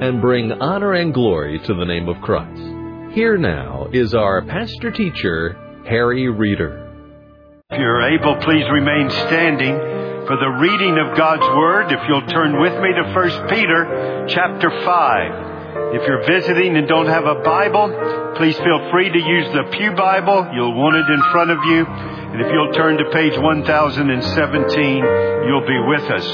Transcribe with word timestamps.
and 0.00 0.20
bring 0.20 0.52
honor 0.52 0.92
and 0.92 1.12
glory 1.12 1.58
to 1.58 1.74
the 1.74 1.84
name 1.84 2.08
of 2.08 2.20
Christ. 2.22 2.62
Here 3.14 3.36
now 3.36 3.88
is 3.92 4.14
our 4.14 4.42
pastor 4.42 4.90
teacher, 4.90 5.56
Harry 5.86 6.28
Reeder. 6.28 6.84
If 7.70 7.80
you're 7.80 8.14
able, 8.14 8.36
please 8.42 8.64
remain 8.70 9.10
standing 9.10 9.74
for 10.26 10.36
the 10.36 10.48
reading 10.60 10.98
of 10.98 11.16
God's 11.16 11.42
Word. 11.56 11.90
If 11.90 12.00
you'll 12.08 12.26
turn 12.28 12.60
with 12.60 12.74
me 12.80 12.92
to 12.94 13.02
1 13.12 13.48
Peter 13.48 14.26
chapter 14.28 14.70
5. 14.70 15.48
If 15.94 16.06
you're 16.06 16.24
visiting 16.26 16.76
and 16.76 16.86
don't 16.86 17.06
have 17.06 17.24
a 17.24 17.42
Bible, 17.42 18.34
please 18.36 18.56
feel 18.58 18.90
free 18.90 19.08
to 19.08 19.18
use 19.18 19.48
the 19.52 19.64
Pew 19.72 19.92
Bible. 19.92 20.50
You'll 20.54 20.76
want 20.76 20.96
it 20.96 21.08
in 21.12 21.22
front 21.32 21.50
of 21.50 21.58
you. 21.64 21.86
And 21.86 22.40
if 22.40 22.52
you'll 22.52 22.72
turn 22.72 22.98
to 22.98 23.04
page 23.10 23.38
1017, 23.38 24.96
you'll 25.48 25.66
be 25.66 25.80
with 25.88 26.04
us. 26.12 26.28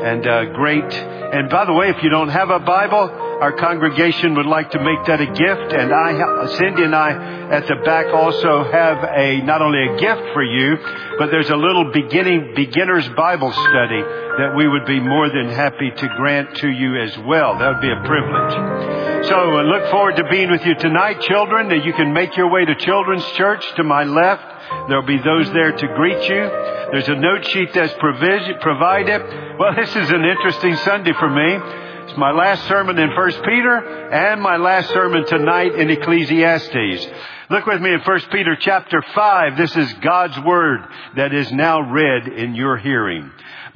And 0.00 0.26
uh, 0.26 0.44
great. 0.54 0.92
And 0.92 1.50
by 1.50 1.64
the 1.64 1.72
way, 1.72 1.90
if 1.90 2.02
you 2.02 2.10
don't 2.10 2.30
have 2.30 2.50
a 2.50 2.58
Bible, 2.58 3.29
our 3.40 3.52
congregation 3.52 4.34
would 4.34 4.46
like 4.46 4.70
to 4.72 4.78
make 4.78 5.06
that 5.06 5.20
a 5.20 5.26
gift. 5.26 5.72
And 5.72 5.92
I, 5.92 6.46
Cindy 6.58 6.84
and 6.84 6.94
I 6.94 7.48
at 7.50 7.66
the 7.66 7.76
back 7.84 8.06
also 8.12 8.64
have 8.64 9.02
a, 9.02 9.40
not 9.42 9.62
only 9.62 9.80
a 9.80 9.96
gift 9.96 10.32
for 10.34 10.42
you, 10.42 10.76
but 11.18 11.30
there's 11.30 11.48
a 11.48 11.56
little 11.56 11.90
beginning, 11.90 12.52
beginner's 12.54 13.08
Bible 13.16 13.50
study 13.50 14.02
that 14.40 14.52
we 14.56 14.68
would 14.68 14.84
be 14.84 15.00
more 15.00 15.28
than 15.28 15.48
happy 15.48 15.90
to 15.90 16.08
grant 16.16 16.54
to 16.56 16.68
you 16.68 17.00
as 17.00 17.16
well. 17.24 17.58
That 17.58 17.74
would 17.74 17.80
be 17.80 17.90
a 17.90 18.02
privilege. 18.04 19.26
So 19.26 19.34
I 19.34 19.62
look 19.62 19.90
forward 19.90 20.16
to 20.16 20.24
being 20.28 20.50
with 20.50 20.64
you 20.64 20.74
tonight, 20.74 21.20
children. 21.22 21.68
That 21.68 21.84
you 21.84 21.92
can 21.92 22.12
make 22.12 22.36
your 22.36 22.50
way 22.50 22.64
to 22.64 22.74
Children's 22.74 23.24
Church 23.32 23.64
to 23.76 23.84
my 23.84 24.04
left. 24.04 24.44
There'll 24.88 25.06
be 25.06 25.18
those 25.18 25.50
there 25.52 25.72
to 25.72 25.86
greet 25.96 26.22
you. 26.28 26.44
There's 26.92 27.08
a 27.08 27.16
note 27.16 27.46
sheet 27.48 27.72
that's 27.72 27.94
provided. 27.94 29.58
Well, 29.58 29.74
this 29.76 29.90
is 29.96 30.10
an 30.10 30.24
interesting 30.24 30.76
Sunday 30.76 31.12
for 31.18 31.28
me. 31.28 31.88
It's 32.10 32.18
my 32.18 32.32
last 32.32 32.66
sermon 32.66 32.98
in 32.98 33.08
1 33.08 33.30
Peter 33.44 34.10
and 34.10 34.42
my 34.42 34.56
last 34.56 34.90
sermon 34.90 35.24
tonight 35.26 35.76
in 35.76 35.90
Ecclesiastes. 35.90 37.06
Look 37.50 37.66
with 37.66 37.80
me 37.80 37.92
in 37.92 38.00
1 38.00 38.20
Peter 38.32 38.56
chapter 38.58 39.00
5. 39.14 39.56
This 39.56 39.76
is 39.76 39.92
God's 40.02 40.36
Word 40.40 40.80
that 41.14 41.32
is 41.32 41.52
now 41.52 41.80
read 41.82 42.26
in 42.26 42.56
your 42.56 42.78
hearing. 42.78 43.30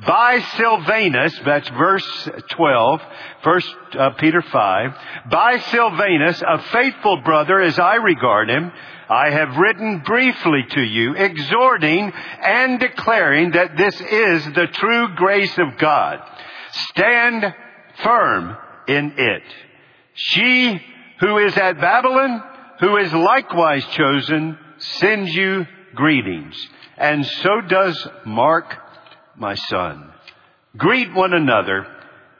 By 0.05 0.41
Silvanus, 0.57 1.39
that's 1.45 1.69
verse 1.69 2.29
12, 2.51 3.01
1 3.45 3.63
uh, 3.97 4.11
Peter 4.19 4.43
5. 4.43 4.91
By 5.31 5.61
Silvanus, 5.71 6.43
a 6.43 6.59
faithful 6.73 7.19
brother 7.19 7.61
as 7.61 7.79
I 7.79 7.95
regard 7.95 8.51
him, 8.51 8.73
I 9.09 9.31
have 9.31 9.57
written 9.57 10.03
briefly 10.05 10.65
to 10.71 10.83
you, 10.83 11.15
exhorting 11.15 12.13
and 12.43 12.81
declaring 12.81 13.53
that 13.53 13.77
this 13.77 13.95
is 14.01 14.45
the 14.55 14.67
true 14.73 15.15
grace 15.15 15.57
of 15.57 15.79
God. 15.79 16.19
Stand 16.73 17.55
firm 18.03 18.57
in 18.89 19.15
it. 19.17 19.43
She 20.15 20.81
who 21.21 21.39
is 21.39 21.57
at 21.57 21.81
Babylon, 21.81 22.43
who 22.81 22.97
is 22.97 23.13
likewise 23.13 23.85
chosen, 23.93 24.59
sends 24.79 25.35
you 25.35 25.67
greetings. 25.95 26.57
And 26.97 27.25
so 27.25 27.61
does 27.61 28.09
Mark, 28.25 28.77
my 29.37 29.55
son. 29.55 30.11
Greet 30.77 31.13
one 31.15 31.33
another 31.33 31.87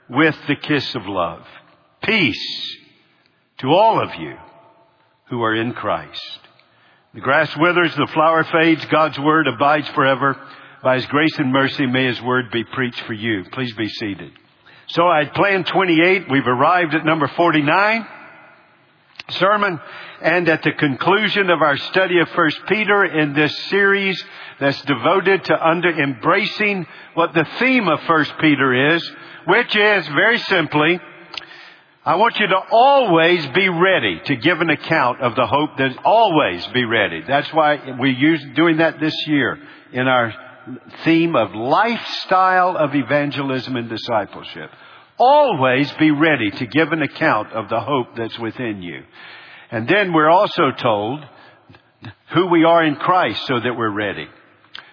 with 0.09 0.35
the 0.47 0.55
kiss 0.55 0.93
of 0.95 1.05
love. 1.07 1.45
Peace 2.03 2.77
to 3.59 3.67
all 3.67 4.01
of 4.01 4.13
you 4.15 4.35
who 5.29 5.41
are 5.41 5.55
in 5.55 5.73
Christ. 5.73 6.39
The 7.13 7.21
grass 7.21 7.55
withers, 7.57 7.95
the 7.95 8.09
flower 8.13 8.43
fades, 8.43 8.85
God's 8.87 9.17
word 9.17 9.47
abides 9.47 9.87
forever. 9.89 10.37
By 10.83 10.95
His 10.95 11.05
grace 11.07 11.39
and 11.39 11.51
mercy, 11.51 11.85
may 11.85 12.07
His 12.07 12.21
word 12.21 12.51
be 12.51 12.63
preached 12.63 13.01
for 13.01 13.13
you. 13.13 13.45
Please 13.51 13.73
be 13.73 13.87
seated. 13.87 14.31
So 14.87 15.07
I 15.07 15.23
had 15.23 15.33
planned 15.33 15.67
28. 15.67 16.29
We've 16.29 16.47
arrived 16.47 16.93
at 16.93 17.05
number 17.05 17.27
49 17.27 18.07
sermon 19.29 19.79
and 20.21 20.47
at 20.47 20.61
the 20.61 20.71
conclusion 20.71 21.49
of 21.49 21.61
our 21.61 21.77
study 21.77 22.19
of 22.19 22.29
First 22.29 22.59
Peter 22.67 23.03
in 23.03 23.33
this 23.33 23.57
series 23.69 24.23
that's 24.59 24.79
devoted 24.83 25.43
to 25.45 25.67
under 25.67 25.89
embracing 25.89 26.85
what 27.15 27.33
the 27.33 27.45
theme 27.57 27.87
of 27.87 27.99
First 28.01 28.33
Peter 28.39 28.95
is, 28.95 29.11
which 29.47 29.75
is 29.75 30.07
very 30.09 30.37
simply 30.37 30.99
I 32.07 32.17
want 32.17 32.39
you 32.39 32.45
to 32.45 32.61
always 32.71 33.47
be 33.47 33.67
ready 33.67 34.21
to 34.25 34.35
give 34.35 34.61
an 34.61 34.69
account 34.69 35.21
of 35.21 35.33
the 35.33 35.47
hope 35.47 35.77
that 35.79 35.97
always 36.05 36.63
be 36.67 36.85
ready. 36.85 37.23
That's 37.27 37.51
why 37.51 37.97
we 37.99 38.11
use 38.11 38.45
doing 38.53 38.77
that 38.77 38.99
this 38.99 39.15
year 39.25 39.57
in 39.91 40.07
our 40.07 40.31
theme 41.03 41.35
of 41.35 41.53
lifestyle 41.53 42.77
of 42.77 42.95
evangelism 42.95 43.75
and 43.75 43.89
discipleship. 43.89 44.69
Always 45.17 45.91
be 45.93 46.11
ready 46.11 46.51
to 46.51 46.65
give 46.65 46.91
an 46.91 47.01
account 47.01 47.53
of 47.53 47.69
the 47.69 47.79
hope 47.79 48.15
that's 48.17 48.37
within 48.37 48.81
you. 48.81 49.03
And 49.71 49.87
then 49.87 50.13
we're 50.13 50.29
also 50.29 50.71
told 50.77 51.25
who 52.33 52.47
we 52.47 52.63
are 52.63 52.83
in 52.83 52.95
Christ 52.95 53.45
so 53.47 53.59
that 53.59 53.75
we're 53.77 53.93
ready. 53.93 54.27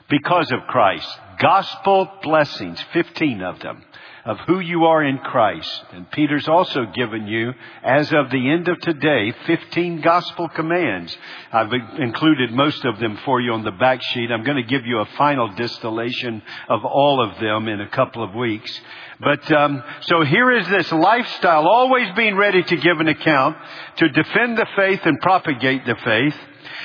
Because 0.08 0.50
of 0.52 0.66
Christ. 0.68 1.08
Gospel 1.38 2.08
blessings, 2.22 2.80
15 2.92 3.42
of 3.42 3.58
them 3.60 3.84
of 4.24 4.38
who 4.46 4.60
you 4.60 4.84
are 4.84 5.02
in 5.02 5.18
Christ. 5.18 5.84
And 5.92 6.10
Peter's 6.10 6.48
also 6.48 6.86
given 6.86 7.26
you, 7.26 7.52
as 7.82 8.12
of 8.12 8.30
the 8.30 8.50
end 8.50 8.68
of 8.68 8.78
today, 8.80 9.32
15 9.46 10.00
gospel 10.00 10.48
commands. 10.48 11.16
I've 11.52 11.72
included 11.98 12.52
most 12.52 12.84
of 12.84 12.98
them 13.00 13.18
for 13.24 13.40
you 13.40 13.52
on 13.52 13.64
the 13.64 13.72
back 13.72 14.00
sheet. 14.02 14.30
I'm 14.30 14.44
going 14.44 14.62
to 14.62 14.68
give 14.68 14.86
you 14.86 15.00
a 15.00 15.06
final 15.16 15.48
distillation 15.54 16.42
of 16.68 16.84
all 16.84 17.22
of 17.22 17.40
them 17.40 17.68
in 17.68 17.80
a 17.80 17.88
couple 17.88 18.22
of 18.22 18.34
weeks. 18.34 18.80
But 19.18 19.50
um, 19.52 19.82
so 20.02 20.22
here 20.22 20.50
is 20.52 20.68
this 20.68 20.90
lifestyle, 20.92 21.66
always 21.66 22.08
being 22.14 22.36
ready 22.36 22.62
to 22.62 22.76
give 22.76 23.00
an 23.00 23.08
account, 23.08 23.56
to 23.96 24.08
defend 24.08 24.56
the 24.56 24.66
faith 24.76 25.00
and 25.04 25.20
propagate 25.20 25.84
the 25.84 25.96
faith. 25.96 26.36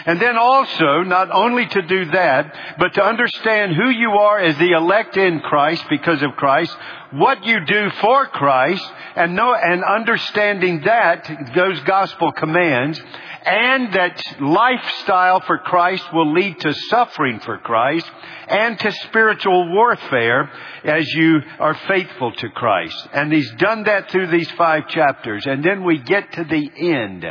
And 0.06 0.22
then 0.22 0.38
also, 0.38 1.04
not 1.04 1.30
only 1.32 1.66
to 1.68 1.82
do 1.82 2.06
that, 2.12 2.78
but 2.80 2.94
to 2.96 3.04
understand 3.04 3.76
who 3.76 3.90
you 3.90 4.12
are 4.12 4.40
as 4.40 4.58
the 4.58 4.72
elect 4.72 5.18
in 5.18 5.40
Christ 5.40 5.84
because 5.90 6.22
of 6.22 6.36
Christ, 6.36 6.76
what 7.12 7.46
you 7.46 7.66
do 7.66 7.90
for 8.02 8.28
Christ, 8.28 8.86
and 9.16 9.36
know, 9.36 9.54
and 9.54 9.84
understanding 9.84 10.82
that, 10.82 11.30
those 11.56 11.80
gospel 11.82 12.32
commands, 12.32 13.02
and 13.46 13.94
that 13.94 14.22
lifestyle 14.42 15.40
for 15.40 15.58
Christ 15.60 16.04
will 16.14 16.34
lead 16.34 16.60
to 16.60 16.74
suffering 16.90 17.40
for 17.40 17.58
Christ 17.58 18.06
and 18.48 18.78
to 18.78 18.92
spiritual 18.92 19.74
warfare 19.74 20.52
as 20.84 21.08
you 21.14 21.40
are 21.60 21.74
faithful 21.88 22.34
to 22.34 22.50
Christ. 22.50 23.08
And 23.14 23.32
he's 23.32 23.50
done 23.54 23.84
that 23.84 24.12
through 24.12 24.28
these 24.28 24.52
five 24.52 24.90
chapters. 24.90 25.46
And 25.46 25.64
then 25.64 25.86
we 25.86 26.00
get 26.00 26.34
to 26.34 26.44
the 26.44 26.72
end 26.78 27.26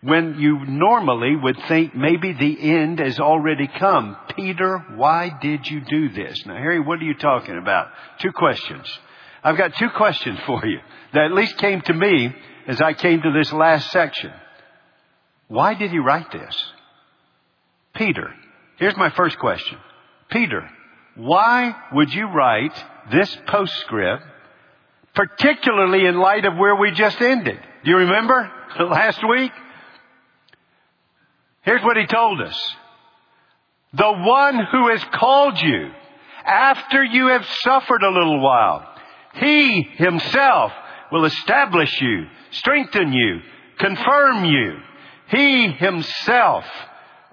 when 0.00 0.36
you 0.38 0.64
normally 0.64 1.34
would 1.34 1.58
think 1.66 1.94
maybe 1.94 2.32
the 2.32 2.60
end 2.60 3.00
has 3.00 3.18
already 3.18 3.66
come. 3.66 4.16
Peter, 4.36 4.78
why 4.94 5.30
did 5.40 5.68
you 5.68 5.80
do 5.80 6.08
this? 6.10 6.46
Now, 6.46 6.54
Harry, 6.54 6.80
what 6.80 7.00
are 7.00 7.04
you 7.04 7.14
talking 7.14 7.58
about? 7.58 7.88
Two 8.20 8.32
questions. 8.32 8.86
I've 9.42 9.56
got 9.56 9.74
two 9.74 9.90
questions 9.90 10.38
for 10.46 10.64
you 10.64 10.78
that 11.14 11.26
at 11.26 11.32
least 11.32 11.58
came 11.58 11.80
to 11.82 11.94
me 11.94 12.32
as 12.68 12.80
I 12.80 12.92
came 12.92 13.22
to 13.22 13.32
this 13.32 13.52
last 13.52 13.90
section. 13.90 14.32
Why 15.48 15.74
did 15.74 15.90
he 15.90 15.98
write 15.98 16.30
this? 16.30 16.72
Peter, 17.94 18.32
here's 18.76 18.96
my 18.96 19.10
first 19.10 19.38
question. 19.38 19.78
Peter, 20.30 20.68
why 21.16 21.74
would 21.92 22.12
you 22.14 22.26
write 22.26 22.84
this 23.10 23.36
postscript, 23.46 24.22
particularly 25.14 26.06
in 26.06 26.18
light 26.18 26.44
of 26.44 26.56
where 26.56 26.76
we 26.76 26.92
just 26.92 27.20
ended? 27.20 27.58
Do 27.84 27.90
you 27.90 27.96
remember 27.96 28.48
last 28.80 29.20
week? 29.28 29.50
Here's 31.68 31.84
what 31.84 31.98
he 31.98 32.06
told 32.06 32.40
us. 32.40 32.58
The 33.92 34.10
one 34.10 34.58
who 34.72 34.88
has 34.88 35.04
called 35.12 35.60
you 35.60 35.90
after 36.42 37.04
you 37.04 37.26
have 37.26 37.44
suffered 37.60 38.02
a 38.02 38.10
little 38.10 38.42
while, 38.42 38.88
he 39.34 39.82
himself 39.82 40.72
will 41.12 41.26
establish 41.26 42.00
you, 42.00 42.24
strengthen 42.52 43.12
you, 43.12 43.40
confirm 43.78 44.46
you. 44.46 44.78
He 45.30 45.68
himself 45.72 46.64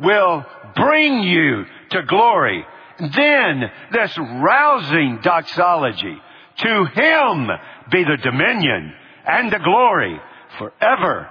will 0.02 0.46
bring 0.76 1.24
you 1.24 1.64
to 1.92 2.04
glory. 2.04 2.66
Then 3.00 3.72
this 3.94 4.18
rousing 4.18 5.20
doxology, 5.24 6.18
to 6.58 6.86
him 6.94 7.48
be 7.90 8.04
the 8.04 8.18
dominion 8.22 8.96
and 9.26 9.50
the 9.50 9.60
glory 9.60 10.20
forever 10.58 11.30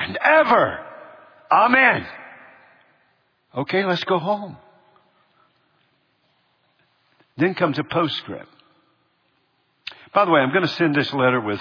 and 0.00 0.16
ever. 0.16 0.78
Amen. 1.52 2.06
Okay, 3.56 3.84
let's 3.84 4.04
go 4.04 4.18
home. 4.18 4.56
Then 7.38 7.54
comes 7.54 7.78
a 7.78 7.84
postscript. 7.84 8.48
By 10.12 10.24
the 10.24 10.30
way, 10.30 10.40
I'm 10.40 10.52
going 10.52 10.66
to 10.66 10.68
send 10.68 10.94
this 10.94 11.12
letter 11.12 11.40
with 11.40 11.60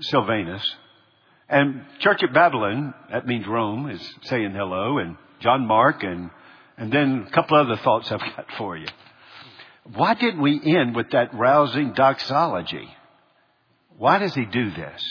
Silvanus. 0.00 0.62
And 1.48 1.84
Church 2.00 2.22
at 2.22 2.32
Babylon, 2.32 2.94
that 3.12 3.26
means 3.26 3.46
Rome, 3.46 3.88
is 3.90 4.00
saying 4.22 4.52
hello, 4.52 4.98
and 4.98 5.16
John 5.40 5.66
Mark, 5.66 6.02
and, 6.02 6.30
and 6.76 6.92
then 6.92 7.26
a 7.28 7.30
couple 7.30 7.56
other 7.56 7.76
thoughts 7.76 8.10
I've 8.10 8.20
got 8.36 8.46
for 8.58 8.76
you. 8.76 8.88
Why 9.94 10.14
didn't 10.14 10.40
we 10.40 10.60
end 10.76 10.96
with 10.96 11.10
that 11.10 11.32
rousing 11.32 11.92
doxology? 11.92 12.88
Why 13.98 14.18
does 14.18 14.34
he 14.34 14.44
do 14.44 14.70
this? 14.72 15.02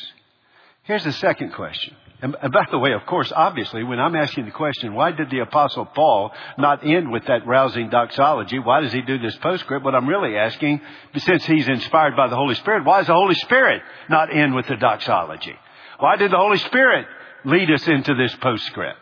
Here's 0.84 1.06
the 1.06 1.14
second 1.14 1.54
question. 1.54 1.96
And, 2.26 2.36
and 2.42 2.52
by 2.52 2.66
the 2.72 2.80
way, 2.80 2.94
of 2.94 3.06
course, 3.06 3.32
obviously, 3.36 3.84
when 3.84 4.00
I'm 4.00 4.16
asking 4.16 4.46
the 4.46 4.52
question, 4.52 4.96
why 4.96 5.12
did 5.12 5.30
the 5.30 5.42
apostle 5.42 5.86
Paul 5.86 6.32
not 6.58 6.84
end 6.84 7.12
with 7.12 7.24
that 7.28 7.46
rousing 7.46 7.92
doxology? 7.92 8.58
Why 8.58 8.82
does 8.82 8.92
he 8.92 9.04
do 9.04 9.20
this 9.20 9.36
postscript? 9.36 9.86
What 9.86 9.94
I'm 9.94 10.10
really 10.10 10.36
asking, 10.36 10.82
since 11.18 11.46
he's 11.46 11.68
inspired 11.68 12.16
by 12.16 12.28
the 12.28 12.36
Holy 12.36 12.56
Spirit, 12.56 12.84
why 12.84 12.98
does 12.98 13.08
the 13.08 13.14
Holy 13.14 13.36
Spirit 13.36 13.84
not 14.10 14.36
end 14.36 14.56
with 14.56 14.66
the 14.66 14.76
doxology? 14.76 15.54
Why 16.00 16.16
did 16.16 16.32
the 16.32 16.38
Holy 16.38 16.58
Spirit 16.58 17.06
lead 17.44 17.70
us 17.70 17.88
into 17.88 18.16
this 18.16 18.34
postscript? 18.42 18.98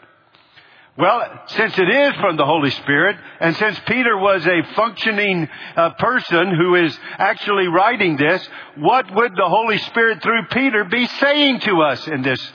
Well, 0.97 1.43
since 1.47 1.79
it 1.79 1.89
is 1.89 2.13
from 2.15 2.35
the 2.35 2.45
Holy 2.45 2.71
Spirit, 2.71 3.15
and 3.39 3.55
since 3.55 3.79
Peter 3.87 4.17
was 4.17 4.45
a 4.45 4.63
functioning 4.75 5.47
uh, 5.77 5.91
person 5.91 6.53
who 6.57 6.75
is 6.75 6.99
actually 7.17 7.69
writing 7.69 8.17
this, 8.17 8.45
what 8.79 9.15
would 9.15 9.31
the 9.31 9.47
Holy 9.47 9.77
Spirit 9.77 10.21
through 10.21 10.47
Peter 10.51 10.83
be 10.83 11.07
saying 11.07 11.61
to 11.61 11.83
us 11.83 12.05
in 12.09 12.21
this 12.21 12.51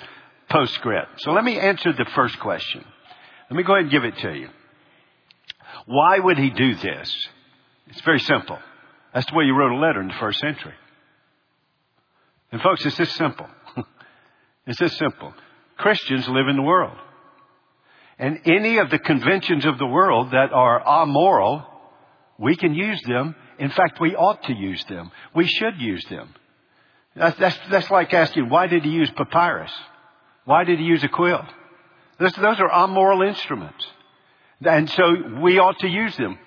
postscript? 0.49 1.21
So 1.21 1.33
let 1.33 1.45
me 1.45 1.59
answer 1.59 1.93
the 1.93 2.07
first 2.15 2.39
question. 2.41 2.85
Let 3.51 3.57
me 3.57 3.63
go 3.63 3.75
ahead 3.75 3.85
and 3.85 3.91
give 3.91 4.05
it 4.05 4.19
to 4.19 4.35
you. 4.35 4.49
Why 5.87 6.19
would 6.19 6.39
he 6.39 6.51
do 6.51 6.75
this? 6.75 7.29
It's 7.89 8.01
very 8.03 8.21
simple. 8.21 8.59
That's 9.15 9.27
the 9.27 9.37
way 9.37 9.45
you 9.45 9.55
wrote 9.55 9.73
a 9.73 9.79
letter 9.79 10.01
in 10.01 10.09
the 10.09 10.15
first 10.15 10.39
century. 10.39 10.75
And 12.53 12.61
folks, 12.61 12.85
it's 12.85 12.97
this 12.97 13.13
simple. 13.15 13.47
it's 14.67 14.79
this 14.79 14.97
simple. 14.99 15.33
Christians 15.77 16.29
live 16.29 16.49
in 16.49 16.57
the 16.57 16.63
world. 16.63 16.97
And 18.19 18.41
any 18.45 18.79
of 18.79 18.91
the 18.91 18.99
conventions 18.99 19.65
of 19.65 19.79
the 19.79 19.87
world 19.87 20.33
that 20.33 20.53
are 20.53 20.83
amoral, 20.87 21.65
we 22.39 22.57
can 22.57 22.75
use 22.75 23.01
them. 23.07 23.35
In 23.59 23.71
fact, 23.71 24.01
we 24.01 24.17
ought 24.17 24.43
to 24.45 24.55
use 24.55 24.85
them. 24.85 25.11
We 25.35 25.47
should 25.47 25.81
use 25.81 26.05
them. 26.07 26.35
That's, 27.15 27.39
that's, 27.39 27.59
that's 27.71 27.91
like 27.91 28.13
asking, 28.13 28.49
why 28.49 28.67
did 28.67 28.85
he 28.85 28.91
use 28.91 29.11
papyrus? 29.11 29.73
Why 30.49 30.65
did 30.65 30.79
he 30.79 30.87
use 30.87 31.05
a 31.05 31.09
quill? 31.09 31.45
Those, 32.19 32.33
those 32.33 32.59
are 32.59 32.73
amoral 32.73 33.21
instruments. 33.21 33.87
And 34.65 34.89
so 34.89 35.05
we 35.43 35.59
ought 35.59 35.79
to 35.81 35.87
use 35.87 36.17
them. 36.17 36.39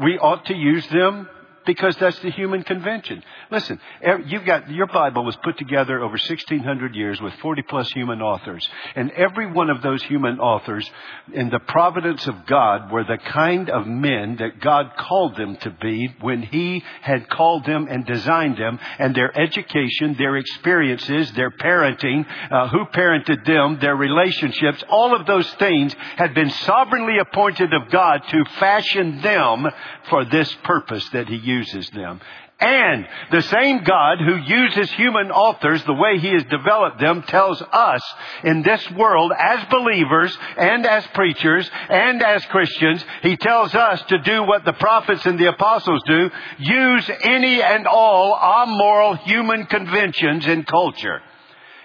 We 0.00 0.16
ought 0.16 0.44
to 0.44 0.54
use 0.54 0.86
them 0.86 1.28
because 1.68 1.94
that's 1.96 2.18
the 2.20 2.30
human 2.30 2.62
convention. 2.62 3.22
Listen, 3.50 3.78
you've 4.24 4.46
got, 4.46 4.70
your 4.70 4.86
Bible 4.86 5.22
was 5.22 5.36
put 5.44 5.58
together 5.58 5.98
over 5.98 6.12
1600 6.12 6.94
years 6.94 7.20
with 7.20 7.34
40 7.42 7.60
plus 7.68 7.92
human 7.92 8.22
authors. 8.22 8.66
And 8.96 9.10
every 9.10 9.52
one 9.52 9.68
of 9.68 9.82
those 9.82 10.02
human 10.04 10.40
authors, 10.40 10.90
in 11.30 11.50
the 11.50 11.58
providence 11.58 12.26
of 12.26 12.46
God, 12.46 12.90
were 12.90 13.04
the 13.04 13.18
kind 13.18 13.68
of 13.68 13.86
men 13.86 14.36
that 14.36 14.60
God 14.60 14.92
called 14.96 15.36
them 15.36 15.58
to 15.58 15.70
be 15.70 16.08
when 16.22 16.40
He 16.40 16.82
had 17.02 17.28
called 17.28 17.66
them 17.66 17.86
and 17.90 18.06
designed 18.06 18.56
them, 18.56 18.78
and 18.98 19.14
their 19.14 19.38
education, 19.38 20.14
their 20.16 20.38
experiences, 20.38 21.30
their 21.32 21.50
parenting, 21.50 22.24
uh, 22.50 22.68
who 22.68 22.86
parented 22.86 23.44
them, 23.44 23.78
their 23.78 23.94
relationships, 23.94 24.82
all 24.88 25.14
of 25.14 25.26
those 25.26 25.52
things 25.56 25.94
had 26.16 26.32
been 26.32 26.48
sovereignly 26.48 27.18
appointed 27.18 27.74
of 27.74 27.90
God 27.90 28.22
to 28.30 28.44
fashion 28.58 29.20
them 29.20 29.66
for 30.08 30.24
this 30.24 30.50
purpose 30.64 31.06
that 31.10 31.28
He 31.28 31.36
used 31.36 31.57
uses 31.58 31.90
them. 31.90 32.20
And 32.60 33.06
the 33.30 33.42
same 33.42 33.84
God 33.84 34.18
who 34.18 34.36
uses 34.36 34.90
human 34.92 35.30
authors 35.30 35.82
the 35.84 35.94
way 35.94 36.18
He 36.18 36.32
has 36.32 36.42
developed 36.44 36.98
them 36.98 37.22
tells 37.22 37.62
us 37.62 38.02
in 38.42 38.62
this 38.62 38.90
world 38.92 39.32
as 39.38 39.64
believers 39.70 40.36
and 40.56 40.84
as 40.84 41.06
preachers 41.14 41.70
and 41.88 42.20
as 42.20 42.44
Christians, 42.46 43.04
He 43.22 43.36
tells 43.36 43.76
us 43.76 44.02
to 44.08 44.18
do 44.18 44.42
what 44.42 44.64
the 44.64 44.72
prophets 44.72 45.24
and 45.24 45.38
the 45.38 45.50
apostles 45.50 46.02
do, 46.04 46.30
use 46.58 47.08
any 47.22 47.62
and 47.62 47.86
all 47.86 48.36
amoral 48.36 49.14
human 49.14 49.66
conventions 49.66 50.44
in 50.46 50.64
culture. 50.64 51.20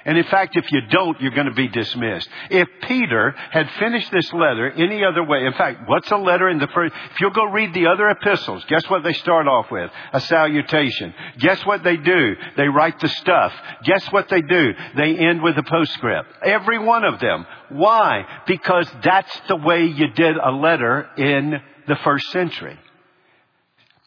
And 0.06 0.18
in 0.18 0.24
fact, 0.26 0.58
if 0.58 0.70
you 0.72 0.82
don't, 0.90 1.20
you're 1.22 1.32
going 1.32 1.48
to 1.48 1.54
be 1.54 1.70
dismissed. 1.70 2.28
If 2.50 2.68
Peter 2.82 3.32
had 3.52 3.70
finished 3.80 4.12
this 4.12 4.32
letter 4.34 4.70
any 4.72 5.04
other 5.04 5.24
way, 5.24 5.46
in 5.46 5.54
fact, 5.54 5.88
what's 5.88 6.12
a 6.12 6.18
letter 6.18 6.50
in 6.50 6.60
the 6.60 6.68
first, 6.68 6.94
if 7.12 7.22
you'll 7.22 7.32
go 7.32 7.46
read 7.46 7.74
the 7.74 7.88
other 7.88 8.10
epistles, 8.10 8.66
guess 8.68 8.90
what 8.90 9.04
they 9.04 9.14
start 9.14 9.48
off 9.48 9.72
with? 9.72 9.90
A 10.12 10.20
salutation. 10.20 11.14
Guess 11.40 11.66
what 11.66 11.84
they 11.84 11.98
do? 11.98 12.36
They 12.58 12.68
write 12.68 13.00
the 13.00 13.10
stuff. 13.10 13.54
Guess 13.84 14.12
what 14.12 14.28
they 14.30 14.42
do? 14.42 14.74
They 14.98 15.16
end 15.18 15.42
with 15.42 15.58
a 15.58 15.64
postscript. 15.64 16.30
Every 16.44 16.80
one 16.80 17.06
of 17.06 17.20
them. 17.20 17.46
Why? 17.70 18.26
Because 18.46 18.90
that's 19.04 19.42
the 19.48 19.56
way 19.56 19.86
you 19.86 20.10
did 20.10 20.36
a 20.38 20.52
letter 20.52 21.10
in 21.18 21.62
the 21.88 21.96
first 21.98 22.30
century. 22.32 22.78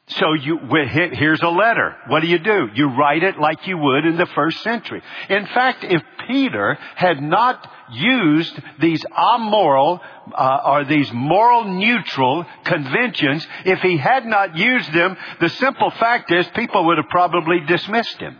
So 0.09 0.35
you, 0.35 0.61
here's 0.89 1.43
a 1.43 1.49
letter. 1.49 1.97
What 2.07 2.21
do 2.21 2.29
you 2.29 2.39
do? 2.39 2.69
You 2.75 2.97
write 2.97 3.25
it 3.25 3.41
like 3.41 3.67
you 3.67 3.77
would 3.77 4.07
in 4.07 4.17
the 4.17 4.27
first 4.27 4.63
century. 4.63 5.03
In 5.29 5.47
fact, 5.47 5.83
if 5.83 6.01
Peter 6.29 6.79
had 6.95 7.21
not 7.21 7.69
used 7.91 8.57
these 8.79 9.05
amoral 9.07 10.01
uh, 10.33 10.59
or 10.65 10.85
these 10.85 11.11
moral 11.13 11.65
neutral 11.65 12.47
conventions, 12.65 13.45
if 13.65 13.81
he 13.81 13.97
had 13.97 14.25
not 14.25 14.57
used 14.57 14.93
them, 14.93 15.17
the 15.41 15.49
simple 15.49 15.91
fact 15.91 16.31
is 16.31 16.47
people 16.49 16.87
would 16.87 16.99
have 16.99 17.09
probably 17.09 17.61
dismissed 17.67 18.19
him. 18.19 18.37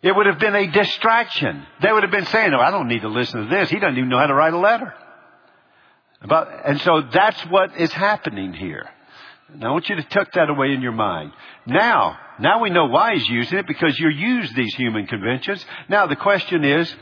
It 0.00 0.16
would 0.16 0.26
have 0.26 0.38
been 0.38 0.54
a 0.54 0.68
distraction. 0.68 1.66
They 1.82 1.92
would 1.92 2.02
have 2.02 2.12
been 2.12 2.26
saying, 2.26 2.54
"Oh, 2.54 2.60
I 2.60 2.70
don't 2.70 2.88
need 2.88 3.02
to 3.02 3.08
listen 3.08 3.42
to 3.42 3.48
this. 3.48 3.68
He 3.68 3.78
doesn't 3.78 3.96
even 3.96 4.08
know 4.08 4.18
how 4.18 4.26
to 4.26 4.34
write 4.34 4.54
a 4.54 4.58
letter." 4.58 4.94
But, 6.26 6.48
and 6.64 6.80
so 6.80 7.02
that's 7.12 7.40
what 7.46 7.76
is 7.76 7.92
happening 7.92 8.54
here. 8.54 8.88
I 9.62 9.70
want 9.70 9.88
you 9.88 9.96
to 9.96 10.02
tuck 10.02 10.32
that 10.32 10.50
away 10.50 10.72
in 10.72 10.82
your 10.82 10.92
mind. 10.92 11.32
Now, 11.66 12.18
now 12.40 12.60
we 12.60 12.70
know 12.70 12.86
why 12.86 13.14
he's 13.14 13.28
using 13.28 13.58
it 13.58 13.66
because 13.66 13.98
you 13.98 14.08
use 14.08 14.52
these 14.54 14.74
human 14.74 15.06
conventions. 15.06 15.64
Now 15.88 16.06
the 16.06 16.16
question 16.16 16.64
is, 16.64 16.92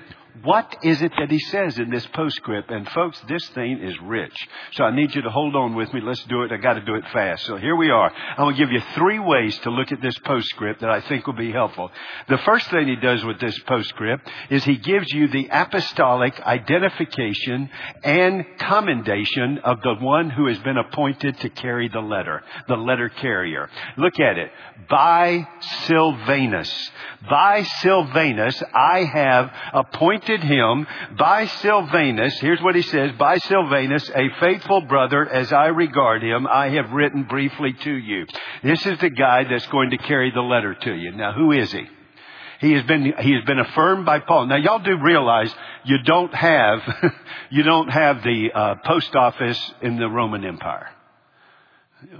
what 0.43 0.79
is 0.83 1.01
it 1.01 1.13
that 1.17 1.31
he 1.31 1.39
says 1.39 1.79
in 1.79 1.91
this 1.91 2.05
postscript? 2.09 2.69
And 2.69 2.89
folks, 2.91 3.21
this 3.29 3.47
thing 3.51 3.79
is 3.81 3.95
rich. 4.01 4.35
So 4.73 4.83
I 4.83 4.95
need 4.95 5.15
you 5.15 5.23
to 5.23 5.31
hold 5.31 5.55
on 5.55 5.77
with 5.77 5.93
me. 5.95 6.01
Let's 6.01 6.25
do 6.25 6.43
it. 6.43 6.51
I 6.51 6.57
gotta 6.57 6.81
do 6.81 6.97
it 6.97 7.05
fast. 7.13 7.45
So 7.45 7.57
here 7.57 7.77
we 7.77 7.91
are. 7.91 8.11
I'm 8.11 8.47
gonna 8.47 8.57
give 8.57 8.73
you 8.73 8.81
three 8.97 9.21
ways 9.21 9.57
to 9.61 9.71
look 9.71 9.93
at 9.93 10.03
this 10.03 10.19
postscript 10.19 10.81
that 10.81 10.91
I 10.91 11.03
think 11.03 11.29
will 11.29 11.35
be 11.35 11.53
helpful. 11.53 11.89
The 12.29 12.39
first 12.39 12.69
thing 12.71 12.89
he 12.89 12.97
does 12.97 13.25
with 13.25 13.39
this 13.39 13.57
postscript 13.61 14.29
is 14.51 14.65
he 14.65 14.77
gives 14.77 15.13
you 15.13 15.29
the 15.29 15.49
apostolic 15.53 16.41
identification 16.41 17.71
and 18.03 18.45
commendation 18.59 19.59
of 19.59 19.83
the 19.83 19.95
one 20.01 20.31
who 20.31 20.49
has 20.49 20.59
been 20.61 20.79
appointed 20.79 21.39
to 21.41 21.49
carry 21.49 21.89
the 21.89 22.01
letter, 22.01 22.43
the 22.67 22.77
letter 22.77 23.09
carrier. 23.09 23.71
Look 23.97 24.19
at 24.19 24.37
it. 24.37 24.51
By 24.91 25.47
Silvanus. 25.87 26.91
By 27.31 27.63
Silvanus, 27.63 28.61
I 28.75 29.05
have 29.05 29.53
appointed 29.73 30.24
appointed 30.25 30.47
him 30.47 30.87
by 31.19 31.47
Silvanus, 31.47 32.39
here's 32.41 32.61
what 32.63 32.75
he 32.75 32.83
says, 32.83 33.13
by 33.19 33.37
Silvanus, 33.39 34.09
a 34.11 34.29
faithful 34.41 34.83
brother 34.83 35.29
as 35.29 35.53
I 35.53 35.67
regard 35.67 36.23
him, 36.23 36.47
I 36.47 36.71
have 36.71 36.91
written 36.93 37.25
briefly 37.25 37.73
to 37.73 37.93
you. 37.93 38.27
This 38.63 38.85
is 38.87 38.99
the 39.01 39.11
guy 39.11 39.45
that's 39.45 39.67
going 39.67 39.91
to 39.91 39.99
carry 39.99 40.31
the 40.31 40.41
letter 40.41 40.75
to 40.75 40.95
you. 40.95 41.13
Now 41.13 41.33
who 41.33 41.53
is 41.53 41.71
he? 41.73 41.85
He 42.61 42.73
has 42.73 42.85
been, 42.85 43.03
he 43.03 43.35
has 43.35 43.45
been 43.45 43.59
affirmed 43.59 44.07
by 44.07 44.21
Paul. 44.21 44.47
Now 44.47 44.57
y'all 44.57 44.79
do 44.79 44.97
realize 45.03 45.55
you 45.85 45.99
don't 46.05 46.33
have, 46.33 46.81
you 47.51 47.63
don't 47.63 47.89
have 47.89 48.23
the 48.23 48.51
uh, 48.55 48.75
post 48.85 49.15
office 49.15 49.61
in 49.83 49.97
the 49.97 50.09
Roman 50.09 50.45
Empire. 50.45 50.89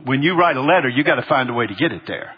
When 0.05 0.23
you 0.23 0.35
write 0.35 0.57
a 0.57 0.63
letter, 0.63 0.89
you 0.89 1.05
got 1.05 1.17
to 1.17 1.27
find 1.27 1.49
a 1.49 1.55
way 1.55 1.67
to 1.67 1.75
get 1.75 1.93
it 1.93 2.03
there. 2.07 2.35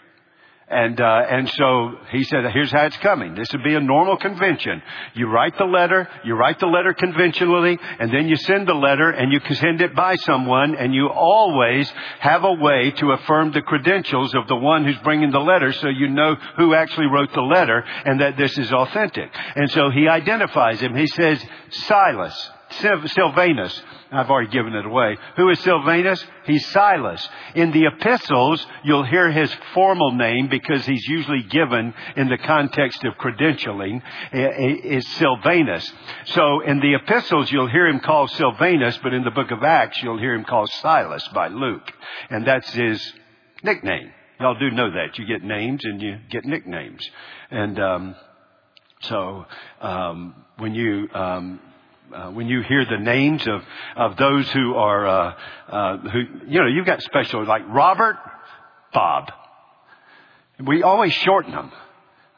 And, 0.69 0.99
uh, 0.99 1.21
and 1.29 1.49
so 1.51 1.91
he 2.11 2.25
said, 2.25 2.43
here's 2.51 2.71
how 2.73 2.87
it's 2.87 2.97
coming. 2.97 3.35
This 3.35 3.49
would 3.53 3.63
be 3.63 3.75
a 3.75 3.79
normal 3.79 4.17
convention. 4.17 4.81
You 5.13 5.27
write 5.27 5.57
the 5.57 5.63
letter, 5.63 6.09
you 6.25 6.35
write 6.35 6.59
the 6.59 6.65
letter 6.65 6.93
conventionally, 6.93 7.79
and 7.99 8.13
then 8.13 8.27
you 8.27 8.35
send 8.35 8.67
the 8.67 8.73
letter 8.73 9.09
and 9.09 9.31
you 9.31 9.39
send 9.55 9.79
it 9.79 9.95
by 9.95 10.15
someone, 10.17 10.75
and 10.75 10.93
you 10.93 11.07
always 11.07 11.89
have 12.19 12.43
a 12.43 12.51
way 12.51 12.91
to 12.91 13.13
affirm 13.13 13.53
the 13.53 13.61
credentials 13.61 14.35
of 14.35 14.47
the 14.49 14.57
one 14.57 14.83
who's 14.83 14.97
bringing 15.03 15.31
the 15.31 15.39
letter 15.39 15.71
so 15.71 15.87
you 15.87 16.09
know 16.09 16.35
who 16.57 16.73
actually 16.73 17.07
wrote 17.07 17.31
the 17.33 17.41
letter 17.41 17.85
and 18.03 18.19
that 18.19 18.35
this 18.35 18.57
is 18.57 18.69
authentic. 18.73 19.33
And 19.55 19.71
so 19.71 19.89
he 19.89 20.09
identifies 20.09 20.81
him. 20.81 20.97
He 20.97 21.07
says, 21.07 21.41
Silas, 21.69 22.51
Silvanus? 22.69 23.81
I've 24.11 24.29
already 24.29 24.49
given 24.49 24.73
it 24.73 24.85
away. 24.85 25.17
Who 25.35 25.49
is 25.49 25.59
Silvanus? 25.59 26.23
He's 26.45 26.65
Silas. 26.69 27.27
In 27.55 27.71
the 27.71 27.85
epistles, 27.85 28.65
you'll 28.83 29.03
hear 29.03 29.31
his 29.31 29.53
formal 29.73 30.13
name 30.13 30.47
because 30.47 30.85
he's 30.85 31.05
usually 31.07 31.43
given 31.43 31.93
in 32.15 32.29
the 32.29 32.37
context 32.37 33.03
of 33.03 33.15
credentialing 33.15 34.01
is 34.31 35.07
Silvanus. 35.15 35.91
So 36.25 36.61
in 36.61 36.79
the 36.79 36.95
epistles, 36.95 37.51
you'll 37.51 37.67
hear 37.67 37.87
him 37.87 37.99
called 37.99 38.31
Silvanus, 38.31 38.97
but 39.03 39.13
in 39.13 39.23
the 39.23 39.31
book 39.31 39.51
of 39.51 39.63
Acts, 39.63 40.01
you'll 40.01 40.19
hear 40.19 40.33
him 40.33 40.45
called 40.45 40.69
Silas 40.81 41.27
by 41.33 41.47
Luke. 41.49 41.91
And 42.29 42.45
that's 42.45 42.71
his 42.73 43.13
nickname. 43.63 44.11
Y'all 44.39 44.57
do 44.57 44.71
know 44.71 44.91
that. 44.91 45.17
You 45.17 45.25
get 45.25 45.43
names 45.43 45.83
and 45.83 46.01
you 46.01 46.17
get 46.29 46.45
nicknames. 46.45 47.09
And, 47.49 47.79
um, 47.79 48.15
so, 49.01 49.45
um, 49.81 50.35
when 50.57 50.73
you, 50.73 51.07
um, 51.13 51.59
uh, 52.13 52.31
when 52.31 52.47
you 52.47 52.61
hear 52.61 52.85
the 52.85 52.97
names 52.97 53.45
of, 53.47 53.63
of 53.95 54.17
those 54.17 54.49
who 54.51 54.75
are, 54.75 55.07
uh, 55.07 55.33
uh, 55.69 55.97
who, 55.97 56.19
you 56.47 56.59
know, 56.59 56.67
you've 56.67 56.85
got 56.85 57.01
special, 57.01 57.45
like 57.45 57.63
Robert, 57.67 58.17
Bob. 58.93 59.31
We 60.65 60.83
always 60.83 61.13
shorten 61.13 61.51
them. 61.51 61.71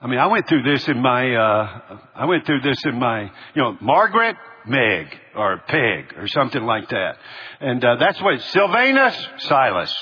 I 0.01 0.07
mean, 0.07 0.19
I 0.19 0.27
went 0.27 0.47
through 0.47 0.63
this 0.63 0.87
in 0.87 1.01
my, 1.01 1.35
uh, 1.35 1.99
I 2.15 2.25
went 2.25 2.45
through 2.45 2.61
this 2.61 2.77
in 2.85 2.97
my, 2.97 3.23
you 3.23 3.61
know, 3.61 3.77
Margaret, 3.81 4.37
Meg, 4.65 5.07
or 5.35 5.61
Peg, 5.67 6.13
or 6.17 6.27
something 6.27 6.63
like 6.63 6.89
that. 6.89 7.17
And, 7.59 7.83
uh, 7.83 7.95
that's 7.97 8.21
what, 8.21 8.41
Silvanus, 8.41 9.27
Silas. 9.39 9.93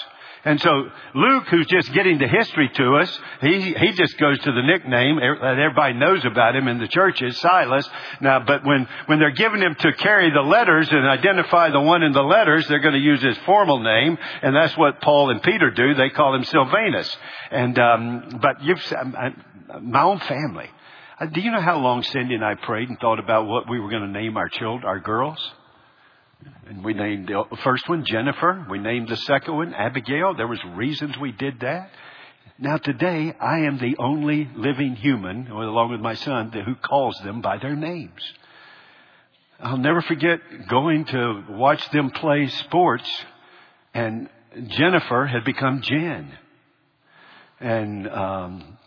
And 0.47 0.61
so 0.61 0.89
Luke, 1.13 1.43
who's 1.49 1.67
just 1.67 1.91
getting 1.91 2.19
the 2.19 2.27
history 2.27 2.69
to 2.69 2.95
us, 2.95 3.19
he, 3.41 3.73
he 3.73 3.91
just 3.91 4.17
goes 4.17 4.39
to 4.39 4.51
the 4.53 4.61
nickname 4.61 5.17
that 5.17 5.59
everybody 5.59 5.93
knows 5.95 6.23
about 6.23 6.55
him 6.55 6.69
in 6.69 6.77
the 6.79 6.87
churches, 6.87 7.37
Silas. 7.41 7.85
Now, 8.21 8.39
but 8.39 8.65
when, 8.65 8.87
when 9.07 9.19
they're 9.19 9.31
giving 9.31 9.61
him 9.61 9.75
to 9.75 9.91
carry 9.91 10.31
the 10.31 10.39
letters 10.39 10.87
and 10.89 11.05
identify 11.05 11.69
the 11.69 11.81
one 11.81 12.01
in 12.01 12.13
the 12.13 12.23
letters, 12.23 12.65
they're 12.69 12.79
going 12.79 12.93
to 12.93 12.99
use 12.99 13.21
his 13.21 13.37
formal 13.39 13.83
name, 13.83 14.17
and 14.41 14.55
that's 14.55 14.77
what 14.77 15.01
Paul 15.01 15.31
and 15.31 15.43
Peter 15.43 15.69
do. 15.69 15.95
They 15.95 16.11
call 16.11 16.33
him 16.33 16.45
Silvanus. 16.45 17.17
And, 17.51 17.77
um, 17.77 18.39
but 18.41 18.63
you've, 18.63 18.81
I, 18.93 19.33
my 19.81 20.03
own 20.03 20.19
family. 20.19 20.69
Uh, 21.19 21.25
do 21.25 21.41
you 21.41 21.51
know 21.51 21.59
how 21.59 21.77
long 21.77 22.03
Cindy 22.03 22.35
and 22.35 22.45
I 22.45 22.55
prayed 22.55 22.87
and 22.87 22.97
thought 22.99 23.19
about 23.19 23.47
what 23.47 23.69
we 23.69 23.81
were 23.81 23.89
going 23.89 24.03
to 24.03 24.07
name 24.07 24.37
our 24.37 24.47
children, 24.47 24.85
our 24.85 25.01
girls? 25.01 25.39
And 26.67 26.83
we 26.83 26.93
named 26.93 27.27
the 27.27 27.57
first 27.63 27.87
one 27.89 28.05
Jennifer. 28.05 28.65
We 28.69 28.79
named 28.79 29.09
the 29.09 29.17
second 29.17 29.55
one 29.55 29.73
Abigail. 29.73 30.35
There 30.35 30.47
was 30.47 30.63
reasons 30.75 31.17
we 31.17 31.31
did 31.31 31.61
that. 31.61 31.91
Now 32.59 32.77
today, 32.77 33.33
I 33.39 33.59
am 33.59 33.77
the 33.77 33.95
only 33.99 34.49
living 34.55 34.95
human, 34.95 35.47
along 35.47 35.91
with 35.91 36.01
my 36.01 36.15
son, 36.15 36.51
who 36.51 36.75
calls 36.75 37.19
them 37.23 37.41
by 37.41 37.57
their 37.57 37.75
names. 37.75 38.21
I'll 39.59 39.77
never 39.77 40.01
forget 40.01 40.39
going 40.67 41.05
to 41.05 41.43
watch 41.49 41.89
them 41.91 42.11
play 42.11 42.47
sports, 42.47 43.09
and 43.93 44.29
Jennifer 44.67 45.25
had 45.25 45.43
become 45.45 45.81
Jen. 45.81 46.31
And 47.59 48.07
um, 48.07 48.77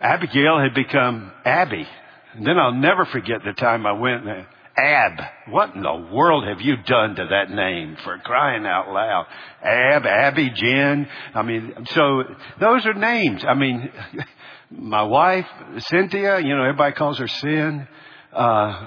Abigail 0.00 0.58
had 0.58 0.74
become 0.74 1.32
Abby. 1.44 1.86
And 2.34 2.46
then 2.46 2.58
I'll 2.58 2.74
never 2.74 3.04
forget 3.06 3.42
the 3.44 3.52
time 3.52 3.86
I 3.86 3.92
went 3.92 4.26
and 4.26 4.46
Ab. 4.78 5.20
What 5.48 5.74
in 5.74 5.82
the 5.82 6.08
world 6.12 6.46
have 6.46 6.60
you 6.60 6.76
done 6.76 7.16
to 7.16 7.26
that 7.30 7.50
name 7.50 7.96
for 8.04 8.18
crying 8.18 8.64
out 8.64 8.88
loud? 8.88 9.26
Ab, 9.62 10.06
Abby, 10.06 10.50
Jen. 10.50 11.08
I 11.34 11.42
mean, 11.42 11.74
so 11.90 12.22
those 12.60 12.86
are 12.86 12.94
names. 12.94 13.44
I 13.46 13.54
mean, 13.54 13.90
my 14.70 15.02
wife, 15.02 15.46
Cynthia, 15.78 16.38
you 16.40 16.54
know, 16.56 16.62
everybody 16.62 16.94
calls 16.94 17.18
her 17.18 17.28
Sin. 17.28 17.88
Uh, 18.32 18.86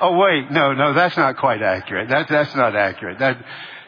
oh 0.00 0.18
wait, 0.18 0.50
no, 0.50 0.72
no, 0.74 0.92
that's 0.92 1.16
not 1.16 1.36
quite 1.38 1.62
accurate. 1.62 2.08
That, 2.08 2.28
that's 2.28 2.54
not 2.54 2.76
accurate. 2.76 3.18
That, 3.18 3.42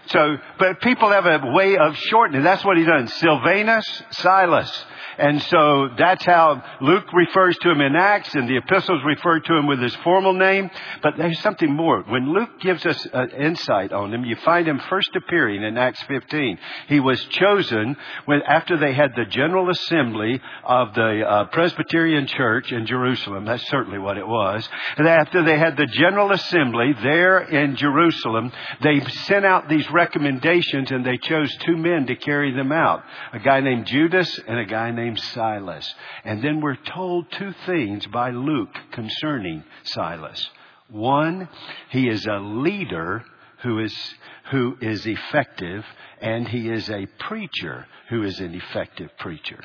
so, 0.07 0.37
but 0.59 0.81
people 0.81 1.11
have 1.11 1.26
a 1.26 1.40
way 1.52 1.76
of 1.76 1.97
shortening. 1.97 2.43
That's 2.43 2.64
what 2.64 2.76
he 2.76 2.85
done. 2.85 3.09
Silvanus, 3.09 4.02
Silas. 4.11 4.87
And 5.18 5.42
so 5.42 5.88
that's 5.97 6.25
how 6.25 6.62
Luke 6.80 7.12
refers 7.12 7.56
to 7.59 7.71
him 7.71 7.80
in 7.80 7.97
Acts 7.97 8.35
and 8.35 8.49
the 8.49 8.56
epistles 8.56 9.00
refer 9.04 9.40
to 9.40 9.56
him 9.56 9.66
with 9.66 9.80
his 9.80 9.94
formal 9.97 10.33
name. 10.33 10.71
But 11.02 11.16
there's 11.16 11.40
something 11.40 11.73
more. 11.73 12.02
When 12.02 12.33
Luke 12.33 12.61
gives 12.61 12.85
us 12.87 13.06
an 13.12 13.30
insight 13.30 13.92
on 13.92 14.12
him, 14.12 14.25
you 14.25 14.37
find 14.37 14.66
him 14.66 14.80
first 14.88 15.14
appearing 15.14 15.62
in 15.62 15.78
Acts 15.78 16.02
15. 16.04 16.59
He 16.88 17.00
was 17.00 17.23
chosen 17.26 17.97
when, 18.25 18.42
after 18.42 18.76
they 18.76 18.92
had 18.94 19.12
the 19.14 19.26
general 19.26 19.71
assembly 19.71 20.40
of 20.64 20.94
the 20.94 21.23
uh, 21.26 21.44
Presbyterian 21.47 22.26
church 22.26 22.73
in 22.73 22.87
Jerusalem. 22.87 23.44
That's 23.44 23.66
certainly 23.68 23.99
what 23.99 24.18
it 24.18 24.26
was. 24.26 24.68
And 24.97 25.09
after 25.09 25.44
they 25.44 25.59
had 25.59 25.76
the 25.76 25.87
general 25.87 26.33
assembly 26.33 26.94
there 27.02 27.40
in 27.40 27.76
Jerusalem, 27.76 28.52
they 28.83 29.00
sent 29.26 29.44
out 29.44 29.68
these 29.68 29.88
recommendations 29.90 30.90
and 30.90 31.04
they 31.04 31.18
chose 31.18 31.54
two 31.59 31.76
men 31.76 32.06
to 32.06 32.16
carry 32.16 32.52
them 32.54 32.73
out. 32.73 33.02
A 33.33 33.38
guy 33.38 33.61
named 33.61 33.87
Judas 33.87 34.40
and 34.47 34.59
a 34.59 34.64
guy 34.64 34.90
named 34.90 35.03
named 35.04 35.20
Silas. 35.20 35.94
And 36.25 36.42
then 36.42 36.61
we're 36.61 36.76
told 36.76 37.30
two 37.32 37.52
things 37.66 38.06
by 38.06 38.30
Luke 38.30 38.75
concerning 38.92 39.64
Silas. 39.84 40.49
One, 40.88 41.49
he 41.90 42.08
is 42.08 42.26
a 42.26 42.38
leader 42.38 43.25
who 43.62 43.80
is, 43.80 43.94
who 44.50 44.76
is 44.80 45.06
effective, 45.06 45.84
and 46.20 46.49
he 46.49 46.68
is 46.68 46.88
a 46.90 47.06
preacher 47.18 47.87
who 48.11 48.23
is 48.23 48.40
an 48.40 48.54
effective 48.54 49.11
preacher. 49.18 49.58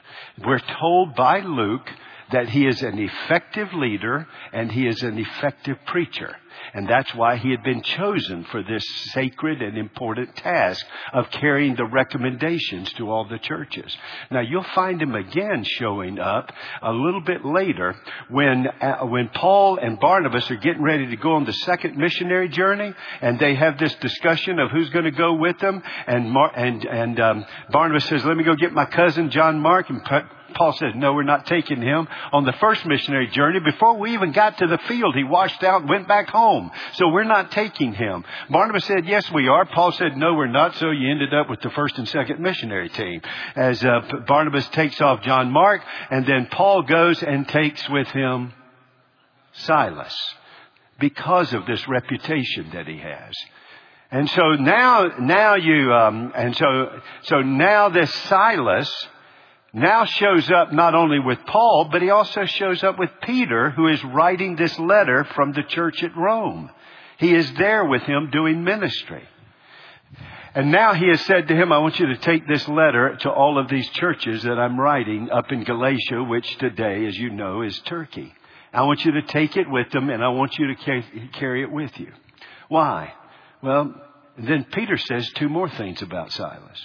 We're 0.46 0.62
told 0.80 1.16
by 1.16 1.42
Luke 1.42 1.90
that 2.32 2.50
he 2.50 2.66
is 2.66 2.82
an 2.82 3.00
effective 3.00 3.74
leader 3.74 4.28
and 4.54 4.72
he 4.72 4.88
is 4.88 5.02
an 5.04 5.18
effective 5.18 5.78
preacher. 5.88 6.36
And 6.74 6.88
that's 6.88 7.14
why 7.16 7.38
he 7.38 7.52
had 7.52 7.64
been 7.64 7.82
chosen 7.82 8.44
for 8.46 8.64
this 8.64 8.86
sacred 9.14 9.62
and 9.62 9.78
important 9.78 10.36
task 10.36 10.86
of 11.14 11.30
carrying 11.32 11.76
the 11.76 11.86
recommendations 11.86 12.92
to 12.94 13.10
all 13.10 13.26
the 13.26 13.40
churches. 13.40 13.96
Now 14.32 14.42
you'll 14.42 14.64
find 14.76 15.02
him 15.02 15.16
again 15.16 15.64
showing 15.64 16.20
up 16.20 16.52
a 16.82 16.92
little 16.92 17.22
bit 17.22 17.46
later 17.46 17.96
when, 18.30 18.68
uh, 18.68 19.06
when 19.06 19.30
Paul 19.30 19.78
and 19.78 20.00
Barnabas 20.00 20.50
are 20.52 20.56
getting 20.58 20.84
ready 20.84 21.08
to 21.08 21.16
go 21.16 21.34
on 21.34 21.46
the 21.46 21.54
second 21.54 21.98
missionary 21.98 22.50
journey 22.50 22.94
and 23.22 23.40
they 23.40 23.56
have 23.56 23.78
this 23.78 23.96
discussion 23.96 24.60
of 24.60 24.72
who's 24.72 24.90
going 24.90 25.06
to 25.06 25.12
go 25.12 25.34
with 25.34 25.58
them 25.60 25.82
and, 26.08 26.32
Mar- 26.32 26.54
and, 26.56 26.86
and 26.86 27.20
um, 27.20 27.46
Barnabas 27.72 28.06
says, 28.06 28.24
let 28.26 28.38
me 28.38 28.44
go 28.44 28.56
get 28.56 28.74
my 28.74 28.86
cousin 28.86 29.30
John 29.30 29.60
Mark 29.60 29.90
and 29.90 30.04
Paul 30.54 30.74
said, 30.74 30.96
no, 30.96 31.14
we're 31.14 31.24
not 31.24 31.46
taking 31.46 31.82
him. 31.82 32.08
On 32.32 32.46
the 32.46 32.54
first 32.54 32.86
missionary 32.86 33.28
journey, 33.28 33.60
before 33.60 33.98
we 33.98 34.14
even 34.14 34.32
got 34.32 34.58
to 34.60 34.68
the 34.68 34.78
field, 34.88 35.16
he 35.16 35.24
washed 35.24 35.64
out 35.64 35.82
and 35.82 35.90
went 35.90 36.08
back 36.08 36.30
home. 36.30 36.72
So 36.94 37.10
we're 37.10 37.24
not 37.24 37.52
taking 37.52 37.94
him. 37.94 38.24
Barnabas 38.50 38.86
said, 38.86 39.06
yes, 39.06 39.30
we 39.32 39.48
are. 39.48 39.66
Paul 39.66 39.92
said, 39.92 40.18
no, 40.18 40.34
we're 40.34 40.48
not. 40.48 40.76
So 40.76 40.92
you 40.92 41.10
ended 41.10 41.34
up 41.34 41.50
with 41.50 41.62
the 41.62 41.70
first 41.72 41.98
and 41.98 42.08
second 42.08 42.40
missionary 42.40 42.90
team. 42.90 43.22
As 43.56 43.84
uh, 43.84 44.02
Barnabas 44.28 44.68
takes 44.70 45.00
off 45.02 45.22
John 45.22 45.52
Mark, 45.52 45.82
and 46.10 46.26
then 46.26 46.48
Paul 46.52 46.84
goes 46.84 47.22
and 47.24 47.48
takes 47.48 47.88
with 47.90 48.08
him 48.10 48.54
Silas 49.54 50.16
because 51.00 51.54
of 51.54 51.66
this 51.66 51.88
reputation 51.88 52.70
that 52.74 52.88
he 52.88 52.98
has. 52.98 53.36
And 54.12 54.30
so 54.32 54.54
now, 54.54 55.06
now 55.20 55.56
you, 55.56 55.94
um, 55.94 56.32
and 56.36 56.56
so, 56.56 57.00
so 57.24 57.42
now 57.42 57.90
this 57.90 58.12
Silas, 58.12 59.08
now 59.74 60.06
shows 60.06 60.50
up 60.50 60.74
not 60.74 60.96
only 60.96 61.20
with 61.20 61.40
Paul, 61.46 61.90
but 61.92 62.02
he 62.02 62.10
also 62.10 62.46
shows 62.46 62.84
up 62.84 62.98
with 62.98 63.10
Peter, 63.22 63.70
who 63.70 63.88
is 63.88 64.04
writing 64.04 64.56
this 64.56 64.78
letter 64.80 65.24
from 65.36 65.52
the 65.52 65.64
church 65.64 66.04
at 66.04 66.16
Rome. 66.18 66.72
He 67.18 67.34
is 67.34 67.52
there 67.54 67.86
with 67.86 68.02
him 68.04 68.30
doing 68.32 68.64
ministry. 68.64 69.24
And 70.56 70.72
now 70.72 70.94
he 70.94 71.08
has 71.10 71.22
said 71.26 71.48
to 71.48 71.56
him, 71.56 71.72
I 71.72 71.78
want 71.78 72.00
you 72.00 72.08
to 72.08 72.18
take 72.18 72.48
this 72.48 72.68
letter 72.68 73.16
to 73.22 73.30
all 73.30 73.60
of 73.60 73.70
these 73.70 73.88
churches 73.90 74.42
that 74.44 74.58
I'm 74.58 74.80
writing 74.80 75.30
up 75.30 75.52
in 75.52 75.64
Galatia, 75.64 76.24
which 76.24 76.58
today, 76.58 77.06
as 77.06 77.16
you 77.18 77.30
know, 77.30 77.62
is 77.62 77.78
Turkey. 77.82 78.34
I 78.74 78.84
want 78.84 79.06
you 79.06 79.12
to 79.12 79.22
take 79.22 79.58
it 79.58 79.70
with 79.70 79.92
them 79.92 80.10
and 80.10 80.24
I 80.24 80.30
want 80.30 80.58
you 80.58 80.74
to 80.74 81.04
carry 81.34 81.62
it 81.62 81.72
with 81.72 81.92
you. 82.00 82.12
Why? 82.68 83.14
Well, 83.62 83.94
then 84.38 84.66
Peter 84.72 84.98
says 84.98 85.30
two 85.36 85.50
more 85.50 85.70
things 85.70 86.02
about 86.02 86.32
Silas. 86.32 86.80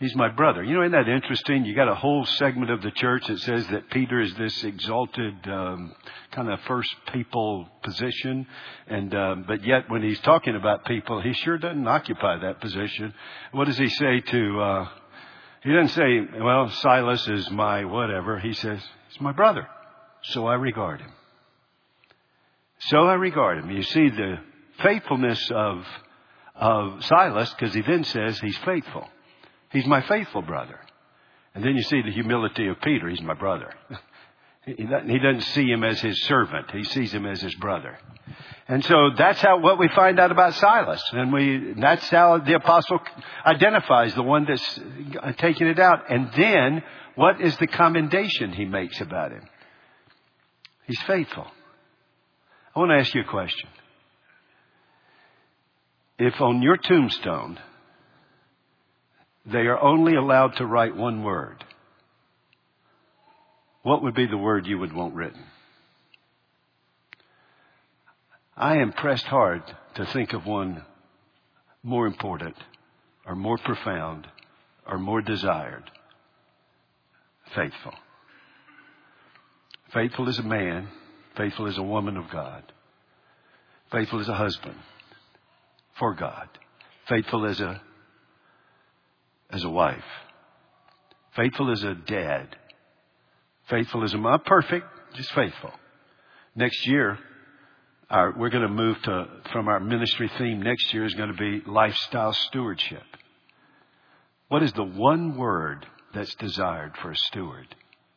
He's 0.00 0.16
my 0.16 0.28
brother. 0.28 0.64
You 0.64 0.76
know, 0.76 0.82
isn't 0.82 0.92
that 0.92 1.10
interesting? 1.10 1.66
You 1.66 1.74
got 1.74 1.86
a 1.86 1.94
whole 1.94 2.24
segment 2.24 2.70
of 2.70 2.80
the 2.80 2.90
church 2.90 3.26
that 3.28 3.38
says 3.40 3.66
that 3.68 3.90
Peter 3.90 4.18
is 4.18 4.34
this 4.34 4.64
exalted 4.64 5.34
um, 5.46 5.94
kind 6.32 6.50
of 6.50 6.58
first 6.60 6.88
people 7.12 7.68
position, 7.82 8.46
and 8.86 9.14
um, 9.14 9.44
but 9.46 9.62
yet 9.62 9.90
when 9.90 10.02
he's 10.02 10.18
talking 10.20 10.56
about 10.56 10.86
people, 10.86 11.20
he 11.20 11.34
sure 11.34 11.58
doesn't 11.58 11.86
occupy 11.86 12.38
that 12.38 12.62
position. 12.62 13.12
What 13.52 13.66
does 13.66 13.76
he 13.76 13.90
say 13.90 14.20
to? 14.20 14.60
Uh, 14.60 14.88
he 15.62 15.70
doesn't 15.70 15.94
say, 15.94 16.40
"Well, 16.40 16.70
Silas 16.70 17.28
is 17.28 17.50
my 17.50 17.84
whatever." 17.84 18.38
He 18.38 18.54
says, 18.54 18.80
"He's 19.10 19.20
my 19.20 19.32
brother, 19.32 19.68
so 20.22 20.46
I 20.46 20.54
regard 20.54 21.02
him." 21.02 21.12
So 22.88 23.02
I 23.02 23.14
regard 23.14 23.58
him. 23.58 23.70
You 23.70 23.82
see 23.82 24.08
the 24.08 24.36
faithfulness 24.82 25.50
of 25.50 25.84
of 26.54 27.04
Silas 27.04 27.52
because 27.52 27.74
he 27.74 27.82
then 27.82 28.04
says 28.04 28.40
he's 28.40 28.56
faithful. 28.64 29.06
He's 29.70 29.86
my 29.86 30.02
faithful 30.02 30.42
brother. 30.42 30.78
And 31.54 31.64
then 31.64 31.76
you 31.76 31.82
see 31.82 32.02
the 32.02 32.12
humility 32.12 32.68
of 32.68 32.80
Peter. 32.80 33.08
He's 33.08 33.22
my 33.22 33.34
brother. 33.34 33.72
He 34.66 34.74
doesn't 35.18 35.40
see 35.54 35.64
him 35.64 35.82
as 35.82 36.00
his 36.00 36.22
servant. 36.24 36.70
He 36.70 36.84
sees 36.84 37.12
him 37.14 37.24
as 37.24 37.40
his 37.40 37.54
brother. 37.54 37.98
And 38.68 38.84
so 38.84 39.10
that's 39.16 39.40
how 39.40 39.58
what 39.58 39.78
we 39.78 39.88
find 39.88 40.20
out 40.20 40.30
about 40.30 40.54
Silas, 40.54 41.02
and 41.12 41.32
we 41.32 41.74
that's 41.78 42.08
how 42.10 42.38
the 42.38 42.54
apostle 42.54 43.00
identifies 43.44 44.14
the 44.14 44.22
one 44.22 44.44
that's 44.44 44.80
taking 45.38 45.66
it 45.66 45.78
out. 45.78 46.10
And 46.10 46.30
then 46.36 46.82
what 47.14 47.40
is 47.40 47.56
the 47.56 47.66
commendation 47.66 48.52
he 48.52 48.66
makes 48.66 49.00
about 49.00 49.32
him? 49.32 49.48
He's 50.86 51.00
faithful. 51.02 51.46
I 52.76 52.78
want 52.78 52.90
to 52.90 52.96
ask 52.96 53.14
you 53.14 53.22
a 53.22 53.30
question. 53.30 53.68
If 56.18 56.38
on 56.40 56.60
your 56.60 56.76
tombstone 56.76 57.58
they 59.46 59.66
are 59.66 59.80
only 59.80 60.14
allowed 60.14 60.56
to 60.56 60.66
write 60.66 60.96
one 60.96 61.22
word, 61.22 61.64
what 63.82 64.02
would 64.02 64.14
be 64.14 64.26
the 64.26 64.36
word 64.36 64.66
you 64.66 64.78
would 64.78 64.92
want 64.92 65.14
written? 65.14 65.42
I 68.56 68.76
am 68.76 68.92
pressed 68.92 69.24
hard 69.24 69.62
to 69.94 70.04
think 70.04 70.34
of 70.34 70.44
one 70.44 70.84
more 71.82 72.06
important 72.06 72.56
or 73.26 73.34
more 73.34 73.56
profound 73.56 74.26
or 74.86 74.98
more 74.98 75.22
desired. 75.22 75.90
Faithful. 77.54 77.94
Faithful 79.94 80.28
as 80.28 80.38
a 80.38 80.42
man, 80.42 80.88
faithful 81.36 81.66
as 81.66 81.78
a 81.78 81.82
woman 81.82 82.16
of 82.16 82.30
God, 82.30 82.70
faithful 83.90 84.20
as 84.20 84.28
a 84.28 84.34
husband 84.34 84.76
for 85.98 86.14
God, 86.14 86.48
faithful 87.08 87.46
as 87.46 87.60
a 87.60 87.80
as 89.52 89.64
a 89.64 89.68
wife, 89.68 90.04
faithful 91.34 91.70
as 91.70 91.82
a 91.82 91.94
dad, 91.94 92.56
faithful 93.68 94.04
as 94.04 94.14
a 94.14 94.18
mom, 94.18 94.40
perfect, 94.44 94.86
just 95.14 95.32
faithful. 95.32 95.72
Next 96.54 96.86
year, 96.86 97.18
our, 98.08 98.34
we're 98.36 98.50
going 98.50 98.66
to 98.66 98.68
move 98.68 99.00
to, 99.02 99.28
from 99.52 99.68
our 99.68 99.80
ministry 99.80 100.30
theme 100.38 100.62
next 100.62 100.92
year 100.92 101.04
is 101.04 101.14
going 101.14 101.30
to 101.30 101.36
be 101.36 101.62
lifestyle 101.70 102.32
stewardship. 102.32 103.02
What 104.48 104.62
is 104.64 104.72
the 104.72 104.84
one 104.84 105.36
word 105.36 105.86
that's 106.12 106.34
desired 106.34 106.96
for 107.00 107.12
a 107.12 107.16
steward 107.16 107.74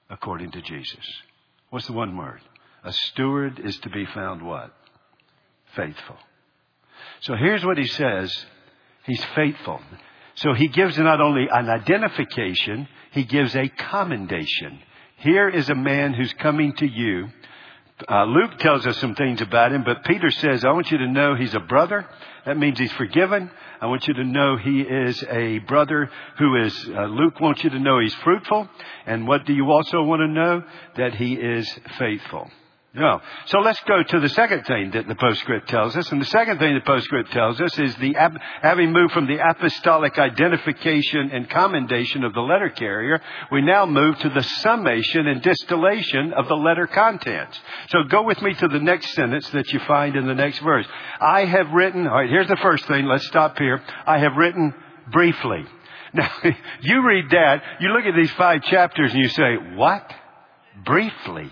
according 0.10 0.52
to 0.52 0.62
Jesus? 0.62 1.06
What's 1.70 1.86
the 1.86 1.94
one 1.94 2.18
word? 2.18 2.42
A 2.84 2.92
steward 2.92 3.60
is 3.64 3.78
to 3.80 3.90
be 3.90 4.06
found 4.14 4.46
what? 4.46 4.74
Faithful. 5.76 6.18
So 7.22 7.36
here's 7.36 7.64
what 7.64 7.78
he 7.78 7.88
says. 7.88 8.46
He's 9.06 9.24
faithful. 9.36 9.80
So 10.36 10.54
he 10.54 10.68
gives 10.68 10.98
not 10.98 11.22
only 11.22 11.48
an 11.52 11.70
identification, 11.70 12.88
he 13.12 13.24
gives 13.24 13.56
a 13.56 13.68
commendation. 13.68 14.80
Here 15.18 15.48
is 15.48 15.70
a 15.70 15.76
man 15.76 16.14
who's 16.14 16.34
coming 16.34 16.74
to 16.78 16.88
you 16.88 17.30
uh, 18.10 18.26
Luke 18.26 18.58
tells 18.58 18.86
us 18.86 18.98
some 18.98 19.16
things 19.16 19.42
about 19.42 19.72
him, 19.72 19.84
but 19.84 20.04
Peter 20.04 20.30
says, 20.30 20.66
I 20.66 20.72
want 20.72 20.92
you 20.92 20.98
to 20.98 21.08
know 21.08 21.36
he's 21.36 21.54
a 21.54 21.60
brother. 21.60 22.08
That 22.46 22.58
means 22.58 22.80
he's 22.80 22.92
forgiven. 22.94 23.52
I 23.80 23.86
want 23.86 24.08
you 24.08 24.14
to 24.16 24.24
know 24.24 24.58
he 24.58 24.82
is 24.82 25.24
a 25.30 25.60
brother 25.60 26.10
who 26.38 26.56
is, 26.64 26.90
uh, 26.90 27.06
Luke 27.06 27.40
wants 27.40 27.64
you 27.64 27.70
to 27.70 27.80
know 27.80 28.00
he's 28.00 28.16
fruitful. 28.16 28.68
And 29.06 29.28
what 29.28 29.46
do 29.46 29.54
you 29.54 29.72
also 29.72 30.04
want 30.04 30.22
to 30.22 30.28
know? 30.28 30.64
That 30.98 31.14
he 31.16 31.34
is 31.34 31.72
faithful. 31.98 32.50
No. 32.96 33.22
So 33.48 33.58
let's 33.58 33.80
go 33.88 34.04
to 34.04 34.20
the 34.20 34.30
second 34.30 34.66
thing 34.66 34.92
that 34.92 35.08
the 35.08 35.16
postscript 35.16 35.68
tells 35.68 35.96
us. 35.98 36.12
And 36.12 36.22
the 36.22 36.26
second 36.26 36.60
thing 36.60 36.76
the 36.76 36.82
postscript 36.82 37.32
tells 37.32 37.60
us 37.60 37.80
is 37.80 37.96
the, 37.96 38.14
having 38.62 38.92
moved 38.92 39.14
from 39.14 39.26
the 39.26 39.40
apostolic 39.40 40.20
identification 40.20 41.32
and 41.34 41.50
commendation 41.50 42.24
of 42.24 42.36
the 42.36 42.42
letter 42.42 42.70
carrier, 42.70 43.20
we 43.52 43.62
now 43.62 43.88
move 43.88 44.20
to 44.20 44.30
the 44.30 44.44
summation 44.44 45.26
and 45.26 45.42
distillation 45.42 46.34
of 46.34 46.48
the 46.48 46.56
letter 46.56 46.86
contents. 46.86 47.60
So 47.90 48.04
go 48.10 48.22
with 48.22 48.40
me 48.44 48.54
to 48.54 48.68
the 48.68 48.80
next 48.80 49.16
sentence 49.16 49.50
that 49.50 49.74
you 49.74 49.80
find 49.88 50.16
in 50.16 50.28
the 50.28 50.36
next 50.36 50.60
verse. 50.60 50.86
I 51.20 51.46
have 51.46 51.72
written, 51.72 52.06
alright, 52.08 52.30
here's 52.30 52.48
the 52.48 52.60
first 52.62 52.86
thing. 52.86 53.06
Let's 53.06 53.26
stop 53.26 53.58
here. 53.58 53.82
I 54.06 54.20
have 54.20 54.36
written 54.38 54.74
briefly. 55.12 55.66
Now, 56.16 56.30
you 56.82 57.04
read 57.04 57.32
that, 57.32 57.64
you 57.80 57.90
look 57.90 58.06
at 58.06 58.16
these 58.16 58.30
five 58.34 58.62
chapters 58.62 59.12
and 59.12 59.20
you 59.20 59.30
say, 59.30 59.56
what? 59.74 60.14
Briefly. 60.86 61.50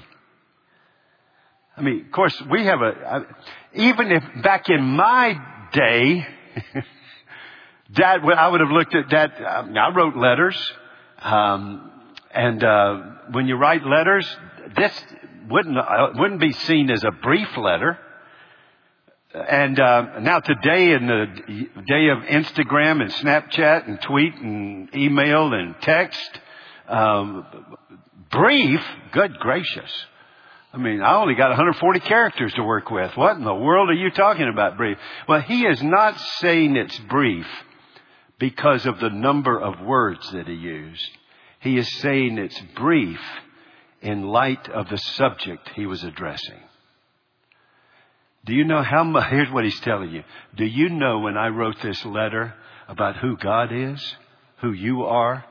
I 1.77 1.81
mean, 1.81 2.05
of 2.05 2.11
course, 2.11 2.39
we 2.49 2.65
have 2.65 2.81
a, 2.81 3.25
even 3.73 4.11
if 4.11 4.23
back 4.43 4.69
in 4.69 4.83
my 4.83 5.67
day, 5.71 6.27
Dad, 7.93 8.21
I 8.37 8.47
would 8.47 8.61
have 8.61 8.69
looked 8.69 8.95
at 8.95 9.09
that. 9.09 9.45
Um, 9.45 9.77
I 9.77 9.93
wrote 9.95 10.15
letters, 10.15 10.73
um, 11.19 11.91
and 12.33 12.63
uh, 12.63 13.01
when 13.31 13.47
you 13.47 13.55
write 13.55 13.85
letters, 13.85 14.27
this 14.77 15.03
wouldn't 15.49 15.77
uh, 15.77 16.09
wouldn't 16.15 16.39
be 16.39 16.53
seen 16.53 16.89
as 16.89 17.03
a 17.03 17.11
brief 17.11 17.57
letter. 17.57 17.97
And 19.33 19.79
uh, 19.79 20.19
now 20.19 20.39
today, 20.39 20.91
in 20.91 21.07
the 21.07 21.25
day 21.87 22.09
of 22.09 22.19
Instagram 22.23 23.01
and 23.01 23.11
Snapchat 23.11 23.87
and 23.87 24.01
tweet 24.01 24.35
and 24.35 24.93
email 24.93 25.53
and 25.53 25.75
text, 25.81 26.29
um, 26.89 27.45
brief, 28.29 28.81
good 29.13 29.37
gracious. 29.39 30.05
I 30.73 30.77
mean, 30.77 31.01
I 31.01 31.15
only 31.15 31.35
got 31.35 31.49
140 31.49 31.99
characters 31.99 32.53
to 32.53 32.63
work 32.63 32.89
with. 32.89 33.15
What 33.17 33.35
in 33.35 33.43
the 33.43 33.53
world 33.53 33.89
are 33.89 33.93
you 33.93 34.09
talking 34.09 34.47
about 34.47 34.77
brief? 34.77 34.97
Well, 35.27 35.41
he 35.41 35.65
is 35.65 35.83
not 35.83 36.17
saying 36.39 36.77
it's 36.77 36.97
brief 36.97 37.47
because 38.39 38.85
of 38.85 38.99
the 38.99 39.09
number 39.09 39.59
of 39.59 39.81
words 39.81 40.31
that 40.31 40.47
he 40.47 40.53
used. 40.53 41.09
He 41.59 41.77
is 41.77 41.91
saying 41.99 42.37
it's 42.37 42.59
brief 42.75 43.19
in 44.01 44.23
light 44.23 44.69
of 44.69 44.89
the 44.89 44.97
subject 44.97 45.69
he 45.75 45.85
was 45.85 46.03
addressing. 46.03 46.59
Do 48.45 48.53
you 48.53 48.63
know 48.63 48.81
how 48.81 49.03
much? 49.03 49.25
Here's 49.29 49.51
what 49.51 49.65
he's 49.65 49.79
telling 49.81 50.11
you. 50.11 50.23
Do 50.55 50.65
you 50.65 50.89
know 50.89 51.19
when 51.19 51.37
I 51.37 51.49
wrote 51.49 51.81
this 51.81 52.03
letter 52.05 52.53
about 52.87 53.17
who 53.17 53.35
God 53.37 53.73
is, 53.73 54.15
who 54.61 54.71
you 54.71 55.03
are, 55.03 55.45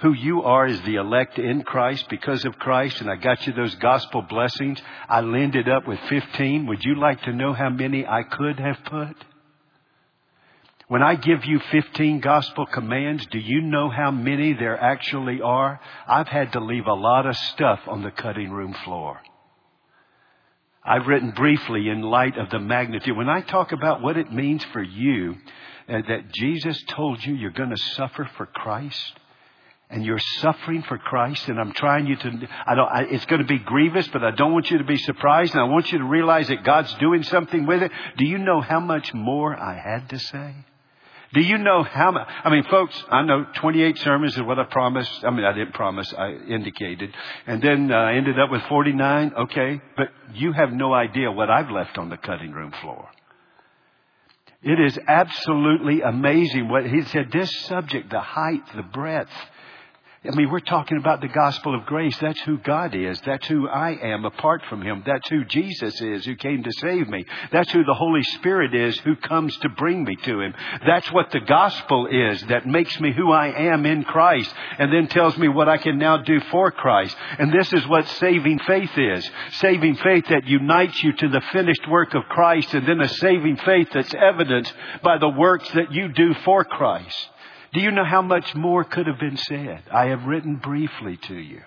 who 0.00 0.12
you 0.12 0.42
are 0.42 0.66
as 0.66 0.80
the 0.82 0.96
elect 0.96 1.38
in 1.38 1.62
Christ 1.62 2.06
because 2.08 2.44
of 2.44 2.58
Christ, 2.58 3.00
and 3.00 3.10
I 3.10 3.16
got 3.16 3.46
you 3.46 3.52
those 3.52 3.74
gospel 3.76 4.22
blessings. 4.22 4.80
I 5.08 5.20
landed 5.20 5.68
up 5.68 5.86
with 5.86 5.98
15. 6.08 6.66
Would 6.66 6.84
you 6.84 6.96
like 6.96 7.22
to 7.22 7.32
know 7.32 7.52
how 7.52 7.70
many 7.70 8.06
I 8.06 8.22
could 8.22 8.58
have 8.58 8.78
put? 8.84 9.16
When 10.88 11.02
I 11.02 11.14
give 11.14 11.44
you 11.46 11.60
15 11.70 12.20
gospel 12.20 12.66
commands, 12.66 13.26
do 13.30 13.38
you 13.38 13.62
know 13.62 13.88
how 13.88 14.10
many 14.10 14.52
there 14.52 14.78
actually 14.78 15.40
are? 15.40 15.80
I've 16.06 16.28
had 16.28 16.52
to 16.52 16.60
leave 16.60 16.86
a 16.86 16.94
lot 16.94 17.26
of 17.26 17.34
stuff 17.36 17.80
on 17.86 18.02
the 18.02 18.10
cutting 18.10 18.50
room 18.50 18.74
floor. 18.84 19.20
I've 20.84 21.06
written 21.06 21.30
briefly 21.30 21.88
in 21.88 22.02
light 22.02 22.36
of 22.36 22.50
the 22.50 22.58
magnitude. 22.58 23.16
When 23.16 23.30
I 23.30 23.40
talk 23.40 23.72
about 23.72 24.02
what 24.02 24.18
it 24.18 24.30
means 24.30 24.62
for 24.64 24.82
you, 24.82 25.36
uh, 25.88 26.02
that 26.06 26.32
Jesus 26.32 26.82
told 26.88 27.24
you 27.24 27.34
you're 27.34 27.50
going 27.50 27.70
to 27.70 27.94
suffer 27.94 28.28
for 28.36 28.44
Christ, 28.44 29.18
and 29.94 30.04
you're 30.04 30.18
suffering 30.18 30.82
for 30.82 30.98
Christ, 30.98 31.48
and 31.48 31.60
I'm 31.60 31.72
trying 31.72 32.08
you 32.08 32.16
to, 32.16 32.48
I 32.66 32.74
don't, 32.74 32.88
I, 32.88 33.02
it's 33.08 33.26
going 33.26 33.40
to 33.40 33.46
be 33.46 33.60
grievous, 33.60 34.08
but 34.08 34.24
I 34.24 34.32
don't 34.32 34.52
want 34.52 34.68
you 34.68 34.78
to 34.78 34.84
be 34.84 34.96
surprised, 34.96 35.52
and 35.54 35.60
I 35.60 35.66
want 35.66 35.92
you 35.92 35.98
to 35.98 36.04
realize 36.04 36.48
that 36.48 36.64
God's 36.64 36.92
doing 36.94 37.22
something 37.22 37.64
with 37.64 37.80
it. 37.80 37.92
Do 38.18 38.26
you 38.26 38.38
know 38.38 38.60
how 38.60 38.80
much 38.80 39.14
more 39.14 39.56
I 39.56 39.78
had 39.78 40.08
to 40.10 40.18
say? 40.18 40.56
Do 41.32 41.40
you 41.40 41.58
know 41.58 41.84
how 41.84 42.10
much? 42.10 42.28
I 42.42 42.50
mean, 42.50 42.64
folks, 42.64 43.00
I 43.08 43.22
know 43.22 43.46
28 43.54 43.96
sermons 43.98 44.34
is 44.34 44.42
what 44.42 44.58
I 44.58 44.64
promised. 44.64 45.24
I 45.24 45.30
mean, 45.30 45.44
I 45.44 45.52
didn't 45.52 45.74
promise, 45.74 46.12
I 46.18 46.30
indicated. 46.48 47.14
And 47.46 47.62
then 47.62 47.92
uh, 47.92 47.94
I 47.94 48.14
ended 48.14 48.38
up 48.40 48.50
with 48.50 48.62
49. 48.62 49.32
Okay. 49.42 49.80
But 49.96 50.08
you 50.34 50.52
have 50.52 50.72
no 50.72 50.92
idea 50.92 51.30
what 51.30 51.50
I've 51.50 51.70
left 51.70 51.98
on 51.98 52.08
the 52.08 52.16
cutting 52.16 52.50
room 52.50 52.72
floor. 52.80 53.08
It 54.62 54.80
is 54.80 54.98
absolutely 55.06 56.00
amazing 56.02 56.68
what 56.68 56.84
he 56.84 57.02
said. 57.02 57.30
This 57.30 57.50
subject, 57.66 58.10
the 58.10 58.20
height, 58.20 58.62
the 58.74 58.82
breadth, 58.82 59.30
I 60.26 60.34
mean, 60.34 60.50
we're 60.50 60.60
talking 60.60 60.96
about 60.96 61.20
the 61.20 61.28
gospel 61.28 61.74
of 61.74 61.84
grace. 61.84 62.16
That's 62.18 62.40
who 62.42 62.56
God 62.56 62.94
is. 62.94 63.20
That's 63.26 63.46
who 63.46 63.68
I 63.68 63.90
am 63.90 64.24
apart 64.24 64.62
from 64.70 64.80
Him. 64.80 65.02
That's 65.04 65.28
who 65.28 65.44
Jesus 65.44 66.00
is 66.00 66.24
who 66.24 66.34
came 66.34 66.62
to 66.62 66.72
save 66.78 67.08
me. 67.08 67.26
That's 67.52 67.70
who 67.72 67.84
the 67.84 67.92
Holy 67.92 68.22
Spirit 68.22 68.74
is 68.74 68.98
who 69.00 69.16
comes 69.16 69.54
to 69.58 69.68
bring 69.68 70.02
me 70.02 70.16
to 70.16 70.40
Him. 70.40 70.54
That's 70.86 71.12
what 71.12 71.30
the 71.30 71.40
gospel 71.40 72.06
is 72.06 72.40
that 72.44 72.66
makes 72.66 72.98
me 73.00 73.12
who 73.12 73.32
I 73.32 73.48
am 73.48 73.84
in 73.84 74.02
Christ 74.04 74.50
and 74.78 74.90
then 74.90 75.08
tells 75.08 75.36
me 75.36 75.48
what 75.48 75.68
I 75.68 75.76
can 75.76 75.98
now 75.98 76.16
do 76.16 76.40
for 76.50 76.70
Christ. 76.70 77.14
And 77.38 77.52
this 77.52 77.70
is 77.74 77.86
what 77.86 78.08
saving 78.08 78.60
faith 78.60 78.96
is. 78.96 79.30
Saving 79.52 79.96
faith 79.96 80.24
that 80.30 80.46
unites 80.46 81.02
you 81.02 81.12
to 81.12 81.28
the 81.28 81.42
finished 81.52 81.86
work 81.90 82.14
of 82.14 82.22
Christ 82.30 82.72
and 82.72 82.88
then 82.88 83.02
a 83.02 83.08
saving 83.08 83.58
faith 83.58 83.88
that's 83.92 84.14
evidenced 84.14 84.72
by 85.02 85.18
the 85.18 85.28
works 85.28 85.70
that 85.72 85.92
you 85.92 86.08
do 86.08 86.32
for 86.46 86.64
Christ. 86.64 87.28
Do 87.74 87.80
you 87.80 87.90
know 87.90 88.04
how 88.04 88.22
much 88.22 88.54
more 88.54 88.84
could 88.84 89.06
have 89.06 89.18
been 89.18 89.36
said? 89.36 89.82
I 89.92 90.06
have 90.06 90.24
written 90.24 90.56
briefly 90.56 91.18
to 91.28 91.34
you. 91.34 91.60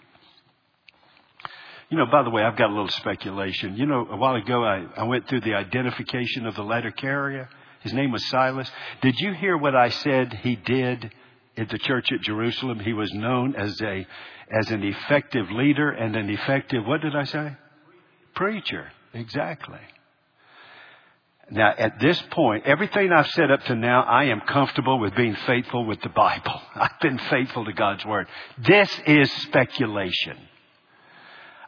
You 1.89 1.97
know, 1.97 2.05
by 2.11 2.23
the 2.23 2.29
way, 2.29 2.43
I've 2.43 2.57
got 2.57 2.69
a 2.69 2.73
little 2.73 2.89
speculation. 2.89 3.77
You 3.77 3.85
know, 3.85 4.07
a 4.09 4.17
while 4.17 4.35
ago 4.35 4.63
I, 4.63 4.85
I 4.97 5.03
went 5.03 5.27
through 5.27 5.41
the 5.41 5.53
identification 5.53 6.45
of 6.45 6.55
the 6.55 6.63
letter 6.63 6.91
carrier. 6.91 7.49
His 7.81 7.93
name 7.93 8.11
was 8.11 8.25
Silas. 8.29 8.69
Did 9.01 9.19
you 9.19 9.33
hear 9.33 9.55
what 9.57 9.75
I 9.75 9.89
said 9.89 10.33
he 10.33 10.55
did 10.55 11.11
at 11.57 11.69
the 11.69 11.77
church 11.79 12.11
at 12.11 12.21
Jerusalem. 12.21 12.79
He 12.79 12.93
was 12.93 13.11
known 13.13 13.55
as 13.55 13.81
a, 13.81 14.07
as 14.49 14.69
an 14.71 14.83
effective 14.83 15.49
leader 15.51 15.89
and 15.89 16.15
an 16.15 16.29
effective, 16.29 16.85
what 16.85 17.01
did 17.01 17.15
I 17.15 17.23
say? 17.23 17.55
Preacher. 18.35 18.91
Exactly. 19.13 19.79
Now, 21.49 21.73
at 21.77 21.99
this 21.99 22.21
point, 22.31 22.65
everything 22.65 23.11
I've 23.11 23.27
said 23.27 23.51
up 23.51 23.63
to 23.65 23.75
now, 23.75 24.03
I 24.03 24.25
am 24.25 24.41
comfortable 24.41 24.99
with 24.99 25.15
being 25.15 25.35
faithful 25.45 25.85
with 25.85 26.01
the 26.01 26.09
Bible. 26.09 26.61
I've 26.75 26.99
been 27.01 27.17
faithful 27.17 27.63
to 27.65 27.73
God's 27.73 28.05
Word. 28.05 28.27
This 28.57 28.89
is 29.05 29.31
speculation. 29.43 30.37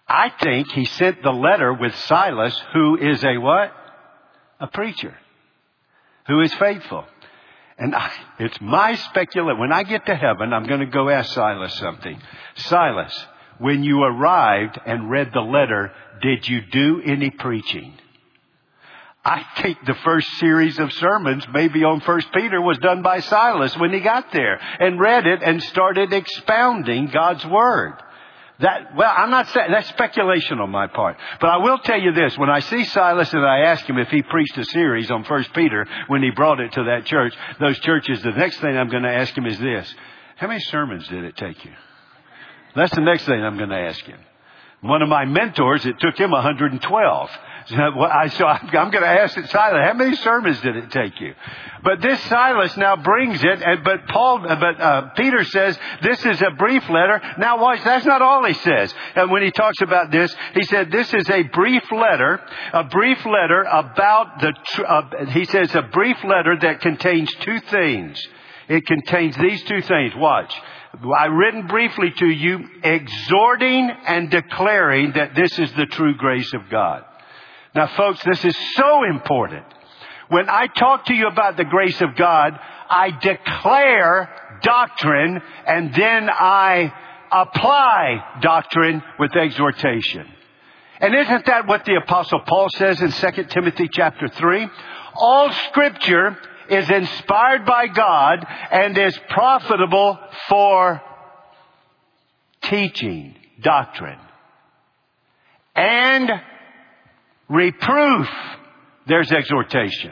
I 0.05 0.33
think 0.41 0.71
he 0.71 0.85
sent 0.85 1.23
the 1.23 1.31
letter 1.31 1.71
with 1.71 1.95
Silas, 1.95 2.59
who 2.73 2.97
is 2.97 3.23
a 3.23 3.37
what? 3.37 3.71
A 4.59 4.67
preacher. 4.67 5.15
Who 6.27 6.41
is 6.41 6.53
faithful. 6.55 7.05
And 7.77 7.95
I, 7.95 8.11
it's 8.39 8.59
my 8.59 8.95
speculation. 8.95 9.59
When 9.59 9.71
I 9.71 9.83
get 9.83 10.05
to 10.07 10.15
heaven, 10.15 10.51
I'm 10.51 10.65
going 10.65 10.81
to 10.81 10.87
go 10.87 11.07
ask 11.09 11.31
Silas 11.33 11.73
something. 11.75 12.19
Silas, 12.55 13.25
when 13.59 13.83
you 13.83 14.03
arrived 14.03 14.77
and 14.85 15.09
read 15.09 15.31
the 15.31 15.39
letter, 15.39 15.93
did 16.21 16.49
you 16.49 16.61
do 16.69 17.01
any 17.05 17.29
preaching? 17.29 17.93
I 19.23 19.45
think 19.61 19.77
the 19.85 19.95
first 19.95 20.27
series 20.37 20.79
of 20.79 20.93
sermons, 20.93 21.45
maybe 21.53 21.83
on 21.83 21.99
First 21.99 22.31
Peter, 22.33 22.61
was 22.61 22.77
done 22.77 23.01
by 23.01 23.19
Silas 23.19 23.77
when 23.77 23.91
he 23.91 23.99
got 23.99 24.31
there 24.31 24.59
and 24.79 24.99
read 24.99 25.27
it 25.27 25.43
and 25.43 25.61
started 25.61 26.13
expounding 26.13 27.07
God's 27.07 27.45
Word. 27.45 28.01
That, 28.59 28.95
well, 28.95 29.13
I'm 29.15 29.29
not 29.29 29.47
saying, 29.49 29.71
that's 29.71 29.87
speculation 29.89 30.59
on 30.59 30.69
my 30.69 30.87
part. 30.87 31.17
But 31.39 31.49
I 31.49 31.57
will 31.57 31.79
tell 31.79 31.99
you 31.99 32.11
this, 32.11 32.37
when 32.37 32.49
I 32.49 32.59
see 32.59 32.83
Silas 32.85 33.31
and 33.33 33.45
I 33.45 33.59
ask 33.59 33.85
him 33.85 33.97
if 33.97 34.09
he 34.09 34.21
preached 34.21 34.57
a 34.57 34.65
series 34.65 35.09
on 35.11 35.23
First 35.23 35.53
Peter 35.53 35.85
when 36.07 36.21
he 36.23 36.31
brought 36.31 36.59
it 36.59 36.73
to 36.73 36.83
that 36.85 37.05
church, 37.05 37.33
those 37.59 37.79
churches, 37.79 38.21
the 38.21 38.31
next 38.31 38.59
thing 38.59 38.77
I'm 38.77 38.89
going 38.89 39.03
to 39.03 39.13
ask 39.13 39.37
him 39.37 39.45
is 39.45 39.59
this. 39.59 39.93
How 40.35 40.47
many 40.47 40.59
sermons 40.61 41.07
did 41.07 41.23
it 41.23 41.37
take 41.37 41.63
you? 41.63 41.71
That's 42.75 42.93
the 42.93 43.01
next 43.01 43.25
thing 43.25 43.41
I'm 43.41 43.57
going 43.57 43.69
to 43.69 43.79
ask 43.79 44.03
him. 44.03 44.19
One 44.81 45.01
of 45.01 45.09
my 45.09 45.25
mentors, 45.25 45.85
it 45.85 45.99
took 45.99 46.17
him 46.17 46.31
112. 46.31 47.29
So, 47.69 48.45
I'm 48.45 48.91
going 48.91 49.03
to 49.03 49.07
ask 49.07 49.37
it, 49.37 49.49
Silas, 49.49 49.87
how 49.87 49.93
many 49.93 50.15
sermons 50.17 50.59
did 50.61 50.75
it 50.75 50.91
take 50.91 51.19
you? 51.19 51.33
But 51.83 52.01
this 52.01 52.19
Silas 52.23 52.75
now 52.77 52.95
brings 52.97 53.41
it, 53.43 53.61
and, 53.61 53.83
but 53.83 54.07
Paul, 54.07 54.39
but 54.39 54.81
uh, 54.81 55.09
Peter 55.15 55.43
says 55.43 55.77
this 56.01 56.25
is 56.25 56.41
a 56.41 56.51
brief 56.51 56.83
letter. 56.89 57.21
Now 57.37 57.61
watch, 57.61 57.83
that's 57.83 58.05
not 58.05 58.21
all 58.21 58.45
he 58.45 58.53
says. 58.53 58.93
And 59.15 59.31
when 59.31 59.43
he 59.43 59.51
talks 59.51 59.81
about 59.81 60.11
this, 60.11 60.35
he 60.53 60.63
said 60.63 60.91
this 60.91 61.13
is 61.13 61.29
a 61.29 61.43
brief 61.43 61.83
letter, 61.91 62.41
a 62.73 62.83
brief 62.85 63.25
letter 63.25 63.63
about 63.63 64.41
the. 64.41 64.53
Uh, 64.83 65.25
he 65.27 65.45
says 65.45 65.73
a 65.75 65.83
brief 65.83 66.17
letter 66.23 66.57
that 66.61 66.81
contains 66.81 67.33
two 67.41 67.59
things. 67.71 68.21
It 68.67 68.85
contains 68.85 69.35
these 69.37 69.63
two 69.63 69.81
things. 69.81 70.13
Watch. 70.15 70.53
I 71.17 71.25
written 71.25 71.67
briefly 71.67 72.11
to 72.17 72.27
you, 72.27 72.59
exhorting 72.83 73.89
and 74.07 74.29
declaring 74.29 75.13
that 75.13 75.35
this 75.35 75.57
is 75.59 75.71
the 75.73 75.85
true 75.85 76.15
grace 76.15 76.51
of 76.53 76.69
God. 76.69 77.05
Now 77.75 77.87
folks, 77.95 78.23
this 78.23 78.43
is 78.45 78.55
so 78.75 79.03
important. 79.03 79.65
When 80.29 80.49
I 80.49 80.67
talk 80.67 81.05
to 81.05 81.13
you 81.13 81.27
about 81.27 81.57
the 81.57 81.65
grace 81.65 81.99
of 82.01 82.15
God, 82.15 82.59
I 82.89 83.11
declare 83.11 84.59
doctrine 84.61 85.41
and 85.65 85.93
then 85.93 86.29
I 86.29 86.93
apply 87.31 88.39
doctrine 88.41 89.03
with 89.19 89.35
exhortation. 89.35 90.27
And 90.99 91.15
isn't 91.15 91.45
that 91.45 91.67
what 91.67 91.85
the 91.85 91.95
apostle 91.95 92.41
Paul 92.45 92.69
says 92.69 93.01
in 93.01 93.11
2 93.11 93.43
Timothy 93.45 93.87
chapter 93.91 94.27
3? 94.27 94.67
All 95.13 95.51
scripture 95.69 96.37
is 96.69 96.89
inspired 96.89 97.65
by 97.65 97.87
God 97.87 98.45
and 98.71 98.97
is 98.97 99.17
profitable 99.29 100.19
for 100.47 101.01
teaching 102.63 103.35
doctrine 103.61 104.19
and 105.75 106.29
Reproof, 107.49 108.27
there's 109.07 109.31
exhortation. 109.31 110.11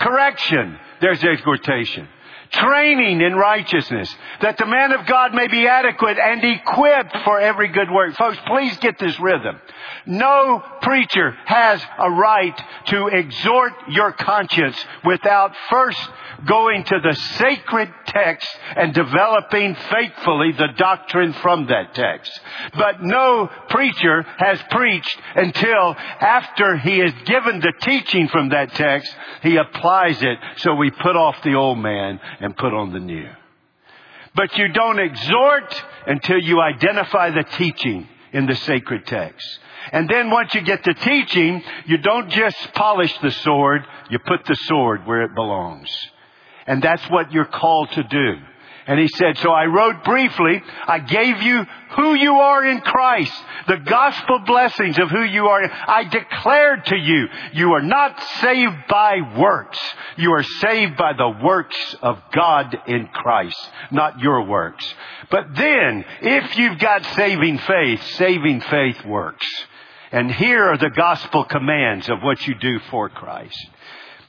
Correction, 0.00 0.78
there's 1.00 1.22
exhortation. 1.22 2.08
Training 2.52 3.22
in 3.22 3.34
righteousness, 3.34 4.14
that 4.42 4.58
the 4.58 4.66
man 4.66 4.92
of 4.92 5.06
God 5.06 5.32
may 5.32 5.48
be 5.48 5.66
adequate 5.66 6.18
and 6.18 6.44
equipped 6.44 7.16
for 7.24 7.40
every 7.40 7.68
good 7.68 7.90
work. 7.90 8.14
Folks, 8.14 8.36
please 8.46 8.76
get 8.76 8.98
this 8.98 9.18
rhythm. 9.18 9.58
No 10.04 10.62
preacher 10.82 11.30
has 11.46 11.82
a 11.98 12.10
right 12.10 12.60
to 12.86 13.06
exhort 13.06 13.72
your 13.88 14.12
conscience 14.12 14.76
without 15.04 15.52
first 15.70 15.98
going 16.46 16.84
to 16.84 16.98
the 17.00 17.14
sacred 17.14 17.88
text 18.06 18.48
and 18.76 18.92
developing 18.92 19.74
faithfully 19.74 20.52
the 20.52 20.68
doctrine 20.76 21.32
from 21.34 21.66
that 21.66 21.94
text. 21.94 22.38
But 22.76 23.02
no 23.02 23.48
preacher 23.68 24.22
has 24.38 24.60
preached 24.70 25.18
until 25.36 25.94
after 26.20 26.76
he 26.76 26.98
has 26.98 27.12
given 27.24 27.60
the 27.60 27.72
teaching 27.80 28.28
from 28.28 28.50
that 28.50 28.74
text, 28.74 29.14
he 29.42 29.56
applies 29.56 30.20
it 30.22 30.38
so 30.56 30.74
we 30.74 30.90
put 30.90 31.16
off 31.16 31.36
the 31.42 31.54
old 31.54 31.78
man 31.78 32.20
and 32.42 32.56
put 32.56 32.74
on 32.74 32.92
the 32.92 33.00
new. 33.00 33.28
But 34.34 34.56
you 34.56 34.68
don't 34.68 34.98
exhort 34.98 35.84
until 36.06 36.38
you 36.38 36.60
identify 36.60 37.30
the 37.30 37.44
teaching 37.44 38.08
in 38.32 38.46
the 38.46 38.56
sacred 38.56 39.06
text. 39.06 39.46
And 39.92 40.08
then 40.08 40.30
once 40.30 40.54
you 40.54 40.62
get 40.62 40.84
to 40.84 40.94
teaching, 40.94 41.62
you 41.86 41.98
don't 41.98 42.30
just 42.30 42.56
polish 42.74 43.16
the 43.18 43.30
sword, 43.30 43.82
you 44.10 44.18
put 44.20 44.44
the 44.46 44.54
sword 44.54 45.06
where 45.06 45.22
it 45.22 45.34
belongs. 45.34 45.90
And 46.66 46.82
that's 46.82 47.04
what 47.10 47.32
you're 47.32 47.44
called 47.44 47.90
to 47.92 48.02
do. 48.02 48.36
And 48.86 48.98
he 48.98 49.08
said, 49.08 49.38
so 49.38 49.50
I 49.50 49.66
wrote 49.66 50.02
briefly, 50.04 50.60
I 50.86 50.98
gave 50.98 51.40
you 51.42 51.64
who 51.96 52.14
you 52.14 52.34
are 52.34 52.64
in 52.64 52.80
Christ, 52.80 53.32
the 53.68 53.76
gospel 53.76 54.40
blessings 54.40 54.98
of 54.98 55.08
who 55.08 55.22
you 55.22 55.46
are. 55.46 55.62
I 55.62 56.04
declared 56.04 56.86
to 56.86 56.96
you, 56.96 57.28
you 57.52 57.72
are 57.74 57.82
not 57.82 58.20
saved 58.40 58.88
by 58.88 59.18
works. 59.38 59.78
You 60.16 60.32
are 60.32 60.42
saved 60.42 60.96
by 60.96 61.12
the 61.12 61.28
works 61.44 61.96
of 62.02 62.18
God 62.32 62.76
in 62.88 63.06
Christ, 63.08 63.70
not 63.92 64.18
your 64.18 64.44
works. 64.46 64.94
But 65.30 65.54
then, 65.54 66.04
if 66.20 66.56
you've 66.56 66.78
got 66.78 67.04
saving 67.14 67.58
faith, 67.58 68.02
saving 68.14 68.62
faith 68.62 69.04
works. 69.04 69.46
And 70.10 70.30
here 70.30 70.64
are 70.64 70.76
the 70.76 70.90
gospel 70.90 71.44
commands 71.44 72.08
of 72.10 72.20
what 72.20 72.46
you 72.46 72.54
do 72.54 72.80
for 72.90 73.08
Christ. 73.08 73.58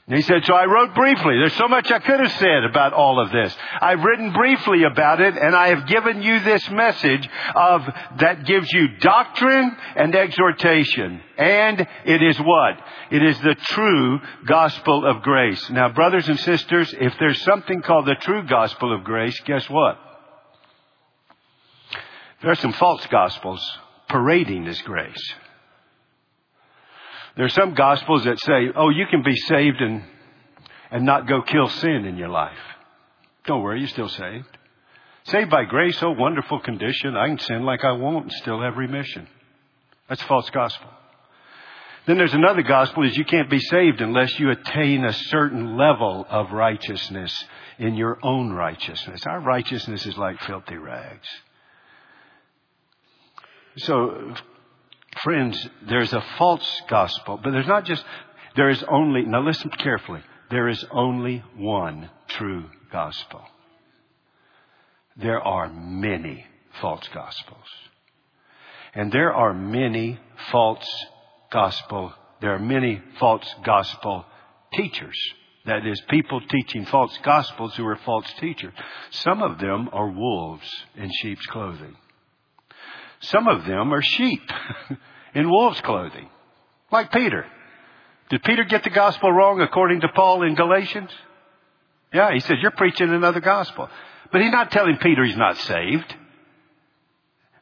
And 0.06 0.16
he 0.16 0.22
said, 0.22 0.44
so 0.44 0.52
I 0.52 0.66
wrote 0.66 0.94
briefly. 0.94 1.38
There's 1.38 1.56
so 1.56 1.66
much 1.66 1.90
I 1.90 1.98
could 1.98 2.20
have 2.20 2.32
said 2.32 2.64
about 2.68 2.92
all 2.92 3.18
of 3.18 3.32
this. 3.32 3.56
I've 3.80 4.04
written 4.04 4.34
briefly 4.34 4.82
about 4.82 5.22
it 5.22 5.34
and 5.34 5.56
I 5.56 5.68
have 5.68 5.86
given 5.86 6.22
you 6.22 6.40
this 6.40 6.68
message 6.68 7.26
of 7.54 7.86
that 8.18 8.44
gives 8.44 8.70
you 8.70 8.98
doctrine 8.98 9.74
and 9.96 10.14
exhortation. 10.14 11.22
And 11.38 11.88
it 12.04 12.22
is 12.22 12.38
what? 12.38 12.82
It 13.12 13.22
is 13.22 13.40
the 13.40 13.54
true 13.54 14.20
gospel 14.44 15.06
of 15.06 15.22
grace. 15.22 15.70
Now 15.70 15.88
brothers 15.88 16.28
and 16.28 16.38
sisters, 16.38 16.94
if 17.00 17.14
there's 17.18 17.40
something 17.40 17.80
called 17.80 18.04
the 18.04 18.16
true 18.20 18.46
gospel 18.46 18.94
of 18.94 19.04
grace, 19.04 19.40
guess 19.46 19.70
what? 19.70 19.98
There 22.42 22.50
are 22.50 22.56
some 22.56 22.74
false 22.74 23.06
gospels 23.06 23.78
parading 24.06 24.66
this 24.66 24.82
grace. 24.82 25.34
There 27.36 27.44
are 27.44 27.50
some 27.50 27.74
gospels 27.74 28.24
that 28.24 28.38
say, 28.40 28.70
oh, 28.76 28.90
you 28.90 29.06
can 29.10 29.22
be 29.22 29.34
saved 29.34 29.80
and, 29.80 30.04
and 30.90 31.04
not 31.04 31.26
go 31.26 31.42
kill 31.42 31.68
sin 31.68 32.04
in 32.04 32.16
your 32.16 32.28
life. 32.28 32.56
Don't 33.46 33.62
worry, 33.62 33.80
you're 33.80 33.88
still 33.88 34.08
saved. 34.08 34.46
Saved 35.24 35.50
by 35.50 35.64
grace, 35.64 36.00
oh, 36.02 36.12
wonderful 36.12 36.60
condition. 36.60 37.16
I 37.16 37.28
can 37.28 37.38
sin 37.38 37.64
like 37.64 37.84
I 37.84 37.92
want 37.92 38.24
and 38.24 38.32
still 38.32 38.60
have 38.60 38.76
remission. 38.76 39.26
That's 40.08 40.22
false 40.22 40.48
gospel. 40.50 40.88
Then 42.06 42.18
there's 42.18 42.34
another 42.34 42.62
gospel 42.62 43.04
is 43.04 43.16
you 43.16 43.24
can't 43.24 43.48
be 43.48 43.58
saved 43.58 44.02
unless 44.02 44.38
you 44.38 44.50
attain 44.50 45.04
a 45.04 45.12
certain 45.12 45.78
level 45.78 46.26
of 46.28 46.52
righteousness 46.52 47.44
in 47.78 47.94
your 47.94 48.18
own 48.22 48.52
righteousness. 48.52 49.22
Our 49.26 49.40
righteousness 49.40 50.04
is 50.04 50.16
like 50.18 50.40
filthy 50.42 50.76
rags. 50.76 51.26
So 53.78 54.34
Friends, 55.22 55.68
there's 55.88 56.12
a 56.12 56.24
false 56.38 56.82
gospel, 56.88 57.40
but 57.42 57.52
there's 57.52 57.66
not 57.66 57.84
just, 57.84 58.04
there 58.56 58.70
is 58.70 58.82
only, 58.88 59.22
now 59.22 59.42
listen 59.42 59.70
carefully, 59.70 60.20
there 60.50 60.68
is 60.68 60.84
only 60.90 61.42
one 61.56 62.10
true 62.28 62.64
gospel. 62.90 63.42
There 65.16 65.40
are 65.40 65.68
many 65.68 66.44
false 66.80 67.06
gospels. 67.14 67.66
And 68.94 69.12
there 69.12 69.32
are 69.32 69.54
many 69.54 70.18
false 70.50 70.88
gospel, 71.52 72.12
there 72.40 72.54
are 72.54 72.58
many 72.58 73.00
false 73.18 73.54
gospel 73.64 74.24
teachers. 74.74 75.18
That 75.66 75.86
is, 75.86 76.00
people 76.10 76.40
teaching 76.42 76.84
false 76.84 77.16
gospels 77.24 77.74
who 77.74 77.86
are 77.86 77.98
false 78.04 78.30
teachers. 78.38 78.74
Some 79.10 79.42
of 79.42 79.58
them 79.58 79.88
are 79.92 80.10
wolves 80.10 80.68
in 80.94 81.10
sheep's 81.22 81.46
clothing. 81.46 81.96
Some 83.28 83.48
of 83.48 83.64
them 83.64 83.92
are 83.92 84.02
sheep 84.02 84.42
in 85.34 85.48
wolf's 85.48 85.80
clothing, 85.80 86.28
like 86.90 87.12
Peter. 87.12 87.46
Did 88.30 88.42
Peter 88.42 88.64
get 88.64 88.84
the 88.84 88.90
gospel 88.90 89.30
wrong 89.30 89.60
according 89.60 90.00
to 90.00 90.08
Paul 90.08 90.42
in 90.42 90.54
Galatians? 90.54 91.10
Yeah, 92.12 92.32
he 92.32 92.40
says, 92.40 92.56
you're 92.62 92.70
preaching 92.70 93.10
another 93.10 93.40
gospel. 93.40 93.88
But 94.32 94.40
he's 94.40 94.52
not 94.52 94.70
telling 94.70 94.96
Peter 94.98 95.24
he's 95.24 95.36
not 95.36 95.56
saved. 95.58 96.14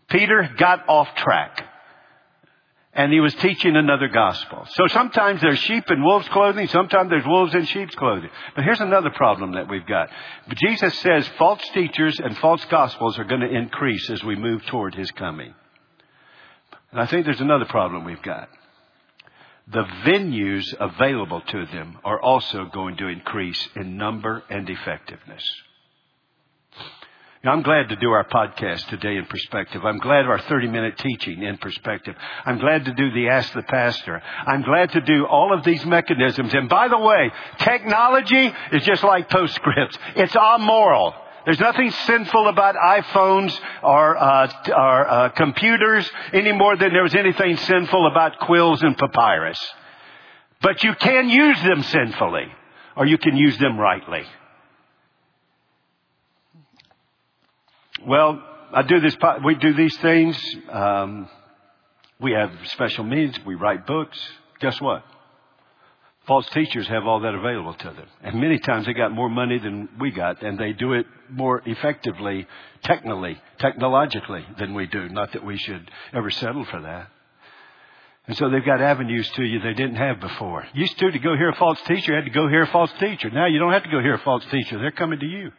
Peter 0.08 0.48
got 0.58 0.88
off 0.88 1.14
track. 1.16 1.64
And 2.94 3.10
he 3.10 3.20
was 3.20 3.34
teaching 3.36 3.74
another 3.74 4.08
gospel. 4.08 4.66
So 4.68 4.86
sometimes 4.88 5.40
there's 5.40 5.58
sheep 5.60 5.90
in 5.90 6.04
wolves' 6.04 6.28
clothing, 6.28 6.68
sometimes 6.68 7.08
there's 7.08 7.24
wolves 7.26 7.54
in 7.54 7.64
sheep's 7.64 7.94
clothing. 7.94 8.28
But 8.54 8.64
here's 8.64 8.80
another 8.80 9.10
problem 9.10 9.52
that 9.52 9.68
we've 9.68 9.86
got. 9.86 10.10
Jesus 10.54 10.98
says 10.98 11.26
false 11.38 11.66
teachers 11.72 12.20
and 12.20 12.36
false 12.36 12.64
gospels 12.66 13.18
are 13.18 13.24
going 13.24 13.40
to 13.40 13.50
increase 13.50 14.10
as 14.10 14.22
we 14.22 14.36
move 14.36 14.64
toward 14.66 14.94
his 14.94 15.10
coming. 15.12 15.54
And 16.90 17.00
I 17.00 17.06
think 17.06 17.24
there's 17.24 17.40
another 17.40 17.64
problem 17.64 18.04
we've 18.04 18.20
got. 18.20 18.50
The 19.68 19.84
venues 20.04 20.74
available 20.78 21.40
to 21.40 21.66
them 21.66 21.98
are 22.04 22.20
also 22.20 22.66
going 22.66 22.98
to 22.98 23.06
increase 23.06 23.68
in 23.74 23.96
number 23.96 24.42
and 24.50 24.68
effectiveness. 24.68 25.42
Now, 27.44 27.50
I'm 27.50 27.62
glad 27.62 27.88
to 27.88 27.96
do 27.96 28.12
our 28.12 28.22
podcast 28.22 28.86
today 28.86 29.16
in 29.16 29.26
perspective. 29.26 29.84
I'm 29.84 29.98
glad 29.98 30.26
our 30.26 30.38
30 30.38 30.68
minute 30.68 30.96
teaching 30.96 31.42
in 31.42 31.58
perspective. 31.58 32.14
I'm 32.44 32.58
glad 32.58 32.84
to 32.84 32.92
do 32.92 33.10
the 33.10 33.30
Ask 33.30 33.52
the 33.52 33.64
Pastor. 33.64 34.22
I'm 34.46 34.62
glad 34.62 34.92
to 34.92 35.00
do 35.00 35.26
all 35.26 35.52
of 35.52 35.64
these 35.64 35.84
mechanisms. 35.84 36.54
And 36.54 36.68
by 36.68 36.86
the 36.86 36.98
way, 36.98 37.32
technology 37.58 38.52
is 38.70 38.84
just 38.84 39.02
like 39.02 39.28
postscripts. 39.28 39.98
It's 40.14 40.36
amoral. 40.36 41.16
There's 41.44 41.58
nothing 41.58 41.90
sinful 41.90 42.46
about 42.46 42.76
iPhones 42.76 43.58
or, 43.82 44.16
uh, 44.16 44.52
or 44.68 45.08
uh, 45.08 45.28
computers 45.30 46.08
any 46.32 46.52
more 46.52 46.76
than 46.76 46.92
there 46.92 47.02
was 47.02 47.16
anything 47.16 47.56
sinful 47.56 48.06
about 48.06 48.38
quills 48.38 48.84
and 48.84 48.96
papyrus. 48.96 49.58
But 50.60 50.84
you 50.84 50.94
can 50.94 51.28
use 51.28 51.60
them 51.64 51.82
sinfully, 51.82 52.46
or 52.96 53.04
you 53.04 53.18
can 53.18 53.36
use 53.36 53.58
them 53.58 53.80
rightly. 53.80 54.22
Well, 58.06 58.42
I 58.72 58.82
do 58.82 59.00
this. 59.00 59.16
We 59.44 59.54
do 59.54 59.74
these 59.74 59.96
things. 59.98 60.56
Um, 60.70 61.28
we 62.20 62.32
have 62.32 62.50
special 62.64 63.04
meetings. 63.04 63.38
We 63.46 63.54
write 63.54 63.86
books. 63.86 64.18
Guess 64.60 64.80
what? 64.80 65.04
False 66.26 66.48
teachers 66.50 66.86
have 66.88 67.04
all 67.04 67.20
that 67.20 67.34
available 67.34 67.74
to 67.74 67.84
them. 67.84 68.06
And 68.22 68.40
many 68.40 68.58
times 68.58 68.86
they 68.86 68.92
got 68.92 69.12
more 69.12 69.28
money 69.28 69.58
than 69.58 69.88
we 69.98 70.12
got, 70.12 70.42
and 70.42 70.56
they 70.56 70.72
do 70.72 70.92
it 70.92 71.06
more 71.28 71.62
effectively, 71.66 72.46
technically, 72.82 73.40
technologically 73.58 74.46
than 74.58 74.74
we 74.74 74.86
do. 74.86 75.08
Not 75.08 75.32
that 75.32 75.44
we 75.44 75.56
should 75.56 75.90
ever 76.12 76.30
settle 76.30 76.64
for 76.64 76.80
that. 76.80 77.08
And 78.28 78.36
so 78.36 78.50
they've 78.50 78.64
got 78.64 78.80
avenues 78.80 79.28
to 79.30 79.42
you 79.42 79.58
they 79.60 79.74
didn't 79.74 79.96
have 79.96 80.20
before. 80.20 80.64
Used 80.74 80.96
to, 80.98 81.10
to 81.10 81.18
go 81.18 81.36
hear 81.36 81.50
a 81.50 81.56
false 81.56 81.80
teacher, 81.88 82.12
you 82.12 82.16
had 82.16 82.24
to 82.24 82.30
go 82.30 82.48
hear 82.48 82.62
a 82.62 82.68
false 82.68 82.92
teacher. 83.00 83.30
Now 83.30 83.46
you 83.46 83.58
don't 83.58 83.72
have 83.72 83.82
to 83.82 83.90
go 83.90 84.00
hear 84.00 84.14
a 84.14 84.20
false 84.20 84.44
teacher. 84.50 84.78
They're 84.78 84.92
coming 84.92 85.18
to 85.18 85.26
you. 85.26 85.50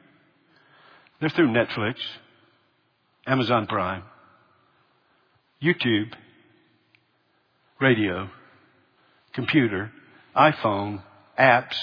They're 1.20 1.30
through 1.30 1.50
Netflix, 1.50 1.96
Amazon 3.26 3.68
Prime, 3.68 4.04
YouTube, 5.62 6.12
radio, 7.80 8.30
computer, 9.34 9.92
iPhone, 10.36 11.02
apps. 11.40 11.76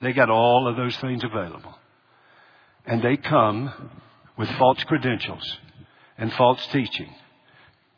They 0.00 0.12
got 0.12 0.30
all 0.30 0.68
of 0.68 0.76
those 0.76 0.96
things 0.98 1.24
available. 1.24 1.74
And 2.86 3.02
they 3.02 3.16
come 3.16 3.90
with 4.36 4.48
false 4.58 4.82
credentials 4.84 5.58
and 6.18 6.32
false 6.34 6.66
teaching, 6.68 7.14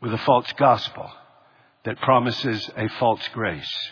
with 0.01 0.13
a 0.13 0.17
false 0.19 0.51
gospel 0.57 1.09
that 1.83 1.99
promises 1.99 2.69
a 2.77 2.87
false 2.99 3.27
grace. 3.33 3.91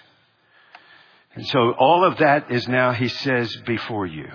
And 1.34 1.46
so 1.48 1.72
all 1.78 2.04
of 2.06 2.18
that 2.18 2.52
is 2.52 2.68
now, 2.68 2.92
he 2.92 3.08
says, 3.08 3.56
before 3.66 4.06
you. 4.06 4.30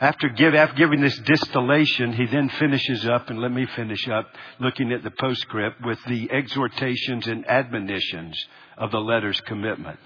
After, 0.00 0.28
give, 0.28 0.54
after 0.54 0.76
giving 0.76 1.00
this 1.00 1.18
distillation, 1.18 2.12
he 2.12 2.26
then 2.26 2.48
finishes 2.50 3.06
up, 3.08 3.30
and 3.30 3.40
let 3.40 3.50
me 3.50 3.66
finish 3.74 4.06
up 4.08 4.28
looking 4.60 4.92
at 4.92 5.02
the 5.02 5.10
postscript 5.10 5.84
with 5.84 5.98
the 6.06 6.30
exhortations 6.30 7.26
and 7.26 7.48
admonitions 7.48 8.46
of 8.76 8.92
the 8.92 9.00
letter's 9.00 9.40
commitment. 9.40 9.98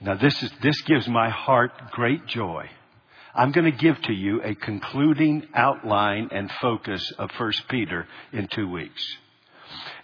Now 0.00 0.14
this 0.14 0.40
is, 0.40 0.52
this 0.62 0.80
gives 0.82 1.08
my 1.08 1.30
heart 1.30 1.72
great 1.90 2.26
joy. 2.26 2.68
I'm 3.34 3.50
going 3.50 3.70
to 3.70 3.76
give 3.76 4.00
to 4.02 4.12
you 4.12 4.40
a 4.42 4.54
concluding 4.54 5.48
outline 5.54 6.28
and 6.30 6.48
focus 6.60 7.12
of 7.18 7.30
1 7.36 7.52
Peter 7.68 8.06
in 8.32 8.46
two 8.46 8.68
weeks. 8.68 9.04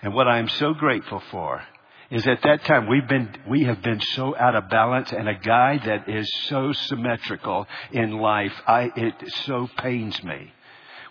And 0.03 0.13
what 0.13 0.27
I 0.27 0.39
am 0.39 0.49
so 0.49 0.75
grateful 0.75 1.23
for 1.31 1.63
is 2.11 2.27
at 2.27 2.43
that 2.43 2.65
time 2.65 2.89
we've 2.89 3.07
been, 3.07 3.31
we 3.49 3.65
have 3.65 3.83
been 3.83 4.01
so 4.01 4.37
out 4.37 4.57
of 4.57 4.69
balance 4.69 5.13
and 5.13 5.29
a 5.29 5.35
guy 5.35 5.79
that 5.85 6.09
is 6.09 6.31
so 6.49 6.73
symmetrical 6.73 7.67
in 7.93 8.19
life, 8.19 8.53
I, 8.67 8.91
it 8.97 9.15
so 9.45 9.69
pains 9.79 10.23
me. 10.25 10.53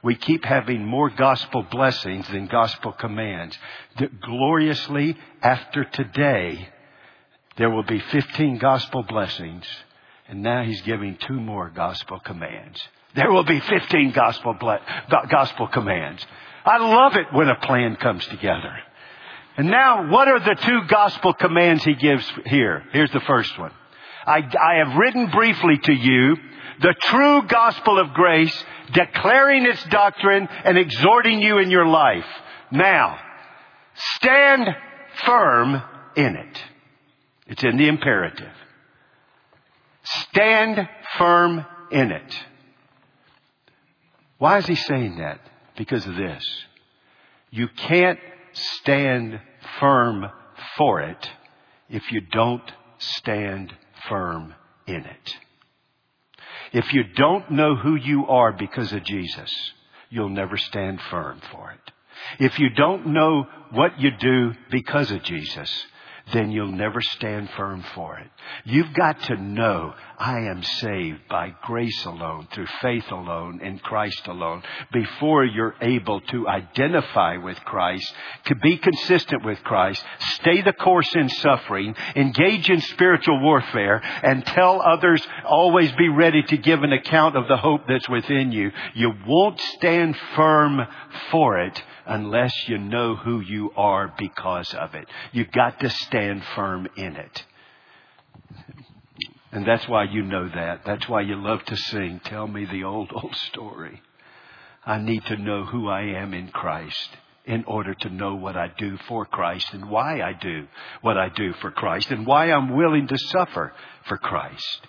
We 0.03 0.15
keep 0.15 0.45
having 0.45 0.85
more 0.85 1.09
gospel 1.09 1.63
blessings 1.63 2.27
than 2.27 2.47
gospel 2.47 2.91
commands. 2.91 3.57
That 3.99 4.19
gloriously 4.21 5.17
after 5.41 5.83
today, 5.85 6.69
there 7.57 7.69
will 7.69 7.83
be 7.83 7.99
15 7.99 8.57
gospel 8.57 9.03
blessings 9.03 9.65
and 10.27 10.41
now 10.41 10.63
he's 10.63 10.81
giving 10.81 11.17
two 11.27 11.39
more 11.39 11.69
gospel 11.69 12.19
commands. 12.19 12.79
There 13.15 13.31
will 13.31 13.43
be 13.43 13.59
15 13.59 14.11
gospel, 14.11 14.53
ble- 14.53 14.79
gospel 15.29 15.67
commands. 15.67 16.25
I 16.65 16.77
love 16.77 17.15
it 17.15 17.33
when 17.33 17.49
a 17.49 17.55
plan 17.55 17.95
comes 17.95 18.25
together. 18.27 18.79
And 19.59 19.67
now, 19.67 20.09
what 20.09 20.29
are 20.29 20.39
the 20.39 20.55
two 20.55 20.87
gospel 20.87 21.33
commands 21.33 21.83
he 21.83 21.93
gives 21.93 22.25
here? 22.45 22.81
Here's 22.93 23.11
the 23.11 23.19
first 23.19 23.59
one. 23.59 23.73
I, 24.25 24.37
I 24.37 24.75
have 24.85 24.95
written 24.95 25.29
briefly 25.31 25.77
to 25.83 25.91
you 25.91 26.37
the 26.79 26.95
true 26.97 27.41
gospel 27.45 27.99
of 27.99 28.13
grace, 28.13 28.55
declaring 28.93 29.65
its 29.65 29.83
doctrine 29.89 30.47
and 30.63 30.77
exhorting 30.77 31.41
you 31.41 31.57
in 31.57 31.71
your 31.71 31.85
life. 31.85 32.23
Now, 32.71 33.19
stand 34.15 34.65
firm 35.25 35.83
in 36.15 36.37
it. 36.37 36.63
It's 37.47 37.63
in 37.65 37.75
the 37.75 37.89
imperative. 37.89 38.53
Stand 40.03 40.87
firm 41.17 41.65
in 41.91 42.13
it. 42.13 42.45
Why 44.37 44.59
is 44.59 44.67
he 44.67 44.75
saying 44.75 45.17
that? 45.17 45.41
Because 45.75 46.05
of 46.05 46.15
this. 46.15 46.45
You 47.51 47.67
can't 47.67 48.19
stand 48.59 49.39
firm 49.79 50.25
for 50.77 51.01
it 51.01 51.29
if 51.89 52.11
you 52.11 52.21
don't 52.21 52.71
stand 52.97 53.73
firm 54.07 54.53
in 54.87 55.05
it. 55.05 55.35
If 56.71 56.93
you 56.93 57.03
don't 57.15 57.51
know 57.51 57.75
who 57.75 57.95
you 57.95 58.27
are 58.27 58.51
because 58.51 58.93
of 58.93 59.03
Jesus, 59.03 59.53
you'll 60.09 60.29
never 60.29 60.57
stand 60.57 61.01
firm 61.09 61.41
for 61.51 61.71
it. 61.71 62.43
If 62.43 62.59
you 62.59 62.69
don't 62.69 63.07
know 63.07 63.47
what 63.71 63.99
you 63.99 64.11
do 64.11 64.53
because 64.69 65.09
of 65.11 65.23
Jesus, 65.23 65.85
then 66.33 66.51
you'll 66.51 66.71
never 66.71 67.01
stand 67.01 67.49
firm 67.57 67.83
for 67.95 68.17
it. 68.19 68.27
You've 68.65 68.93
got 68.93 69.21
to 69.23 69.35
know 69.35 69.93
I 70.17 70.39
am 70.39 70.63
saved 70.63 71.27
by 71.29 71.55
grace 71.63 72.05
alone, 72.05 72.47
through 72.51 72.67
faith 72.81 73.09
alone, 73.11 73.61
in 73.61 73.79
Christ 73.79 74.27
alone, 74.27 74.63
before 74.91 75.45
you're 75.45 75.75
able 75.81 76.21
to 76.21 76.47
identify 76.47 77.37
with 77.37 77.57
Christ, 77.63 78.13
to 78.45 78.55
be 78.55 78.77
consistent 78.77 79.45
with 79.45 79.63
Christ, 79.63 80.03
stay 80.19 80.61
the 80.61 80.73
course 80.73 81.15
in 81.15 81.29
suffering, 81.29 81.95
engage 82.15 82.69
in 82.69 82.81
spiritual 82.81 83.41
warfare, 83.41 84.01
and 84.23 84.45
tell 84.45 84.81
others, 84.81 85.25
always 85.45 85.91
be 85.93 86.09
ready 86.09 86.43
to 86.43 86.57
give 86.57 86.83
an 86.83 86.93
account 86.93 87.37
of 87.37 87.47
the 87.47 87.57
hope 87.57 87.81
that's 87.87 88.09
within 88.09 88.51
you. 88.51 88.71
You 88.93 89.13
won't 89.25 89.59
stand 89.59 90.17
firm 90.35 90.85
for 91.31 91.59
it 91.59 91.81
unless 92.09 92.67
you 92.67 92.77
know 92.77 93.15
who 93.15 93.39
you 93.39 93.71
are 93.77 94.13
because 94.17 94.73
of 94.73 94.95
it. 94.95 95.07
You've 95.31 95.51
got 95.51 95.79
to 95.79 95.89
stand 95.89 96.43
firm 96.55 96.87
in 96.97 97.15
it. 97.15 97.45
And 99.51 99.65
that's 99.65 99.87
why 99.87 100.03
you 100.03 100.23
know 100.23 100.49
that. 100.49 100.81
That's 100.85 101.07
why 101.07 101.21
you 101.21 101.35
love 101.35 101.63
to 101.65 101.75
sing, 101.75 102.19
Tell 102.23 102.47
me 102.47 102.65
the 102.65 102.83
old, 102.83 103.11
old 103.13 103.35
story. 103.35 104.01
I 104.85 104.99
need 104.99 105.23
to 105.25 105.37
know 105.37 105.65
who 105.65 105.87
I 105.87 106.01
am 106.01 106.33
in 106.33 106.49
Christ 106.49 107.09
in 107.45 107.63
order 107.65 107.93
to 107.93 108.09
know 108.09 108.35
what 108.35 108.55
I 108.55 108.71
do 108.77 108.97
for 109.07 109.25
Christ 109.25 109.73
and 109.73 109.89
why 109.89 110.21
I 110.21 110.33
do 110.33 110.67
what 111.01 111.17
I 111.17 111.29
do 111.29 111.53
for 111.61 111.71
Christ 111.71 112.11
and 112.11 112.25
why 112.25 112.51
I'm 112.51 112.75
willing 112.75 113.07
to 113.07 113.17
suffer 113.17 113.73
for 114.07 114.17
Christ. 114.17 114.87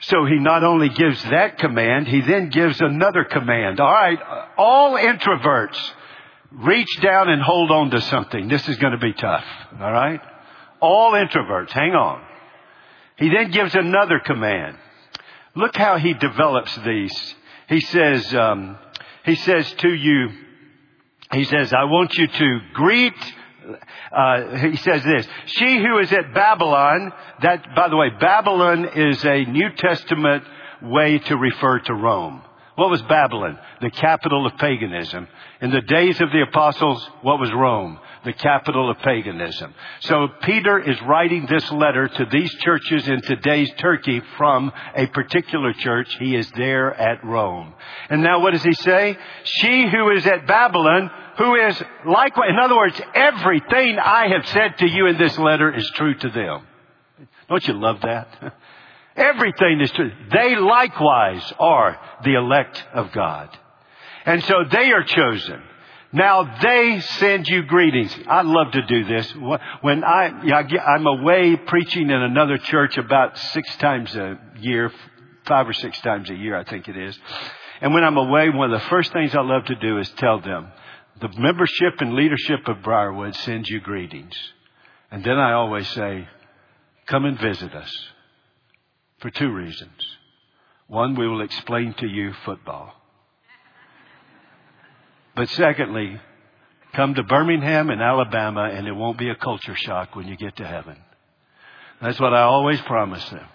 So 0.00 0.26
he 0.26 0.38
not 0.38 0.64
only 0.64 0.88
gives 0.90 1.22
that 1.24 1.58
command, 1.58 2.08
he 2.08 2.20
then 2.20 2.50
gives 2.50 2.80
another 2.80 3.24
command. 3.24 3.80
All 3.80 3.92
right, 3.92 4.18
all 4.58 4.96
introverts, 4.96 5.78
reach 6.52 7.00
down 7.00 7.28
and 7.30 7.40
hold 7.42 7.70
on 7.70 7.90
to 7.90 8.00
something. 8.02 8.48
This 8.48 8.68
is 8.68 8.76
going 8.76 8.92
to 8.92 8.98
be 8.98 9.12
tough. 9.12 9.44
All 9.80 9.92
right? 9.92 10.20
All 10.80 11.12
introverts, 11.12 11.70
hang 11.70 11.94
on. 11.94 12.22
He 13.16 13.30
then 13.30 13.50
gives 13.50 13.74
another 13.74 14.20
command. 14.20 14.76
Look 15.54 15.76
how 15.76 15.98
he 15.98 16.14
develops 16.14 16.74
these. 16.78 17.34
He 17.68 17.80
says, 17.80 18.34
um, 18.34 18.76
he 19.24 19.36
says 19.36 19.72
to 19.78 19.88
you, 19.88 20.30
he 21.32 21.44
says, 21.44 21.72
I 21.72 21.84
want 21.84 22.14
you 22.18 22.26
to 22.26 22.60
greet 22.74 23.14
uh, 24.12 24.56
he 24.56 24.76
says 24.76 25.02
this, 25.04 25.26
she 25.46 25.78
who 25.78 25.98
is 25.98 26.12
at 26.12 26.34
Babylon, 26.34 27.12
that, 27.42 27.74
by 27.74 27.88
the 27.88 27.96
way, 27.96 28.10
Babylon 28.20 28.88
is 28.94 29.24
a 29.24 29.44
New 29.44 29.70
Testament 29.76 30.44
way 30.82 31.18
to 31.18 31.36
refer 31.36 31.78
to 31.80 31.94
Rome. 31.94 32.42
What 32.76 32.90
was 32.90 33.02
Babylon? 33.02 33.58
The 33.80 33.90
capital 33.90 34.46
of 34.46 34.56
paganism. 34.58 35.28
In 35.60 35.70
the 35.70 35.80
days 35.80 36.20
of 36.20 36.32
the 36.32 36.42
apostles, 36.42 37.08
what 37.22 37.38
was 37.38 37.52
Rome? 37.52 38.00
The 38.24 38.32
capital 38.32 38.90
of 38.90 38.98
paganism. 38.98 39.72
So 40.00 40.26
Peter 40.42 40.80
is 40.80 41.00
writing 41.02 41.46
this 41.46 41.70
letter 41.70 42.08
to 42.08 42.24
these 42.32 42.52
churches 42.54 43.06
in 43.06 43.22
today's 43.22 43.70
Turkey 43.78 44.20
from 44.36 44.72
a 44.96 45.06
particular 45.06 45.72
church. 45.72 46.16
He 46.18 46.34
is 46.34 46.50
there 46.56 46.92
at 46.92 47.24
Rome. 47.24 47.74
And 48.10 48.22
now 48.22 48.40
what 48.40 48.52
does 48.54 48.64
he 48.64 48.74
say? 48.74 49.16
She 49.44 49.88
who 49.88 50.10
is 50.10 50.26
at 50.26 50.48
Babylon, 50.48 51.10
who 51.38 51.54
is 51.54 51.80
likewise, 52.04 52.48
in 52.50 52.58
other 52.58 52.76
words, 52.76 53.00
everything 53.14 54.00
I 54.00 54.28
have 54.28 54.48
said 54.48 54.78
to 54.78 54.88
you 54.88 55.06
in 55.06 55.16
this 55.16 55.38
letter 55.38 55.72
is 55.72 55.88
true 55.94 56.14
to 56.14 56.28
them. 56.28 56.66
Don't 57.48 57.66
you 57.68 57.74
love 57.74 58.00
that? 58.00 58.54
Everything 59.16 59.80
is 59.80 59.90
true. 59.92 60.10
They 60.32 60.56
likewise 60.56 61.52
are 61.58 61.98
the 62.24 62.34
elect 62.34 62.84
of 62.92 63.12
God. 63.12 63.56
And 64.26 64.42
so 64.44 64.64
they 64.70 64.90
are 64.90 65.04
chosen. 65.04 65.62
Now 66.12 66.58
they 66.60 67.00
send 67.00 67.48
you 67.48 67.62
greetings. 67.62 68.16
I 68.28 68.42
love 68.42 68.72
to 68.72 68.82
do 68.82 69.04
this. 69.04 69.32
When 69.82 70.04
I, 70.04 70.26
I'm 70.26 71.06
away 71.06 71.56
preaching 71.56 72.10
in 72.10 72.22
another 72.22 72.58
church 72.58 72.96
about 72.98 73.38
six 73.38 73.76
times 73.76 74.14
a 74.16 74.38
year, 74.60 74.92
five 75.46 75.68
or 75.68 75.72
six 75.72 76.00
times 76.00 76.30
a 76.30 76.34
year, 76.34 76.56
I 76.56 76.64
think 76.64 76.88
it 76.88 76.96
is. 76.96 77.18
And 77.80 77.92
when 77.92 78.04
I'm 78.04 78.16
away, 78.16 78.48
one 78.50 78.72
of 78.72 78.80
the 78.80 78.88
first 78.88 79.12
things 79.12 79.34
I 79.34 79.42
love 79.42 79.64
to 79.66 79.74
do 79.76 79.98
is 79.98 80.08
tell 80.10 80.40
them, 80.40 80.68
the 81.20 81.28
membership 81.36 82.00
and 82.00 82.14
leadership 82.14 82.66
of 82.66 82.82
Briarwood 82.82 83.34
sends 83.36 83.68
you 83.68 83.80
greetings. 83.80 84.34
And 85.10 85.22
then 85.22 85.38
I 85.38 85.52
always 85.52 85.88
say, 85.88 86.28
come 87.06 87.24
and 87.24 87.38
visit 87.38 87.74
us 87.74 87.92
for 89.24 89.30
two 89.30 89.50
reasons. 89.50 90.18
One, 90.86 91.16
we 91.16 91.26
will 91.26 91.40
explain 91.40 91.94
to 91.94 92.06
you 92.06 92.34
football. 92.44 92.92
But 95.34 95.48
secondly, 95.48 96.20
come 96.92 97.14
to 97.14 97.22
Birmingham 97.22 97.88
and 97.88 98.02
Alabama 98.02 98.64
and 98.70 98.86
it 98.86 98.92
won't 98.92 99.16
be 99.16 99.30
a 99.30 99.34
culture 99.34 99.74
shock 99.76 100.14
when 100.14 100.28
you 100.28 100.36
get 100.36 100.56
to 100.56 100.66
heaven. 100.66 100.98
That's 102.02 102.20
what 102.20 102.34
I 102.34 102.42
always 102.42 102.78
promise 102.82 103.26
them. 103.30 103.46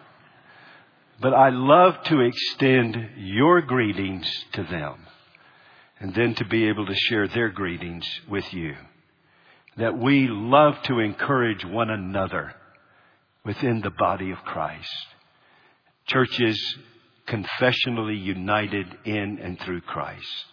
But 1.22 1.36
I 1.36 1.50
love 1.50 2.02
to 2.06 2.22
extend 2.22 2.98
your 3.18 3.62
greetings 3.62 4.28
to 4.54 4.64
them 4.64 4.96
and 6.00 6.16
then 6.16 6.34
to 6.34 6.46
be 6.46 6.68
able 6.68 6.88
to 6.88 6.96
share 6.96 7.28
their 7.28 7.50
greetings 7.50 8.08
with 8.28 8.52
you. 8.56 8.74
That 9.78 10.00
we 10.00 10.28
love 10.28 10.82
to 10.86 10.98
encourage 10.98 11.64
one 11.64 11.92
another 11.92 12.56
within 13.46 13.82
the 13.82 13.92
body 13.92 14.32
of 14.32 14.40
Christ 14.40 15.06
churches 16.10 16.78
confessionally 17.28 18.18
united 18.18 18.88
in 19.06 19.40
and 19.40 19.60
through 19.62 19.82
Christ. 19.82 20.46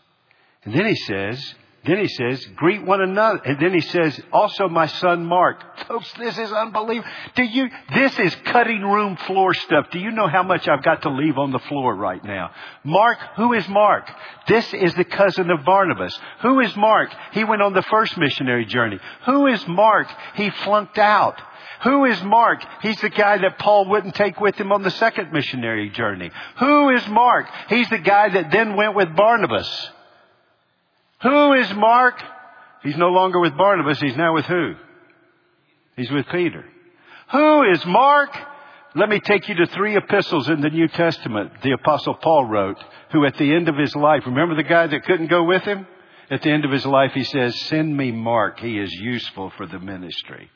And 0.65 0.75
then 0.75 0.87
he 0.87 0.95
says, 0.95 1.55
then 1.87 1.99
he 1.99 2.09
says, 2.09 2.45
greet 2.57 2.85
one 2.85 3.01
another. 3.01 3.41
And 3.45 3.61
then 3.61 3.73
he 3.73 3.81
says, 3.81 4.21
also 4.33 4.69
my 4.69 4.87
son 4.87 5.25
Mark. 5.25 5.63
Folks, 5.87 6.13
this 6.15 6.37
is 6.37 6.53
unbelievable. 6.53 7.09
Do 7.37 7.45
you, 7.45 7.69
this 7.95 8.19
is 8.19 8.35
cutting 8.47 8.83
room 8.83 9.17
floor 9.17 9.55
stuff. 9.55 9.87
Do 9.93 10.01
you 10.01 10.11
know 10.11 10.27
how 10.27 10.43
much 10.43 10.67
I've 10.67 10.83
got 10.83 11.03
to 11.03 11.11
leave 11.11 11.39
on 11.39 11.53
the 11.53 11.61
floor 11.61 11.95
right 11.95 12.23
now? 12.25 12.51
Mark, 12.83 13.19
who 13.37 13.53
is 13.53 13.69
Mark? 13.69 14.11
This 14.49 14.75
is 14.75 14.95
the 14.95 15.05
cousin 15.05 15.51
of 15.51 15.65
Barnabas. 15.65 16.19
Who 16.43 16.61
is 16.61 16.77
Mark? 16.77 17.11
He 17.33 17.45
went 17.45 17.63
on 17.63 17.73
the 17.73 17.83
first 17.83 18.19
missionary 18.19 18.67
journey. 18.67 18.99
Who 19.25 19.47
is 19.47 19.65
Mark? 19.69 20.09
He 20.35 20.51
flunked 20.51 20.99
out. 20.99 21.41
Who 21.83 22.05
is 22.07 22.23
Mark? 22.23 22.65
He's 22.83 23.01
the 23.01 23.11
guy 23.11 23.39
that 23.39 23.59
Paul 23.59 23.89
wouldn't 23.89 24.15
take 24.15 24.41
with 24.41 24.57
him 24.57 24.73
on 24.73 24.83
the 24.83 24.91
second 24.91 25.33
missionary 25.33 25.91
journey. 25.91 26.31
Who 26.59 26.91
is 26.91 27.07
Mark? 27.09 27.47
He's 27.69 27.89
the 27.91 27.99
guy 27.99 28.29
that 28.31 28.51
then 28.51 28.77
went 28.77 28.95
with 28.95 29.15
Barnabas. 29.15 29.91
Who 31.23 31.53
is 31.55 31.73
Mark? 31.75 32.23
He's 32.83 32.97
no 32.97 33.09
longer 33.09 33.41
with 33.41 33.57
Barnabas. 33.57 34.01
He's 34.01 34.17
now 34.17 34.35
with 34.35 34.47
who? 34.47 34.75
He's 35.97 36.11
with 36.11 36.27
Peter. 36.29 36.65
Who 37.33 37.63
is 37.71 37.85
Mark? 37.87 38.31
Let 38.95 39.09
me 39.09 39.21
take 39.21 39.49
you 39.49 39.55
to 39.57 39.67
three 39.67 39.97
epistles 39.97 40.49
in 40.49 40.61
the 40.61 40.71
New 40.71 40.89
Testament 40.89 41.53
the 41.63 41.73
apostle 41.73 42.15
Paul 42.15 42.47
wrote, 42.47 42.83
who 43.13 43.27
at 43.27 43.37
the 43.37 43.53
end 43.53 43.69
of 43.69 43.77
his 43.77 43.95
life, 43.95 44.23
remember 44.25 44.55
the 44.55 44.63
guy 44.63 44.87
that 44.87 45.05
couldn't 45.05 45.27
go 45.27 45.45
with 45.45 45.63
him? 45.63 45.87
At 46.31 46.43
the 46.43 46.51
end 46.51 46.65
of 46.65 46.73
his 46.73 46.87
life, 46.87 47.13
he 47.13 47.25
says, 47.25 47.61
send 47.63 47.97
me 47.97 48.11
Mark. 48.11 48.59
He 48.59 48.79
is 48.79 48.93
useful 48.93 49.53
for 49.57 49.67
the 49.67 49.79
ministry. 49.79 50.51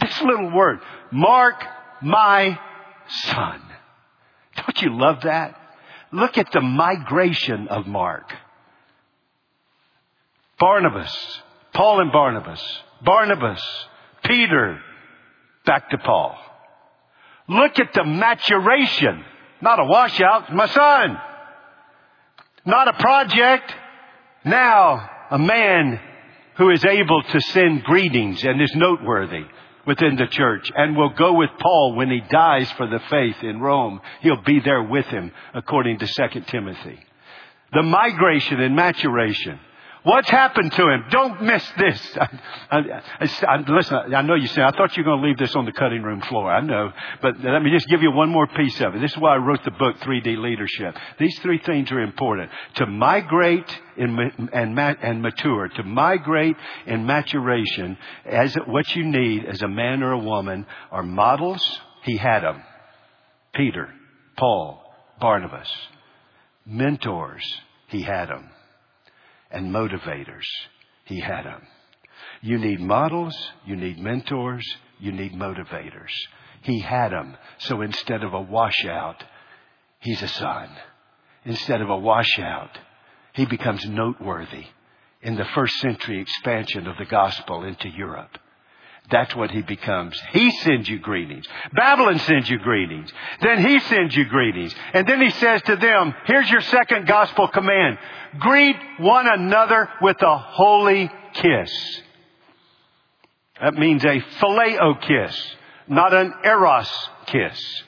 This 0.00 0.22
little 0.22 0.50
word, 0.50 0.80
mark 1.10 1.64
my 2.02 2.58
son. 3.08 3.62
Don't 4.56 4.82
you 4.82 4.98
love 4.98 5.22
that? 5.22 5.54
Look 6.12 6.38
at 6.38 6.52
the 6.52 6.60
migration 6.60 7.68
of 7.68 7.86
Mark. 7.86 8.32
Barnabas, 10.58 11.42
Paul 11.72 12.00
and 12.00 12.10
Barnabas, 12.10 12.62
Barnabas, 13.04 13.62
Peter, 14.24 14.80
back 15.64 15.90
to 15.90 15.98
Paul. 15.98 16.36
Look 17.48 17.78
at 17.78 17.92
the 17.92 18.04
maturation. 18.04 19.24
Not 19.60 19.80
a 19.80 19.84
washout, 19.84 20.52
my 20.52 20.66
son. 20.66 21.18
Not 22.64 22.88
a 22.88 22.92
project. 22.94 23.72
Now 24.44 25.08
a 25.30 25.38
man 25.38 26.00
who 26.56 26.70
is 26.70 26.84
able 26.84 27.22
to 27.22 27.40
send 27.40 27.84
greetings 27.84 28.42
and 28.44 28.60
is 28.60 28.74
noteworthy 28.74 29.44
within 29.88 30.16
the 30.16 30.26
church 30.26 30.70
and 30.76 30.94
will 30.94 31.08
go 31.08 31.32
with 31.32 31.48
Paul 31.58 31.94
when 31.94 32.10
he 32.10 32.20
dies 32.20 32.70
for 32.72 32.86
the 32.86 33.00
faith 33.10 33.42
in 33.42 33.58
Rome. 33.58 34.00
He'll 34.20 34.42
be 34.42 34.60
there 34.60 34.82
with 34.82 35.06
him 35.06 35.32
according 35.54 35.98
to 36.00 36.06
2 36.06 36.40
Timothy. 36.42 37.00
The 37.72 37.82
migration 37.82 38.60
and 38.60 38.76
maturation. 38.76 39.58
What's 40.08 40.30
happened 40.30 40.72
to 40.72 40.88
him? 40.88 41.04
Don't 41.10 41.42
miss 41.42 41.62
this. 41.76 42.16
I, 42.70 43.02
I, 43.20 43.30
I, 43.46 43.56
listen, 43.68 44.14
I 44.14 44.22
know 44.22 44.36
you 44.36 44.46
say, 44.46 44.62
I 44.62 44.70
thought 44.70 44.96
you 44.96 45.02
were 45.02 45.10
going 45.10 45.20
to 45.20 45.28
leave 45.28 45.36
this 45.36 45.54
on 45.54 45.66
the 45.66 45.72
cutting 45.72 46.02
room 46.02 46.22
floor. 46.22 46.50
I 46.50 46.62
know. 46.62 46.90
But 47.20 47.38
let 47.40 47.62
me 47.62 47.70
just 47.70 47.86
give 47.88 48.00
you 48.00 48.10
one 48.10 48.30
more 48.30 48.46
piece 48.46 48.80
of 48.80 48.94
it. 48.94 49.02
This 49.02 49.10
is 49.10 49.18
why 49.18 49.34
I 49.34 49.36
wrote 49.36 49.62
the 49.64 49.70
book, 49.70 49.98
3D 49.98 50.38
Leadership. 50.38 50.96
These 51.18 51.38
three 51.40 51.58
things 51.58 51.92
are 51.92 52.00
important. 52.00 52.50
To 52.76 52.86
migrate 52.86 53.68
in, 53.98 54.18
and, 54.50 54.78
and 54.78 55.20
mature, 55.20 55.68
to 55.68 55.82
migrate 55.82 56.56
in 56.86 57.04
maturation 57.04 57.98
as 58.24 58.54
what 58.64 58.88
you 58.96 59.04
need 59.04 59.44
as 59.44 59.60
a 59.60 59.68
man 59.68 60.02
or 60.02 60.12
a 60.12 60.18
woman 60.18 60.64
are 60.90 61.02
models. 61.02 61.62
He 62.04 62.16
had 62.16 62.44
them. 62.44 62.62
Peter, 63.52 63.92
Paul, 64.38 64.82
Barnabas. 65.20 65.68
Mentors. 66.64 67.44
He 67.88 68.00
had 68.00 68.30
them 68.30 68.48
and 69.50 69.72
motivators. 69.72 70.46
He 71.04 71.20
had 71.20 71.44
them. 71.44 71.66
You 72.42 72.58
need 72.58 72.80
models, 72.80 73.34
you 73.64 73.76
need 73.76 73.98
mentors, 73.98 74.64
you 74.98 75.12
need 75.12 75.32
motivators. 75.32 76.10
He 76.62 76.80
had 76.80 77.12
them. 77.12 77.36
So 77.58 77.82
instead 77.82 78.22
of 78.22 78.34
a 78.34 78.40
washout, 78.40 79.22
he's 80.00 80.22
a 80.22 80.28
son. 80.28 80.68
Instead 81.44 81.80
of 81.80 81.90
a 81.90 81.96
washout, 81.96 82.76
he 83.32 83.46
becomes 83.46 83.84
noteworthy 83.86 84.66
in 85.22 85.36
the 85.36 85.46
first 85.54 85.76
century 85.78 86.20
expansion 86.20 86.86
of 86.86 86.96
the 86.98 87.04
gospel 87.04 87.64
into 87.64 87.88
Europe. 87.88 88.38
That's 89.10 89.34
what 89.34 89.50
he 89.50 89.62
becomes. 89.62 90.20
He 90.32 90.50
sends 90.50 90.88
you 90.88 90.98
greetings. 90.98 91.46
Babylon 91.72 92.18
sends 92.20 92.48
you 92.50 92.58
greetings. 92.58 93.10
Then 93.40 93.64
he 93.66 93.80
sends 93.80 94.14
you 94.14 94.26
greetings. 94.26 94.74
And 94.92 95.06
then 95.06 95.22
he 95.22 95.30
says 95.30 95.62
to 95.62 95.76
them, 95.76 96.14
here's 96.26 96.50
your 96.50 96.60
second 96.60 97.06
gospel 97.06 97.48
command. 97.48 97.98
Greet 98.38 98.76
one 98.98 99.26
another 99.26 99.88
with 100.02 100.20
a 100.20 100.36
holy 100.36 101.10
kiss. 101.32 102.02
That 103.60 103.74
means 103.74 104.04
a 104.04 104.20
phileo 104.40 105.00
kiss, 105.00 105.56
not 105.88 106.12
an 106.12 106.34
eros 106.44 106.90
kiss. 107.26 107.82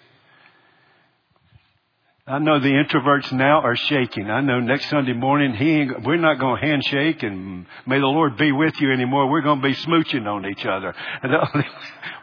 I 2.30 2.38
know 2.38 2.60
the 2.60 2.68
introverts 2.68 3.32
now 3.32 3.60
are 3.60 3.74
shaking. 3.74 4.30
I 4.30 4.40
know 4.40 4.60
next 4.60 4.88
Sunday 4.88 5.14
morning 5.14 5.52
he 5.52 5.84
we're 6.04 6.14
not 6.14 6.38
going 6.38 6.60
to 6.60 6.64
handshake 6.64 7.24
and 7.24 7.66
may 7.86 7.98
the 7.98 8.06
Lord 8.06 8.36
be 8.36 8.52
with 8.52 8.80
you 8.80 8.92
anymore. 8.92 9.28
We're 9.28 9.40
going 9.40 9.60
to 9.60 9.66
be 9.66 9.74
smooching 9.74 10.28
on 10.28 10.46
each 10.46 10.64
other. 10.64 10.94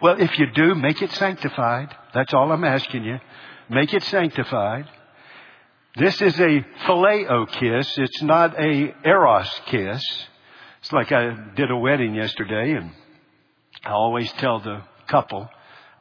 well, 0.02 0.16
if 0.18 0.40
you 0.40 0.46
do, 0.56 0.76
make 0.76 1.02
it 1.02 1.12
sanctified. 1.12 1.94
That's 2.14 2.34
all 2.34 2.50
I'm 2.54 2.64
asking 2.64 3.04
you. 3.04 3.20
Make 3.70 3.94
it 3.94 4.02
sanctified. 4.04 4.86
This 5.98 6.22
is 6.22 6.40
a 6.40 6.66
phileo 6.86 7.52
kiss. 7.52 7.94
It's 7.98 8.22
not 8.22 8.58
a 8.58 8.96
eros 9.04 9.62
kiss. 9.66 10.02
It's 10.80 10.94
like 10.94 11.12
I 11.12 11.36
did 11.58 11.70
a 11.70 11.76
wedding 11.76 12.16
yesterday 12.16 12.76
and 12.76 12.92
I 13.84 13.92
always 13.92 14.32
tell 14.34 14.62
the 14.62 14.84
couple, 15.10 15.50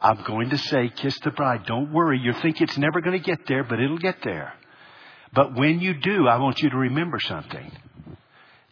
I'm 0.00 0.22
going 0.24 0.50
to 0.50 0.58
say, 0.58 0.90
kiss 0.94 1.18
the 1.20 1.30
bride. 1.30 1.66
Don't 1.66 1.92
worry. 1.92 2.18
You 2.18 2.32
think 2.34 2.60
it's 2.60 2.76
never 2.76 3.00
going 3.00 3.18
to 3.18 3.24
get 3.24 3.46
there, 3.46 3.64
but 3.64 3.80
it'll 3.80 3.98
get 3.98 4.22
there. 4.22 4.52
But 5.32 5.54
when 5.54 5.80
you 5.80 5.94
do, 5.94 6.28
I 6.28 6.38
want 6.38 6.60
you 6.60 6.70
to 6.70 6.76
remember 6.76 7.18
something. 7.20 7.72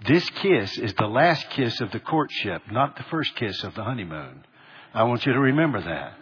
This 0.06 0.28
kiss 0.30 0.76
is 0.78 0.92
the 0.94 1.06
last 1.06 1.48
kiss 1.50 1.80
of 1.80 1.90
the 1.90 2.00
courtship, 2.00 2.62
not 2.70 2.96
the 2.96 3.04
first 3.04 3.34
kiss 3.36 3.62
of 3.64 3.74
the 3.74 3.82
honeymoon. 3.82 4.44
I 4.92 5.04
want 5.04 5.24
you 5.24 5.32
to 5.32 5.40
remember 5.40 5.80
that. 5.80 6.14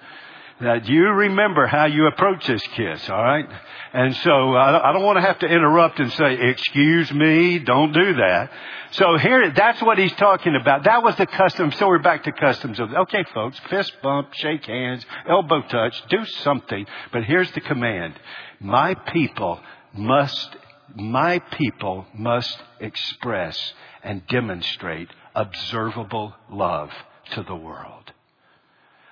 That 0.60 0.86
you 0.88 1.08
remember 1.08 1.66
how 1.66 1.86
you 1.86 2.06
approach 2.06 2.46
this 2.46 2.62
kiss, 2.74 3.08
all 3.08 3.22
right? 3.22 3.48
And 3.92 4.14
so 4.16 4.56
I 4.56 4.92
don't 4.92 5.02
want 5.02 5.16
to 5.16 5.22
have 5.22 5.38
to 5.40 5.46
interrupt 5.46 5.98
and 5.98 6.12
say, 6.12 6.34
excuse 6.34 7.12
me, 7.12 7.58
don't 7.58 7.92
do 7.92 8.14
that. 8.14 8.50
So 8.92 9.16
here, 9.16 9.50
that's 9.50 9.82
what 9.82 9.98
he's 9.98 10.12
talking 10.12 10.54
about. 10.54 10.84
That 10.84 11.02
was 11.02 11.16
the 11.16 11.26
custom. 11.26 11.72
So 11.72 11.88
we're 11.88 11.98
back 11.98 12.24
to 12.24 12.32
customs 12.32 12.78
of, 12.78 12.92
okay 12.92 13.24
folks, 13.34 13.58
fist 13.70 13.92
bump, 14.02 14.34
shake 14.34 14.64
hands, 14.66 15.04
elbow 15.26 15.62
touch, 15.62 16.00
do 16.08 16.24
something. 16.42 16.86
But 17.12 17.24
here's 17.24 17.50
the 17.52 17.60
command. 17.60 18.14
My 18.60 18.94
people 18.94 19.60
must, 19.94 20.56
my 20.94 21.38
people 21.38 22.06
must 22.14 22.56
express 22.80 23.74
and 24.02 24.26
demonstrate 24.26 25.08
observable 25.34 26.34
love 26.50 26.90
to 27.32 27.42
the 27.42 27.56
world. 27.56 28.12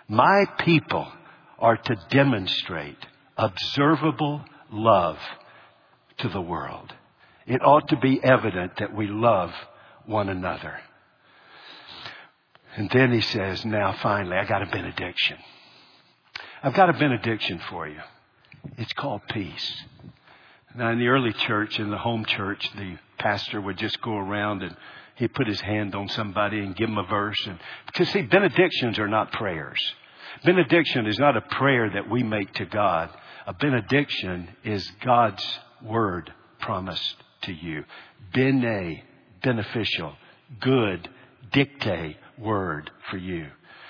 My 0.08 0.44
people 0.58 1.10
are 1.60 1.76
to 1.76 1.96
demonstrate 2.10 2.96
observable 3.36 4.44
love 4.70 5.18
to 6.18 6.28
the 6.28 6.40
world. 6.40 6.92
It 7.46 7.62
ought 7.62 7.88
to 7.88 7.96
be 7.96 8.22
evident 8.22 8.76
that 8.76 8.94
we 8.94 9.06
love 9.06 9.52
one 10.06 10.28
another. 10.28 10.78
And 12.76 12.88
then 12.90 13.12
he 13.12 13.20
says, 13.20 13.64
now 13.64 13.92
finally, 14.00 14.36
I 14.36 14.44
got 14.44 14.62
a 14.62 14.66
benediction. 14.66 15.38
I've 16.62 16.74
got 16.74 16.90
a 16.90 16.92
benediction 16.92 17.60
for 17.68 17.88
you. 17.88 18.00
It's 18.76 18.92
called 18.92 19.22
peace. 19.28 19.72
Now 20.76 20.90
in 20.90 20.98
the 20.98 21.08
early 21.08 21.32
church, 21.32 21.80
in 21.80 21.90
the 21.90 21.98
home 21.98 22.24
church, 22.24 22.70
the 22.76 22.96
pastor 23.18 23.60
would 23.60 23.76
just 23.76 24.00
go 24.00 24.16
around 24.16 24.62
and 24.62 24.76
he'd 25.16 25.34
put 25.34 25.48
his 25.48 25.60
hand 25.60 25.94
on 25.94 26.08
somebody 26.08 26.60
and 26.60 26.76
give 26.76 26.88
them 26.88 26.98
a 26.98 27.06
verse. 27.06 27.38
And 27.46 27.58
because 27.86 28.08
see, 28.10 28.22
benedictions 28.22 28.98
are 28.98 29.08
not 29.08 29.32
prayers. 29.32 29.80
Benediction 30.44 31.06
is 31.06 31.18
not 31.18 31.36
a 31.36 31.40
prayer 31.40 31.90
that 31.90 32.08
we 32.08 32.22
make 32.22 32.52
to 32.54 32.64
God. 32.64 33.10
A 33.46 33.54
benediction 33.54 34.48
is 34.64 34.90
God's 35.04 35.44
word 35.82 36.32
promised 36.60 37.16
to 37.42 37.52
you. 37.52 37.84
Bene, 38.32 39.02
beneficial, 39.42 40.14
good, 40.60 41.08
dictate 41.52 42.16
word 42.38 42.90
for 43.10 43.16
you. 43.16 43.48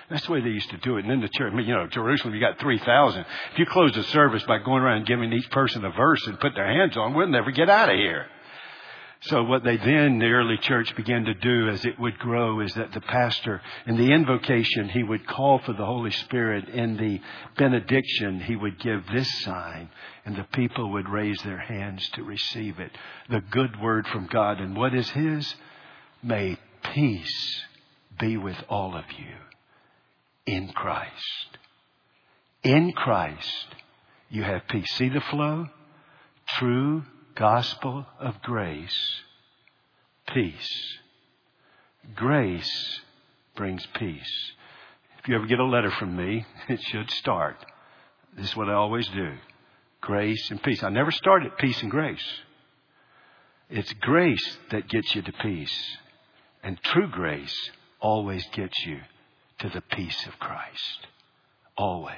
That's 0.09 0.27
the 0.27 0.33
way 0.33 0.41
they 0.41 0.51
used 0.51 0.71
to 0.71 0.77
do 0.79 0.97
it. 0.97 1.05
And 1.05 1.13
in 1.13 1.21
the 1.21 1.29
church, 1.29 1.53
I 1.53 1.57
mean, 1.57 1.69
you 1.69 1.75
know, 1.75 1.87
Jerusalem, 1.87 2.35
you 2.35 2.41
got 2.41 2.59
3,000. 2.59 3.25
If 3.53 3.59
you 3.59 3.67
close 3.67 3.95
the 3.95 4.03
service 4.05 4.43
by 4.43 4.59
going 4.59 4.83
around 4.83 4.99
and 4.99 5.07
giving 5.07 5.33
each 5.33 5.49
person 5.51 5.85
a 5.85 5.91
verse 5.91 6.27
and 6.27 6.41
put 6.41 6.55
their 6.57 6.67
hands 6.67 6.97
on, 6.97 7.15
we'll 7.15 7.29
never 7.29 7.53
get 7.53 7.71
out 7.71 7.91
of 7.91 7.97
here. 7.97 8.27
So 9.25 9.43
what 9.43 9.65
they 9.65 9.77
then, 9.77 10.19
the 10.19 10.31
early 10.31 10.57
church 10.57 10.97
began 10.97 11.27
to 11.27 11.35
do 11.35 11.69
as 11.69 11.85
it 11.85 12.01
would 12.01 12.19
grow 12.19 12.61
is 12.61 12.73
that 12.75 12.93
the 12.93 13.03
pastor, 13.03 13.61
in 13.87 13.99
the 13.99 14.13
invocation, 14.13 14.89
he 14.89 15.03
would 15.03 15.27
call 15.27 15.59
for 15.59 15.75
the 15.75 15.85
Holy 15.85 16.11
Spirit. 16.11 16.71
In 16.71 16.97
the 16.97 17.21
benediction, 17.59 18.41
he 18.41 18.57
would 18.57 18.81
give 18.81 19.05
this 19.13 19.29
sign 19.43 19.91
and 20.25 20.37
the 20.37 20.47
people 20.55 20.93
would 20.93 21.09
raise 21.09 21.39
their 21.43 21.59
hands 21.59 22.09
to 22.15 22.23
receive 22.23 22.79
it. 22.79 22.93
The 23.29 23.43
good 23.51 23.79
word 23.79 24.07
from 24.09 24.27
God. 24.27 24.59
And 24.59 24.75
what 24.75 24.95
is 24.95 25.09
his? 25.11 25.55
May 26.23 26.57
peace 26.95 27.63
be 28.19 28.39
with 28.39 28.57
all 28.71 28.97
of 28.97 29.05
you 29.19 29.35
in 30.47 30.69
Christ. 30.69 31.59
In 32.63 32.93
Christ, 32.93 33.67
you 34.31 34.45
have 34.45 34.67
peace. 34.69 34.91
See 34.95 35.11
the 35.11 35.21
flow? 35.21 35.69
True 36.59 37.05
gospel 37.41 38.05
of 38.19 38.43
grace, 38.43 39.23
peace. 40.35 40.99
Grace 42.15 43.01
brings 43.57 43.85
peace. 43.95 44.53
If 45.19 45.27
you 45.27 45.37
ever 45.37 45.47
get 45.47 45.59
a 45.59 45.65
letter 45.65 45.91
from 45.91 46.15
me, 46.15 46.45
it 46.69 46.83
should 46.83 47.11
start. 47.13 47.57
This 48.37 48.51
is 48.51 48.57
what 48.57 48.69
I 48.69 48.75
always 48.75 49.09
do. 49.09 49.33
Grace 50.03 50.51
and 50.51 50.63
peace. 50.63 50.83
I 50.83 50.91
never 50.91 51.11
start 51.11 51.45
at 51.45 51.57
peace 51.57 51.81
and 51.81 51.91
grace. 51.91 52.25
It's 53.71 53.93
grace 53.95 54.59
that 54.71 54.89
gets 54.89 55.15
you 55.15 55.23
to 55.23 55.33
peace. 55.33 55.97
And 56.63 56.79
true 56.83 57.09
grace 57.09 57.57
always 58.01 58.45
gets 58.53 58.85
you 58.85 59.01
to 59.61 59.71
the 59.71 59.81
peace 59.81 60.27
of 60.27 60.39
Christ. 60.39 61.07
Always. 61.79 62.17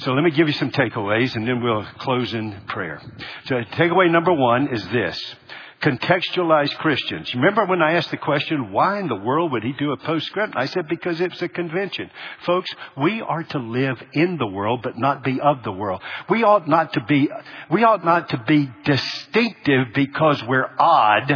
So 0.00 0.12
let 0.12 0.22
me 0.22 0.30
give 0.30 0.46
you 0.46 0.54
some 0.54 0.70
takeaways 0.70 1.34
and 1.34 1.46
then 1.46 1.60
we'll 1.60 1.84
close 1.98 2.32
in 2.32 2.54
prayer. 2.68 3.02
So 3.46 3.56
takeaway 3.72 4.08
number 4.10 4.32
one 4.32 4.68
is 4.72 4.86
this. 4.90 5.34
Contextualize 5.82 6.70
Christians. 6.76 7.34
Remember 7.34 7.64
when 7.66 7.82
I 7.82 7.92
asked 7.92 8.10
the 8.10 8.16
question, 8.16 8.72
why 8.72 9.00
in 9.00 9.08
the 9.08 9.16
world 9.16 9.52
would 9.52 9.62
he 9.64 9.72
do 9.72 9.92
a 9.92 9.96
postscript? 9.96 10.54
I 10.56 10.66
said, 10.66 10.88
because 10.88 11.20
it's 11.20 11.40
a 11.42 11.48
convention. 11.48 12.10
Folks, 12.42 12.70
we 12.96 13.22
are 13.22 13.42
to 13.44 13.58
live 13.58 14.00
in 14.12 14.38
the 14.38 14.46
world, 14.46 14.82
but 14.82 14.98
not 14.98 15.24
be 15.24 15.40
of 15.40 15.62
the 15.62 15.72
world. 15.72 16.00
We 16.28 16.42
ought 16.42 16.68
not 16.68 16.92
to 16.94 17.04
be, 17.04 17.28
we 17.70 17.84
ought 17.84 18.04
not 18.04 18.28
to 18.30 18.42
be 18.46 18.70
distinctive 18.84 19.88
because 19.94 20.42
we're 20.44 20.70
odd. 20.78 21.32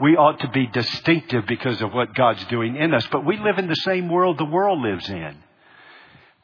We 0.00 0.16
ought 0.16 0.40
to 0.40 0.48
be 0.50 0.66
distinctive 0.66 1.46
because 1.46 1.80
of 1.80 1.92
what 1.92 2.14
God's 2.14 2.44
doing 2.46 2.76
in 2.76 2.92
us. 2.92 3.06
But 3.10 3.24
we 3.24 3.38
live 3.38 3.58
in 3.58 3.68
the 3.68 3.76
same 3.76 4.10
world 4.10 4.38
the 4.38 4.44
world 4.44 4.80
lives 4.80 5.08
in. 5.08 5.36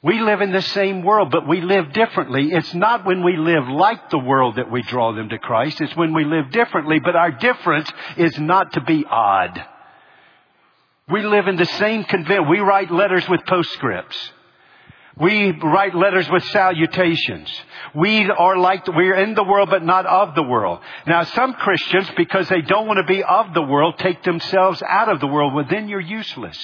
We 0.04 0.18
live 0.18 0.40
in 0.40 0.50
the 0.50 0.62
same 0.62 1.04
world, 1.04 1.30
but 1.30 1.46
we 1.46 1.60
live 1.60 1.92
differently. 1.92 2.50
It's 2.50 2.74
not 2.74 3.06
when 3.06 3.22
we 3.22 3.36
live 3.36 3.68
like 3.68 4.10
the 4.10 4.18
world 4.18 4.56
that 4.56 4.68
we 4.68 4.82
draw 4.82 5.12
them 5.12 5.28
to 5.28 5.38
Christ. 5.38 5.80
It's 5.80 5.94
when 5.96 6.12
we 6.12 6.24
live 6.24 6.50
differently, 6.50 6.98
but 6.98 7.14
our 7.14 7.30
difference 7.30 7.88
is 8.16 8.36
not 8.36 8.72
to 8.72 8.80
be 8.80 9.04
odd. 9.08 9.64
We 11.08 11.22
live 11.22 11.46
in 11.46 11.54
the 11.54 11.66
same 11.66 12.02
convent. 12.02 12.48
We 12.48 12.58
write 12.58 12.90
letters 12.90 13.28
with 13.28 13.44
postscripts. 13.46 14.16
We 15.20 15.52
write 15.52 15.94
letters 15.94 16.28
with 16.28 16.42
salutations. 16.46 17.52
We 17.94 18.28
are 18.28 18.56
like, 18.56 18.88
we're 18.88 19.16
in 19.16 19.34
the 19.34 19.44
world 19.44 19.70
but 19.70 19.84
not 19.84 20.06
of 20.06 20.34
the 20.34 20.42
world. 20.42 20.80
Now 21.06 21.22
some 21.24 21.52
Christians, 21.52 22.10
because 22.16 22.48
they 22.48 22.62
don't 22.62 22.88
want 22.88 22.98
to 22.98 23.12
be 23.12 23.22
of 23.22 23.54
the 23.54 23.62
world, 23.62 23.98
take 23.98 24.24
themselves 24.24 24.82
out 24.82 25.08
of 25.08 25.20
the 25.20 25.26
world. 25.28 25.54
Well 25.54 25.66
then 25.68 25.88
you're 25.88 26.00
useless. 26.00 26.58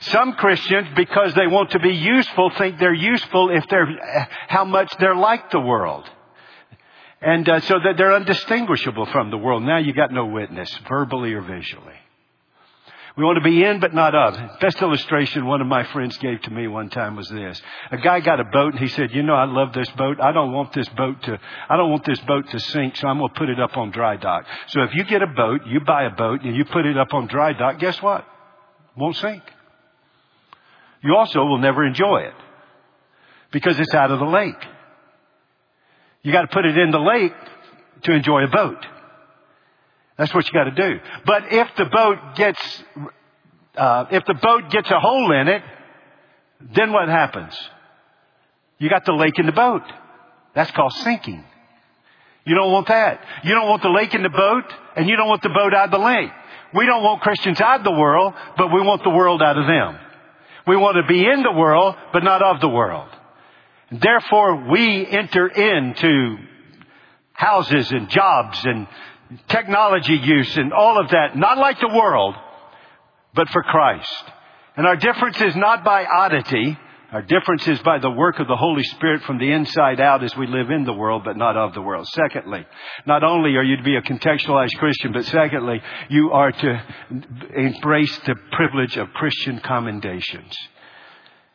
Some 0.00 0.34
Christians, 0.34 0.88
because 0.94 1.34
they 1.34 1.46
want 1.46 1.70
to 1.70 1.78
be 1.78 1.94
useful, 1.94 2.50
think 2.50 2.78
they're 2.78 2.92
useful 2.92 3.50
if 3.50 3.66
they're, 3.68 4.28
how 4.48 4.64
much 4.64 4.92
they're 4.98 5.16
like 5.16 5.50
the 5.50 5.60
world. 5.60 6.08
And 7.20 7.48
uh, 7.48 7.60
so 7.60 7.78
that 7.82 7.96
they're 7.96 8.12
undistinguishable 8.12 9.06
from 9.06 9.30
the 9.30 9.38
world. 9.38 9.62
Now 9.62 9.78
you 9.78 9.94
got 9.94 10.12
no 10.12 10.26
witness, 10.26 10.70
verbally 10.88 11.32
or 11.32 11.40
visually. 11.40 11.94
We 13.16 13.24
want 13.24 13.36
to 13.36 13.42
be 13.42 13.64
in 13.64 13.80
but 13.80 13.94
not 13.94 14.14
of. 14.14 14.60
Best 14.60 14.82
illustration 14.82 15.46
one 15.46 15.62
of 15.62 15.66
my 15.66 15.84
friends 15.84 16.18
gave 16.18 16.42
to 16.42 16.50
me 16.50 16.68
one 16.68 16.90
time 16.90 17.16
was 17.16 17.26
this. 17.30 17.60
A 17.90 17.96
guy 17.96 18.20
got 18.20 18.40
a 18.40 18.44
boat 18.44 18.74
and 18.74 18.80
he 18.80 18.88
said, 18.88 19.10
you 19.12 19.22
know, 19.22 19.32
I 19.32 19.46
love 19.46 19.72
this 19.72 19.88
boat. 19.96 20.20
I 20.20 20.32
don't 20.32 20.52
want 20.52 20.74
this 20.74 20.88
boat 20.90 21.22
to, 21.22 21.40
I 21.70 21.78
don't 21.78 21.90
want 21.90 22.04
this 22.04 22.20
boat 22.20 22.46
to 22.50 22.60
sink, 22.60 22.96
so 22.96 23.08
I'm 23.08 23.18
going 23.18 23.32
to 23.32 23.38
put 23.38 23.48
it 23.48 23.58
up 23.58 23.78
on 23.78 23.90
dry 23.90 24.16
dock. 24.16 24.44
So 24.68 24.82
if 24.82 24.94
you 24.94 25.04
get 25.04 25.22
a 25.22 25.26
boat, 25.26 25.62
you 25.66 25.80
buy 25.80 26.04
a 26.04 26.10
boat 26.10 26.42
and 26.42 26.54
you 26.54 26.66
put 26.66 26.84
it 26.84 26.98
up 26.98 27.14
on 27.14 27.26
dry 27.26 27.54
dock, 27.54 27.78
guess 27.78 28.02
what? 28.02 28.26
Won't 28.98 29.16
sink 29.16 29.42
you 31.02 31.16
also 31.16 31.44
will 31.44 31.58
never 31.58 31.84
enjoy 31.84 32.18
it 32.20 32.34
because 33.52 33.78
it's 33.78 33.94
out 33.94 34.10
of 34.10 34.18
the 34.18 34.26
lake. 34.26 34.62
You 36.22 36.32
got 36.32 36.42
to 36.42 36.48
put 36.48 36.64
it 36.64 36.76
in 36.76 36.90
the 36.90 36.98
lake 36.98 37.34
to 38.02 38.12
enjoy 38.12 38.44
a 38.44 38.48
boat. 38.48 38.84
That's 40.18 40.34
what 40.34 40.46
you 40.46 40.52
got 40.52 40.64
to 40.64 40.70
do. 40.70 41.00
But 41.24 41.52
if 41.52 41.68
the 41.76 41.84
boat 41.84 42.18
gets, 42.36 42.82
uh, 43.76 44.06
if 44.10 44.24
the 44.24 44.34
boat 44.34 44.70
gets 44.70 44.90
a 44.90 44.98
hole 44.98 45.32
in 45.32 45.48
it, 45.48 45.62
then 46.74 46.92
what 46.92 47.08
happens? 47.08 47.54
You 48.78 48.88
got 48.88 49.04
the 49.04 49.12
lake 49.12 49.38
in 49.38 49.46
the 49.46 49.52
boat. 49.52 49.82
That's 50.54 50.70
called 50.70 50.92
sinking. 50.94 51.44
You 52.44 52.54
don't 52.54 52.72
want 52.72 52.88
that. 52.88 53.20
You 53.44 53.54
don't 53.54 53.68
want 53.68 53.82
the 53.82 53.90
lake 53.90 54.14
in 54.14 54.22
the 54.22 54.30
boat, 54.30 54.64
and 54.96 55.08
you 55.08 55.16
don't 55.16 55.28
want 55.28 55.42
the 55.42 55.48
boat 55.50 55.74
out 55.74 55.86
of 55.86 55.90
the 55.90 56.04
lake. 56.04 56.30
We 56.74 56.86
don't 56.86 57.02
want 57.02 57.20
Christians 57.20 57.60
out 57.60 57.80
of 57.80 57.84
the 57.84 57.92
world, 57.92 58.34
but 58.56 58.72
we 58.72 58.80
want 58.80 59.02
the 59.02 59.10
world 59.10 59.42
out 59.42 59.58
of 59.58 59.66
them. 59.66 59.98
We 60.66 60.76
want 60.76 60.96
to 60.96 61.06
be 61.06 61.24
in 61.24 61.42
the 61.42 61.52
world, 61.52 61.94
but 62.12 62.24
not 62.24 62.42
of 62.42 62.60
the 62.60 62.68
world. 62.68 63.08
Therefore, 63.92 64.68
we 64.68 65.06
enter 65.06 65.46
into 65.46 66.38
houses 67.32 67.92
and 67.92 68.08
jobs 68.08 68.64
and 68.64 68.88
technology 69.48 70.14
use 70.14 70.56
and 70.56 70.72
all 70.72 71.00
of 71.00 71.10
that, 71.10 71.36
not 71.36 71.58
like 71.58 71.78
the 71.80 71.88
world, 71.88 72.34
but 73.34 73.48
for 73.50 73.62
Christ. 73.62 74.24
And 74.76 74.86
our 74.86 74.96
difference 74.96 75.40
is 75.40 75.54
not 75.54 75.84
by 75.84 76.04
oddity. 76.04 76.76
Our 77.16 77.22
difference 77.22 77.66
is 77.66 77.78
by 77.78 77.98
the 77.98 78.10
work 78.10 78.40
of 78.40 78.46
the 78.46 78.56
Holy 78.56 78.82
Spirit 78.82 79.22
from 79.22 79.38
the 79.38 79.50
inside 79.50 80.02
out 80.02 80.22
as 80.22 80.36
we 80.36 80.46
live 80.46 80.68
in 80.68 80.84
the 80.84 80.92
world, 80.92 81.22
but 81.24 81.38
not 81.38 81.56
of 81.56 81.72
the 81.72 81.80
world. 81.80 82.06
Secondly, 82.08 82.66
not 83.06 83.24
only 83.24 83.56
are 83.56 83.62
you 83.62 83.78
to 83.78 83.82
be 83.82 83.96
a 83.96 84.02
contextualized 84.02 84.76
Christian, 84.76 85.14
but 85.14 85.24
secondly, 85.24 85.80
you 86.10 86.32
are 86.32 86.52
to 86.52 86.82
embrace 87.56 88.14
the 88.26 88.34
privilege 88.52 88.98
of 88.98 89.14
Christian 89.14 89.60
commendations. 89.60 90.58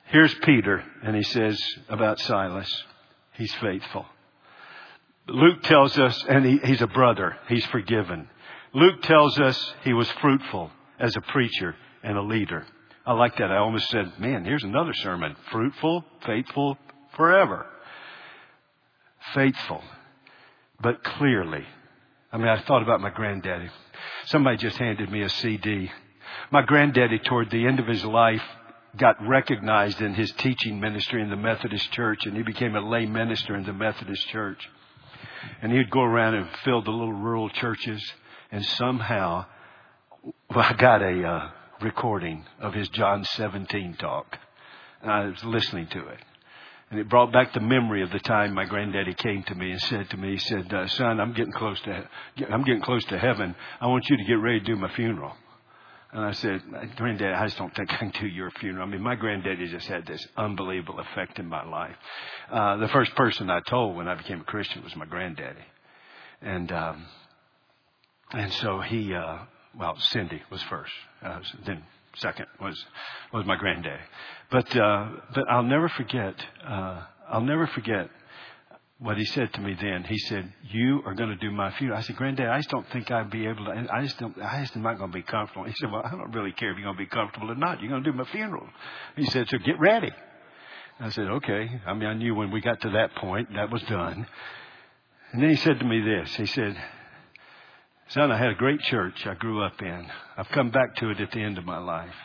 Here's 0.05 0.33
Peter, 0.33 0.83
and 1.03 1.15
he 1.15 1.21
says 1.21 1.61
about 1.89 2.19
Silas, 2.19 2.83
he's 3.33 3.53
faithful. 3.61 4.07
Luke 5.27 5.61
tells 5.61 5.99
us, 5.99 6.25
and 6.27 6.43
he, 6.43 6.57
he's 6.63 6.81
a 6.81 6.87
brother, 6.87 7.37
he's 7.47 7.65
forgiven. 7.67 8.27
Luke 8.73 9.03
tells 9.03 9.39
us 9.39 9.75
he 9.83 9.93
was 9.93 10.09
fruitful 10.21 10.71
as 10.99 11.15
a 11.15 11.21
preacher 11.21 11.75
and 12.01 12.17
a 12.17 12.23
leader. 12.23 12.65
I 13.05 13.13
like 13.13 13.37
that. 13.37 13.51
I 13.51 13.57
almost 13.57 13.89
said, 13.89 14.19
man, 14.19 14.45
here's 14.45 14.63
another 14.63 14.93
sermon. 14.93 15.35
Fruitful, 15.51 16.05
faithful, 16.25 16.77
forever. 17.15 17.65
Faithful, 19.33 19.81
but 20.79 21.03
clearly. 21.03 21.65
I 22.31 22.37
mean, 22.37 22.47
I 22.47 22.61
thought 22.61 22.83
about 22.83 23.01
my 23.01 23.09
granddaddy. 23.09 23.69
Somebody 24.25 24.57
just 24.57 24.77
handed 24.77 25.11
me 25.11 25.23
a 25.23 25.29
CD. 25.29 25.91
My 26.51 26.61
granddaddy, 26.61 27.19
toward 27.19 27.49
the 27.49 27.65
end 27.65 27.79
of 27.79 27.87
his 27.87 28.05
life, 28.05 28.43
got 28.97 29.25
recognized 29.25 30.01
in 30.01 30.13
his 30.13 30.31
teaching 30.33 30.79
ministry 30.79 31.21
in 31.21 31.29
the 31.29 31.35
Methodist 31.35 31.91
Church, 31.91 32.25
and 32.25 32.35
he 32.35 32.43
became 32.43 32.75
a 32.75 32.81
lay 32.81 33.05
minister 33.05 33.55
in 33.55 33.63
the 33.63 33.73
Methodist 33.73 34.27
Church. 34.29 34.69
And 35.61 35.71
he'd 35.71 35.89
go 35.89 36.01
around 36.01 36.35
and 36.35 36.47
fill 36.63 36.81
the 36.81 36.91
little 36.91 37.13
rural 37.13 37.49
churches, 37.49 38.01
and 38.51 38.63
somehow, 38.63 39.45
I 40.49 40.73
got 40.73 41.01
a 41.01 41.27
uh, 41.27 41.49
recording 41.81 42.45
of 42.59 42.73
his 42.73 42.89
John 42.89 43.23
17 43.23 43.95
talk. 43.99 44.37
And 45.01 45.11
I 45.11 45.25
was 45.25 45.43
listening 45.43 45.87
to 45.87 46.07
it. 46.07 46.19
And 46.89 46.99
it 46.99 47.09
brought 47.09 47.31
back 47.31 47.53
the 47.53 47.61
memory 47.61 48.03
of 48.03 48.11
the 48.11 48.19
time 48.19 48.53
my 48.53 48.65
granddaddy 48.65 49.13
came 49.13 49.43
to 49.43 49.55
me 49.55 49.71
and 49.71 49.81
said 49.81 50.09
to 50.09 50.17
me, 50.17 50.31
he 50.31 50.37
said, 50.37 50.73
uh, 50.73 50.87
son, 50.87 51.21
I'm 51.21 51.33
getting 51.33 51.53
close 51.53 51.79
to, 51.81 52.07
I'm 52.49 52.63
getting 52.63 52.81
close 52.81 53.03
to 53.05 53.17
heaven. 53.17 53.55
I 53.79 53.87
want 53.87 54.09
you 54.09 54.17
to 54.17 54.23
get 54.25 54.33
ready 54.33 54.59
to 54.59 54.65
do 54.65 54.75
my 54.75 54.93
funeral. 54.93 55.33
And 56.13 56.25
I 56.25 56.33
said, 56.33 56.61
Granddaddy, 56.97 57.33
I 57.33 57.45
just 57.45 57.57
don't 57.57 57.73
think 57.73 57.93
I 57.93 57.97
can 57.97 58.11
do 58.19 58.27
your 58.27 58.51
funeral. 58.51 58.85
I 58.85 58.91
mean, 58.91 59.01
my 59.01 59.15
granddaddy 59.15 59.69
just 59.69 59.87
had 59.87 60.05
this 60.05 60.27
unbelievable 60.35 60.99
effect 60.99 61.39
in 61.39 61.45
my 61.45 61.63
life. 61.63 61.95
Uh, 62.51 62.75
the 62.77 62.89
first 62.89 63.15
person 63.15 63.49
I 63.49 63.61
told 63.61 63.95
when 63.95 64.09
I 64.09 64.15
became 64.15 64.41
a 64.41 64.43
Christian 64.43 64.83
was 64.83 64.93
my 64.97 65.05
granddaddy. 65.05 65.63
And, 66.41 66.69
um, 66.73 67.05
and 68.33 68.51
so 68.53 68.81
he, 68.81 69.13
uh, 69.13 69.37
well, 69.77 69.97
Cindy 69.97 70.41
was 70.49 70.61
first. 70.63 70.91
Uh, 71.23 71.39
then 71.65 71.83
second 72.15 72.47
was, 72.59 72.85
was 73.33 73.45
my 73.45 73.55
granddaddy. 73.55 74.01
But, 74.49 74.75
uh, 74.75 75.09
but 75.33 75.49
I'll 75.49 75.63
never 75.63 75.89
forget, 75.89 76.35
uh, 76.67 77.03
I'll 77.29 77.41
never 77.41 77.67
forget 77.67 78.09
what 79.01 79.17
he 79.17 79.25
said 79.25 79.51
to 79.53 79.61
me 79.61 79.75
then. 79.81 80.03
He 80.03 80.17
said, 80.19 80.53
"You 80.69 81.01
are 81.07 81.15
going 81.15 81.29
to 81.29 81.35
do 81.35 81.49
my 81.49 81.71
funeral." 81.71 81.97
I 81.97 82.01
said, 82.01 82.15
"Granddad, 82.17 82.47
I 82.47 82.59
just 82.59 82.69
don't 82.69 82.87
think 82.91 83.09
I'd 83.09 83.31
be 83.31 83.47
able 83.47 83.65
to. 83.65 83.87
I 83.91 84.03
just 84.03 84.19
don't. 84.19 84.39
I 84.39 84.61
just 84.61 84.75
am 84.75 84.83
not 84.83 84.99
going 84.99 85.09
to 85.09 85.17
be 85.17 85.23
comfortable." 85.23 85.65
He 85.65 85.73
said, 85.73 85.91
"Well, 85.91 86.03
I 86.05 86.11
don't 86.11 86.31
really 86.31 86.51
care 86.51 86.69
if 86.69 86.77
you're 86.77 86.83
going 86.85 86.97
to 86.97 87.03
be 87.03 87.07
comfortable 87.07 87.49
or 87.49 87.55
not. 87.55 87.81
You're 87.81 87.89
going 87.89 88.03
to 88.03 88.11
do 88.11 88.15
my 88.15 88.25
funeral." 88.25 88.67
He 89.15 89.25
said, 89.25 89.49
"So 89.49 89.57
get 89.57 89.79
ready." 89.79 90.11
I 90.99 91.09
said, 91.09 91.25
"Okay." 91.25 91.81
I 91.87 91.95
mean, 91.95 92.09
I 92.09 92.13
knew 92.13 92.35
when 92.35 92.51
we 92.51 92.61
got 92.61 92.79
to 92.81 92.91
that 92.91 93.15
point 93.15 93.51
that 93.55 93.71
was 93.71 93.81
done. 93.83 94.27
And 95.31 95.41
then 95.41 95.49
he 95.49 95.55
said 95.55 95.79
to 95.79 95.85
me 95.85 96.01
this. 96.01 96.35
He 96.35 96.45
said, 96.45 96.77
"Son, 98.11 98.31
I 98.31 98.37
had 98.37 98.51
a 98.51 98.55
great 98.55 98.81
church 98.81 99.25
I 99.27 99.33
grew 99.33 99.63
up 99.63 99.81
in. 99.81 100.07
I've 100.37 100.49
come 100.49 100.69
back 100.69 100.95
to 100.97 101.09
it 101.09 101.19
at 101.19 101.31
the 101.31 101.41
end 101.41 101.57
of 101.57 101.65
my 101.65 101.77
life." 101.77 102.15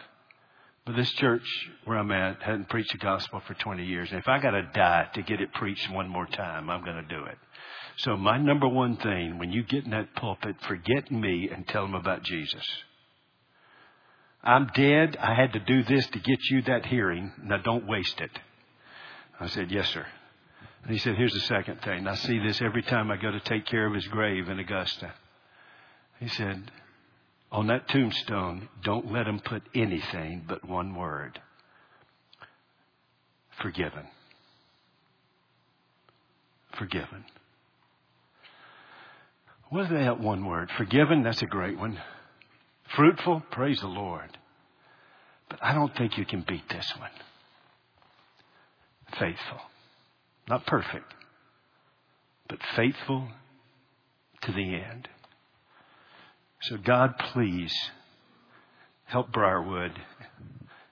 But 0.84 0.95
this 0.95 1.11
church 1.14 1.45
where 1.84 1.99
I'm 1.99 2.12
at 2.12 2.43
hadn't 2.43 2.68
preached 2.68 2.93
the 2.93 2.99
gospel 2.99 3.41
for 3.41 3.55
20 3.55 3.84
years. 3.84 4.09
And 4.11 4.20
if 4.20 4.28
I 4.28 4.39
got 4.39 4.53
to 4.53 4.62
die 4.62 5.09
to 5.14 5.22
get 5.22 5.41
it 5.41 5.53
preached 5.53 5.91
one 5.91 6.09
more 6.09 6.26
time, 6.26 6.70
I'm 6.70 6.84
going 6.84 6.97
to 6.97 7.14
do 7.14 7.24
it. 7.24 7.37
So 7.97 8.16
my 8.16 8.39
number 8.39 8.68
one 8.68 8.97
thing, 8.97 9.39
when 9.39 9.51
you 9.51 9.64
get 9.64 9.84
in 9.84 9.91
that 9.91 10.14
pulpit, 10.14 10.57
forget 10.61 11.11
me 11.11 11.51
and 11.51 11.66
tell 11.66 11.82
them 11.82 11.97
about 11.97 12.22
Jesus. 12.22 12.64
I'm 14.45 14.68
dead. 14.74 15.16
I 15.20 15.34
had 15.34 15.55
to 15.55 15.59
do 15.59 15.82
this 15.82 16.07
to 16.09 16.20
get 16.20 16.39
you 16.51 16.62
that 16.62 16.87
hearing. 16.87 17.32
Now 17.43 17.57
don't 17.57 17.89
waste 17.89 18.20
it. 18.20 18.30
I 19.41 19.49
said, 19.49 19.72
yes, 19.72 19.89
sir. 19.89 20.07
And 20.84 20.93
he 20.93 20.99
said, 20.99 21.16
here's 21.16 21.34
the 21.34 21.41
second 21.41 21.82
thing. 21.82 22.07
I 22.07 22.14
see 22.14 22.39
this 22.39 22.62
every 22.62 22.82
time 22.82 23.11
I 23.11 23.16
go 23.16 23.32
to 23.32 23.41
take 23.41 23.66
care 23.66 23.87
of 23.87 23.95
his 23.95 24.07
grave 24.07 24.49
in 24.49 24.61
Augusta. 24.61 25.12
He 26.21 26.29
said, 26.29 26.71
on 27.53 27.69
that 27.69 27.89
tombstone, 27.89 28.69
don't 28.83 29.12
let 29.12 29.25
them 29.25 29.41
put 29.41 29.62
anything 29.75 30.45
but 30.47 30.67
one 30.69 30.95
word 30.95 31.41
forgiven. 33.61 34.07
Forgiven. 36.79 37.25
What 39.71 39.85
is 39.85 39.91
that 39.91 40.21
one 40.21 40.45
word? 40.45 40.71
Forgiven, 40.77 41.23
that's 41.23 41.43
a 41.43 41.47
great 41.47 41.79
one. 41.79 41.99
Fruitful, 42.95 43.43
praise 43.51 43.81
the 43.81 43.89
Lord. 43.89 44.37
But 45.49 45.59
I 45.62 45.75
don't 45.75 45.95
think 45.97 46.19
you 46.19 46.25
can 46.25 46.45
beat 46.47 46.69
this 46.69 46.93
one. 46.99 47.11
Faithful. 49.19 49.61
Not 50.49 50.67
perfect, 50.67 51.12
but 52.49 52.59
faithful 52.77 53.29
to 54.43 54.53
the 54.53 54.75
end. 54.75 55.09
So, 56.63 56.77
God, 56.79 57.15
please 57.33 57.75
help 59.05 59.31
Briarwood, 59.31 59.93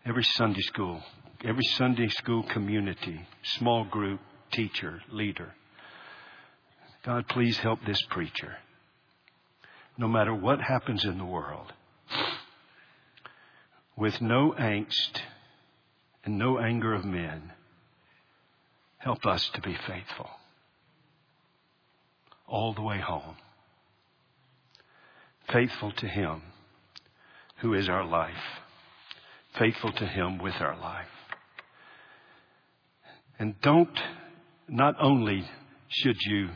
every 0.05 0.23
Sunday 0.23 0.61
school, 0.61 1.03
every 1.45 1.65
Sunday 1.77 2.09
school 2.09 2.43
community, 2.45 3.27
small 3.43 3.85
group, 3.85 4.21
teacher, 4.53 5.01
leader. 5.11 5.55
God, 7.05 7.27
please 7.29 7.59
help 7.59 7.81
this 7.87 8.01
preacher. 8.11 8.57
No 9.97 10.07
matter 10.07 10.35
what 10.35 10.61
happens 10.61 11.05
in 11.05 11.19
the 11.19 11.25
world, 11.25 11.73
with 13.97 14.21
no 14.21 14.55
angst 14.59 15.21
and 16.25 16.39
no 16.39 16.59
anger 16.59 16.95
of 16.95 17.05
men, 17.05 17.53
help 18.99 19.25
us 19.27 19.49
to 19.55 19.61
be 19.61 19.77
faithful 19.87 20.31
all 22.47 22.75
the 22.75 22.83
way 22.83 23.01
home 23.01 23.37
faithful 25.53 25.93
to 25.93 26.07
Him 26.07 26.43
who 27.59 27.75
is 27.75 27.89
our 27.89 28.05
life, 28.05 28.35
faithful 29.59 29.93
to 29.93 30.07
Him 30.07 30.39
with 30.39 30.55
our 30.61 30.79
life. 30.79 31.07
And 33.39 33.55
don't, 33.61 33.99
not 34.69 34.95
only 35.01 35.49
should 35.89 36.17
you 36.23 36.51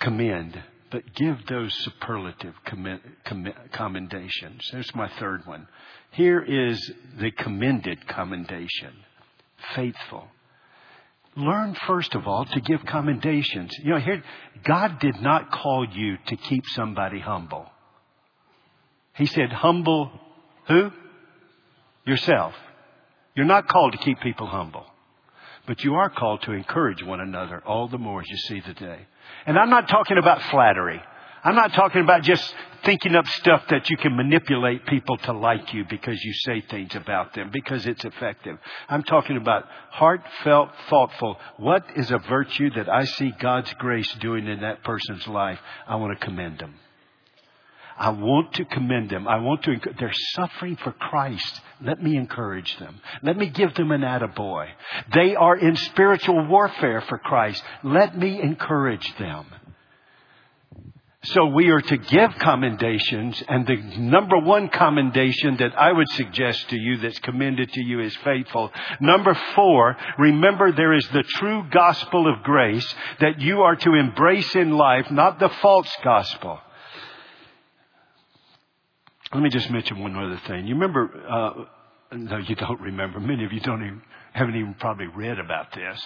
commend, 0.00 0.62
but 0.90 1.14
give 1.14 1.46
those 1.46 1.72
superlative 1.84 2.54
commendations. 3.72 4.68
There's 4.72 4.94
my 4.94 5.08
third 5.18 5.46
one. 5.46 5.66
Here 6.10 6.40
is 6.42 6.92
the 7.18 7.30
commended 7.30 8.06
commendation 8.06 8.92
faithful. 9.74 10.28
Learn, 11.34 11.74
first 11.86 12.14
of 12.14 12.26
all, 12.26 12.44
to 12.44 12.60
give 12.60 12.84
commendations. 12.84 13.72
You 13.82 13.92
know, 13.92 14.00
here, 14.00 14.22
God 14.64 14.98
did 14.98 15.20
not 15.22 15.50
call 15.50 15.86
you 15.90 16.18
to 16.26 16.36
keep 16.36 16.64
somebody 16.74 17.20
humble. 17.20 17.70
He 19.14 19.26
said, 19.26 19.52
humble 19.52 20.10
who? 20.68 20.90
Yourself. 22.04 22.54
You're 23.34 23.46
not 23.46 23.68
called 23.68 23.92
to 23.92 23.98
keep 23.98 24.20
people 24.20 24.46
humble. 24.46 24.84
But 25.66 25.84
you 25.84 25.94
are 25.94 26.10
called 26.10 26.42
to 26.42 26.52
encourage 26.52 27.02
one 27.02 27.20
another 27.20 27.62
all 27.64 27.88
the 27.88 27.98
more 27.98 28.20
as 28.20 28.28
you 28.28 28.36
see 28.36 28.60
the 28.60 28.74
day. 28.74 29.06
And 29.46 29.58
I'm 29.58 29.70
not 29.70 29.88
talking 29.88 30.18
about 30.18 30.42
flattery. 30.50 31.00
I'm 31.44 31.54
not 31.54 31.72
talking 31.72 32.02
about 32.02 32.22
just 32.22 32.54
thinking 32.84 33.16
up 33.16 33.26
stuff 33.26 33.62
that 33.70 33.90
you 33.90 33.96
can 33.96 34.16
manipulate 34.16 34.86
people 34.86 35.16
to 35.18 35.32
like 35.32 35.72
you 35.74 35.84
because 35.88 36.22
you 36.22 36.32
say 36.32 36.60
things 36.60 36.94
about 36.94 37.34
them, 37.34 37.50
because 37.52 37.86
it's 37.86 38.04
effective. 38.04 38.58
I'm 38.88 39.02
talking 39.02 39.36
about 39.36 39.66
heartfelt, 39.90 40.70
thoughtful. 40.88 41.38
What 41.56 41.84
is 41.96 42.10
a 42.10 42.18
virtue 42.18 42.70
that 42.70 42.88
I 42.88 43.04
see 43.04 43.32
God's 43.40 43.72
grace 43.74 44.12
doing 44.20 44.46
in 44.46 44.60
that 44.60 44.84
person's 44.84 45.26
life? 45.26 45.58
I 45.86 45.96
want 45.96 46.18
to 46.18 46.24
commend 46.24 46.58
them. 46.58 46.74
I 48.02 48.10
want 48.10 48.54
to 48.54 48.64
commend 48.64 49.10
them. 49.10 49.28
I 49.28 49.36
want 49.36 49.62
to, 49.62 49.76
they're 49.96 50.12
suffering 50.34 50.74
for 50.74 50.90
Christ. 50.90 51.60
Let 51.80 52.02
me 52.02 52.16
encourage 52.16 52.76
them. 52.78 53.00
Let 53.22 53.36
me 53.36 53.46
give 53.46 53.74
them 53.74 53.92
an 53.92 54.00
attaboy. 54.00 54.70
They 55.14 55.36
are 55.36 55.56
in 55.56 55.76
spiritual 55.76 56.48
warfare 56.48 57.02
for 57.02 57.18
Christ. 57.18 57.62
Let 57.84 58.18
me 58.18 58.42
encourage 58.42 59.06
them. 59.20 59.46
So 61.26 61.46
we 61.46 61.70
are 61.70 61.80
to 61.80 61.96
give 61.96 62.34
commendations, 62.40 63.40
and 63.48 63.64
the 63.68 63.76
number 64.00 64.36
one 64.38 64.68
commendation 64.70 65.58
that 65.58 65.78
I 65.78 65.92
would 65.92 66.08
suggest 66.08 66.70
to 66.70 66.76
you 66.76 66.96
that's 66.96 67.20
commended 67.20 67.72
to 67.72 67.80
you 67.80 68.00
is 68.00 68.16
faithful. 68.24 68.72
Number 69.00 69.38
four, 69.54 69.96
remember 70.18 70.72
there 70.72 70.94
is 70.94 71.06
the 71.12 71.22
true 71.22 71.66
gospel 71.70 72.26
of 72.26 72.42
grace 72.42 72.94
that 73.20 73.40
you 73.40 73.62
are 73.62 73.76
to 73.76 73.94
embrace 73.94 74.56
in 74.56 74.72
life, 74.72 75.08
not 75.12 75.38
the 75.38 75.50
false 75.50 75.96
gospel. 76.02 76.58
Let 79.32 79.42
me 79.42 79.48
just 79.48 79.70
mention 79.70 79.98
one 79.98 80.14
other 80.14 80.40
thing. 80.46 80.66
You 80.66 80.74
remember, 80.74 81.10
uh, 81.26 81.64
no, 82.14 82.36
you 82.36 82.54
don't 82.54 82.80
remember. 82.80 83.18
Many 83.18 83.44
of 83.46 83.52
you 83.52 83.60
don't 83.60 83.82
even, 83.82 84.02
haven't 84.34 84.56
even 84.56 84.74
probably 84.74 85.06
read 85.06 85.38
about 85.38 85.72
this. 85.74 85.98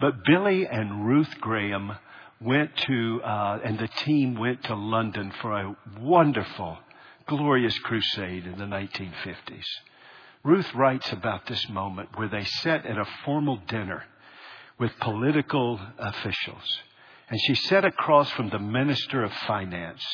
But 0.00 0.24
Billy 0.24 0.66
and 0.66 1.06
Ruth 1.06 1.32
Graham 1.40 1.92
went 2.40 2.76
to, 2.88 3.22
uh, 3.22 3.60
and 3.62 3.78
the 3.78 3.86
team 3.86 4.34
went 4.34 4.64
to 4.64 4.74
London 4.74 5.32
for 5.40 5.52
a 5.52 5.76
wonderful, 6.00 6.78
glorious 7.28 7.78
crusade 7.78 8.46
in 8.46 8.58
the 8.58 8.64
1950s. 8.64 9.66
Ruth 10.42 10.74
writes 10.74 11.12
about 11.12 11.46
this 11.46 11.68
moment 11.68 12.18
where 12.18 12.28
they 12.28 12.44
sat 12.44 12.84
at 12.84 12.98
a 12.98 13.06
formal 13.24 13.58
dinner 13.68 14.02
with 14.80 14.90
political 14.98 15.78
officials. 15.98 16.80
And 17.28 17.40
she 17.40 17.54
sat 17.54 17.84
across 17.84 18.28
from 18.32 18.50
the 18.50 18.58
Minister 18.58 19.22
of 19.22 19.32
Finance 19.46 20.04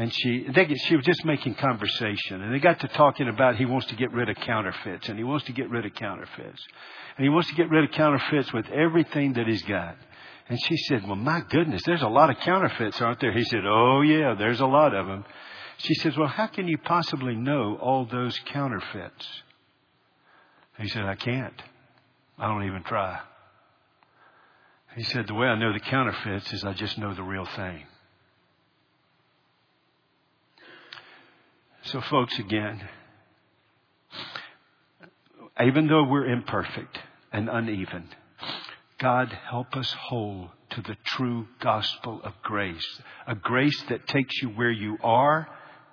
And 0.00 0.10
she, 0.14 0.46
they, 0.54 0.66
she 0.86 0.96
was 0.96 1.04
just 1.04 1.26
making 1.26 1.56
conversation. 1.56 2.40
And 2.40 2.54
they 2.54 2.58
got 2.58 2.80
to 2.80 2.88
talking 2.88 3.28
about 3.28 3.56
he 3.56 3.66
wants 3.66 3.86
to 3.88 3.96
get 3.96 4.10
rid 4.12 4.30
of 4.30 4.36
counterfeits. 4.36 5.10
And 5.10 5.18
he 5.18 5.24
wants 5.24 5.44
to 5.44 5.52
get 5.52 5.68
rid 5.68 5.84
of 5.84 5.92
counterfeits. 5.92 6.62
And 7.18 7.24
he 7.24 7.28
wants 7.28 7.50
to 7.50 7.54
get 7.54 7.68
rid 7.68 7.84
of 7.84 7.90
counterfeits 7.90 8.50
with 8.50 8.66
everything 8.70 9.34
that 9.34 9.46
he's 9.46 9.60
got. 9.64 9.98
And 10.48 10.58
she 10.64 10.78
said, 10.78 11.06
Well, 11.06 11.16
my 11.16 11.42
goodness, 11.50 11.82
there's 11.84 12.00
a 12.00 12.08
lot 12.08 12.30
of 12.30 12.38
counterfeits, 12.38 12.98
aren't 12.98 13.20
there? 13.20 13.32
He 13.32 13.44
said, 13.44 13.60
Oh, 13.66 14.00
yeah, 14.00 14.34
there's 14.38 14.60
a 14.60 14.66
lot 14.66 14.94
of 14.94 15.06
them. 15.06 15.26
She 15.76 15.92
says, 15.96 16.16
Well, 16.16 16.28
how 16.28 16.46
can 16.46 16.66
you 16.66 16.78
possibly 16.78 17.34
know 17.34 17.76
all 17.78 18.06
those 18.06 18.38
counterfeits? 18.46 19.28
He 20.78 20.88
said, 20.88 21.04
I 21.04 21.16
can't. 21.16 21.62
I 22.38 22.48
don't 22.48 22.64
even 22.64 22.84
try. 22.84 23.20
He 24.96 25.02
said, 25.02 25.26
The 25.26 25.34
way 25.34 25.48
I 25.48 25.58
know 25.58 25.74
the 25.74 25.80
counterfeits 25.80 26.54
is 26.54 26.64
I 26.64 26.72
just 26.72 26.96
know 26.96 27.12
the 27.12 27.22
real 27.22 27.44
thing. 27.44 27.84
So, 31.84 32.00
folks, 32.02 32.38
again, 32.38 32.88
even 35.64 35.86
though 35.86 36.04
we're 36.04 36.26
imperfect 36.26 36.98
and 37.32 37.48
uneven, 37.48 38.08
God 38.98 39.32
help 39.48 39.74
us 39.76 39.90
hold 39.92 40.50
to 40.70 40.82
the 40.82 40.96
true 41.04 41.48
gospel 41.58 42.20
of 42.22 42.34
grace. 42.42 43.00
A 43.26 43.34
grace 43.34 43.82
that 43.88 44.06
takes 44.06 44.42
you 44.42 44.50
where 44.50 44.70
you 44.70 44.98
are 45.02 45.48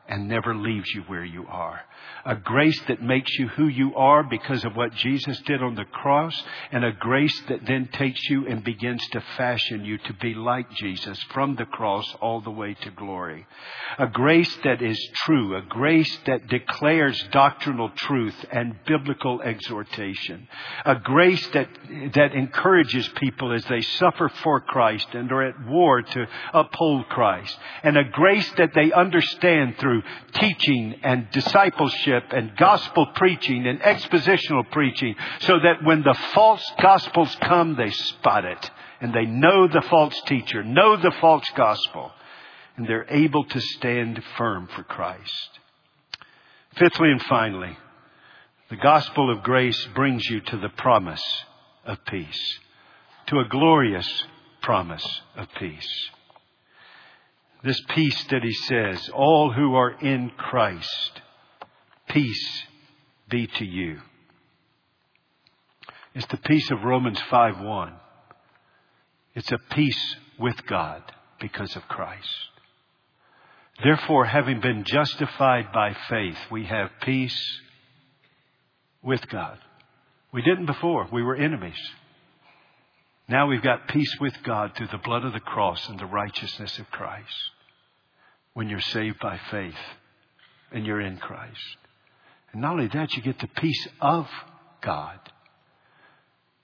and 0.08 0.28
never 0.28 0.56
leaves 0.56 0.90
you 0.94 1.02
where 1.04 1.26
you 1.26 1.46
are. 1.48 1.82
A 2.26 2.36
grace 2.36 2.80
that 2.88 3.02
makes 3.02 3.32
you 3.38 3.48
who 3.48 3.68
you 3.68 3.96
are 3.96 4.24
because 4.24 4.66
of 4.66 4.76
what 4.76 4.94
Jesus 4.94 5.40
did 5.46 5.62
on 5.64 5.76
the 5.76 5.86
cross, 5.86 6.34
and 6.72 6.84
a 6.84 6.92
grace 6.92 7.42
that 7.48 7.66
then 7.66 7.88
takes 7.94 8.22
you 8.30 8.48
and 8.48 8.64
begins 8.64 9.06
to 9.10 9.22
fashion 9.38 9.86
you 9.86 9.98
to 9.98 10.14
be 10.14 10.34
like 10.34 10.70
Jesus 10.72 11.22
from 11.32 11.56
the 11.56 11.66
cross 11.66 12.06
all 12.22 12.42
the 12.42 12.52
way 12.52 12.74
to 12.82 12.92
glory. 12.92 13.46
A 13.98 14.08
grace 14.08 14.54
that 14.64 14.82
is 14.82 15.00
true, 15.26 15.56
a 15.56 15.62
grace 15.62 16.18
that 16.26 16.48
declares 16.48 17.22
doctrinal 17.32 17.90
truth 17.90 18.36
and 18.52 18.76
biblical 18.86 19.42
exhortation. 19.42 20.48
A 20.86 20.96
grace 20.96 21.48
that, 21.54 21.70
that 22.14 22.34
encourages 22.34 23.08
people 23.10 23.54
as 23.54 23.64
they 23.66 23.82
suffer 23.82 24.30
for 24.44 24.60
Christ 24.60 25.08
and 25.14 25.32
are 25.32 25.44
at 25.44 25.66
war 25.66 26.02
to 26.02 26.28
uphold 26.54 27.08
Christ. 27.10 27.58
And 27.84 27.98
a 27.98 28.04
grace 28.04 28.52
that 28.58 28.74
they 28.74 28.92
understand 28.92 29.78
through 29.78 29.97
through 30.02 30.04
teaching 30.34 31.00
and 31.04 31.30
discipleship 31.32 32.26
and 32.32 32.56
gospel 32.56 33.08
preaching 33.16 33.68
and 33.68 33.80
expositional 33.82 34.70
preaching 34.72 35.16
so 35.40 35.60
that 35.60 35.84
when 35.84 36.02
the 36.02 36.18
false 36.34 36.64
gospels 36.82 37.36
come, 37.42 37.76
they 37.76 37.92
spot 37.92 38.46
it 38.46 38.72
and 39.02 39.14
they 39.14 39.26
know 39.26 39.68
the 39.68 39.86
false 39.90 40.20
teacher, 40.26 40.64
know 40.64 40.98
the 40.98 41.14
false 41.22 41.48
gospel, 41.56 42.12
and 42.76 42.88
they're 42.88 43.08
able 43.10 43.44
to 43.46 43.60
stand 43.60 44.22
firm 44.38 44.68
for 44.76 44.84
Christ. 44.84 45.50
Fifthly 46.76 47.12
and 47.12 47.22
finally, 47.24 47.78
the 48.70 48.76
gospel 48.76 49.32
of 49.32 49.44
grace 49.44 49.88
brings 49.96 50.26
you 50.30 50.42
to 50.42 50.58
the 50.58 50.70
promise 50.70 51.24
of 51.86 52.04
peace, 52.06 52.60
to 53.28 53.40
a 53.40 53.48
glorious 53.48 54.26
promise 54.62 55.22
of 55.36 55.48
peace. 55.58 56.10
This 57.64 57.82
peace 57.90 58.24
that 58.26 58.44
he 58.44 58.54
says, 58.54 59.10
all 59.14 59.52
who 59.52 59.76
are 59.76 59.92
in 59.92 60.32
Christ, 60.38 61.22
peace 62.10 62.64
be 63.30 63.48
to 63.48 63.66
you. 63.66 64.00
It's 66.14 66.28
the 66.28 66.38
peace 66.38 66.72
of 66.72 66.84
Romans 66.84 67.20
5 67.30 67.60
1. 67.60 67.94
It's 69.36 69.52
a 69.52 69.60
peace 69.72 70.16
with 70.40 70.66
God 70.66 71.04
because 71.40 71.76
of 71.76 71.88
Christ. 71.88 72.28
Therefore, 73.84 74.26
having 74.26 74.60
been 74.60 74.84
justified 74.84 75.72
by 75.72 75.96
faith, 76.10 76.38
we 76.50 76.66
have 76.66 76.90
peace 77.02 77.60
with 79.04 79.28
God. 79.30 79.60
We 80.34 80.42
didn't 80.42 80.66
before. 80.66 81.08
We 81.12 81.22
were 81.22 81.36
enemies. 81.36 81.78
Now 83.30 83.48
we've 83.48 83.62
got 83.62 83.90
peace 83.90 84.16
with 84.22 84.42
God 84.44 84.74
through 84.76 84.88
the 84.88 85.00
blood 85.00 85.26
of 85.26 85.34
the 85.34 85.42
cross 85.42 85.90
and 85.90 86.00
the 86.00 86.06
righteousness 86.06 86.80
of 86.80 86.90
Christ. 86.92 87.52
When 88.54 88.70
you're 88.70 88.80
saved 88.80 89.20
by 89.20 89.38
faith 89.52 89.76
and 90.72 90.86
you're 90.86 91.02
in 91.02 91.18
Christ. 91.18 91.78
And 92.54 92.62
not 92.62 92.74
only 92.74 92.88
that, 92.88 93.14
you 93.14 93.22
get 93.22 93.40
the 93.40 93.48
peace 93.48 93.88
of 94.00 94.28
God. 94.82 95.20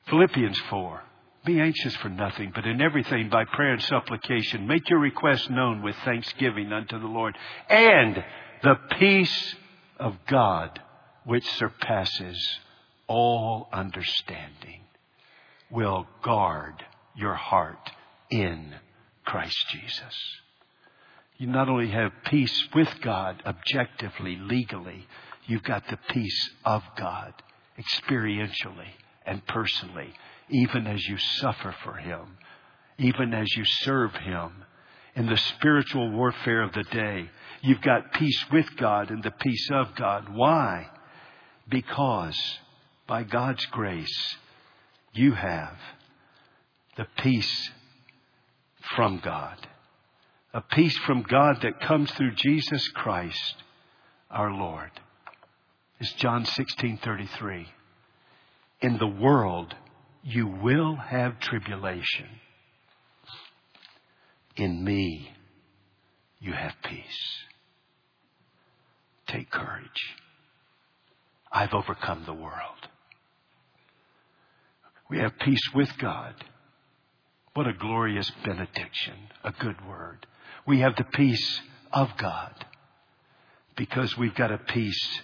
Philippians 0.08 0.58
4. 0.70 1.02
Be 1.46 1.60
anxious 1.60 1.96
for 1.98 2.08
nothing, 2.08 2.54
but 2.56 2.66
in 2.66 2.82
everything 2.82 3.30
by 3.30 3.44
prayer 3.44 3.74
and 3.74 3.84
supplication, 3.84 4.66
make 4.66 4.90
your 4.90 5.00
requests 5.00 5.50
known 5.50 5.82
with 5.82 5.96
thanksgiving 6.06 6.72
unto 6.72 6.98
the 6.98 7.08
Lord. 7.08 7.38
And 7.70 8.24
the 8.64 8.76
peace 8.98 9.56
of 10.00 10.16
God, 10.26 10.80
which 11.26 11.46
surpasses 11.56 12.60
all 13.08 13.68
understanding 13.74 14.84
will 15.74 16.08
guard 16.22 16.76
your 17.16 17.34
heart 17.34 17.92
in 18.30 18.74
Christ 19.26 19.58
Jesus. 19.72 20.16
You 21.38 21.48
not 21.48 21.68
only 21.68 21.90
have 21.90 22.12
peace 22.26 22.68
with 22.76 22.90
God 23.02 23.42
objectively, 23.46 24.38
legally, 24.38 25.08
you've 25.48 25.64
got 25.64 25.88
the 25.90 25.98
peace 26.10 26.50
of 26.64 26.84
God 26.96 27.34
experientially 27.78 28.92
and 29.26 29.46
personally, 29.48 30.14
even 30.50 30.86
as 30.86 31.04
you 31.08 31.18
suffer 31.18 31.76
for 31.84 31.96
Him, 31.96 32.38
even 33.00 33.34
as 33.34 33.48
you 33.56 33.66
serve 33.66 34.14
Him. 34.14 34.66
In 35.16 35.26
the 35.26 35.38
spiritual 35.38 36.12
warfare 36.12 36.62
of 36.62 36.74
the 36.74 36.84
day, 36.84 37.30
you've 37.62 37.82
got 37.82 38.14
peace 38.14 38.46
with 38.52 38.76
God 38.78 39.10
and 39.10 39.24
the 39.24 39.32
peace 39.32 39.70
of 39.72 39.96
God. 39.96 40.30
Why? 40.30 40.88
Because 41.68 42.38
by 43.08 43.24
God's 43.24 43.66
grace, 43.68 44.36
you 45.14 45.34
have 45.34 45.78
the 46.98 47.08
peace 47.18 47.72
from 48.96 49.20
God. 49.24 49.56
A 50.54 50.62
peace 50.62 50.98
from 51.00 51.24
God 51.24 51.62
that 51.62 51.80
comes 51.82 52.12
through 52.12 52.36
Jesus 52.36 52.88
Christ, 52.90 53.64
our 54.30 54.52
Lord. 54.52 54.92
It's 56.00 56.14
John 56.14 56.46
16:33. 56.46 57.68
In 58.82 58.98
the 58.98 59.08
world 59.08 59.76
you 60.24 60.48
will 60.48 60.96
have 60.96 61.40
tribulation. 61.40 62.40
In 64.56 64.84
me 64.84 65.34
you 66.40 66.54
have 66.54 66.74
peace. 66.84 67.44
Take 69.28 69.50
courage. 69.50 70.16
I've 71.52 71.74
overcome 71.74 72.26
the 72.26 72.34
world. 72.34 72.90
We 75.14 75.20
have 75.20 75.38
peace 75.38 75.62
with 75.76 75.96
God. 76.00 76.34
What 77.54 77.68
a 77.68 77.74
glorious 77.74 78.32
benediction, 78.44 79.14
a 79.44 79.52
good 79.52 79.76
word. 79.88 80.26
We 80.66 80.80
have 80.80 80.96
the 80.96 81.04
peace 81.04 81.62
of 81.92 82.18
God 82.18 82.66
because 83.76 84.18
we've 84.18 84.34
got 84.34 84.52
a 84.52 84.58
peace 84.58 85.22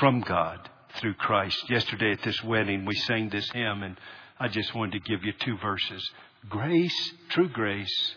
from 0.00 0.22
God 0.22 0.70
through 0.98 1.14
Christ. 1.14 1.68
Yesterday 1.68 2.12
at 2.12 2.22
this 2.22 2.42
wedding, 2.42 2.86
we 2.86 2.94
sang 2.94 3.28
this 3.28 3.50
hymn, 3.50 3.82
and 3.82 4.00
I 4.40 4.48
just 4.48 4.74
wanted 4.74 5.04
to 5.04 5.10
give 5.10 5.22
you 5.22 5.34
two 5.38 5.58
verses. 5.58 6.10
Grace, 6.48 7.12
true 7.28 7.50
grace, 7.50 8.14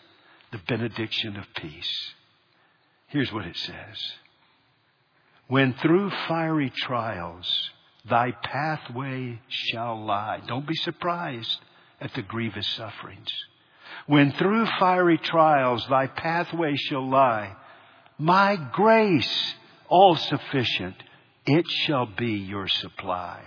the 0.53 0.61
benediction 0.69 1.35
of 1.35 1.43
peace. 1.53 2.13
Here's 3.07 3.33
what 3.33 3.45
it 3.45 3.57
says. 3.57 4.13
When 5.49 5.73
through 5.73 6.11
fiery 6.29 6.71
trials, 6.73 7.71
Thy 8.07 8.31
pathway 8.31 9.41
shall 9.47 10.03
lie. 10.03 10.41
Don't 10.47 10.67
be 10.67 10.75
surprised 10.75 11.59
at 11.99 12.13
the 12.13 12.21
grievous 12.21 12.67
sufferings. 12.67 13.31
When 14.07 14.31
through 14.33 14.65
fiery 14.79 15.17
trials 15.17 15.85
thy 15.89 16.07
pathway 16.07 16.75
shall 16.75 17.07
lie, 17.07 17.55
my 18.17 18.55
grace, 18.73 19.53
all 19.87 20.15
sufficient, 20.15 20.95
it 21.45 21.65
shall 21.67 22.05
be 22.05 22.33
your 22.33 22.67
supply. 22.67 23.41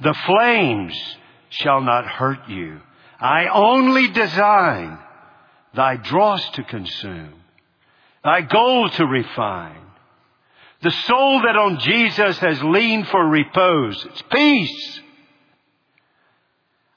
The 0.00 0.14
flames 0.26 0.96
shall 1.50 1.80
not 1.80 2.06
hurt 2.06 2.48
you. 2.48 2.80
I 3.20 3.48
only 3.48 4.08
design 4.08 4.98
thy 5.74 5.96
dross 5.96 6.48
to 6.50 6.62
consume, 6.62 7.34
thy 8.22 8.42
gold 8.42 8.92
to 8.92 9.06
refine, 9.06 9.87
the 10.82 10.90
soul 10.90 11.42
that 11.42 11.56
on 11.56 11.80
Jesus 11.80 12.38
has 12.38 12.62
leaned 12.62 13.08
for 13.08 13.26
repose. 13.26 14.04
It's 14.04 14.22
peace. 14.30 15.00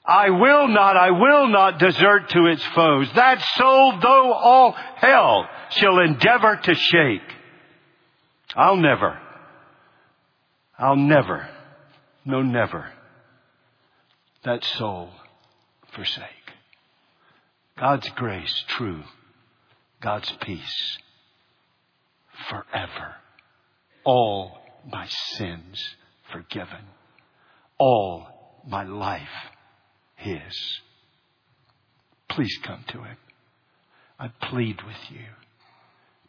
I 0.04 0.30
will 0.30 0.68
not, 0.68 0.96
I 0.96 1.10
will 1.10 1.48
not 1.48 1.78
desert 1.78 2.28
to 2.30 2.46
its 2.46 2.64
foes. 2.74 3.08
That 3.14 3.40
soul, 3.56 3.98
though 4.00 4.32
all 4.32 4.72
hell 4.96 5.48
shall 5.70 6.00
endeavor 6.00 6.56
to 6.56 6.74
shake. 6.74 7.22
I'll 8.54 8.76
never, 8.76 9.18
I'll 10.78 10.96
never, 10.96 11.48
no 12.24 12.42
never, 12.42 12.90
that 14.44 14.64
soul 14.64 15.10
forsake. 15.92 16.26
God's 17.78 18.08
grace, 18.10 18.64
true. 18.68 19.02
God's 20.00 20.30
peace 20.40 20.98
forever. 22.48 23.14
All 24.04 24.58
my 24.90 25.06
sins 25.06 25.96
forgiven. 26.32 26.84
All 27.78 28.26
my 28.66 28.84
life 28.84 29.28
His. 30.16 30.80
Please 32.28 32.58
come 32.62 32.84
to 32.88 33.02
Him. 33.02 33.16
I 34.18 34.28
plead 34.28 34.82
with 34.82 35.10
you. 35.10 35.26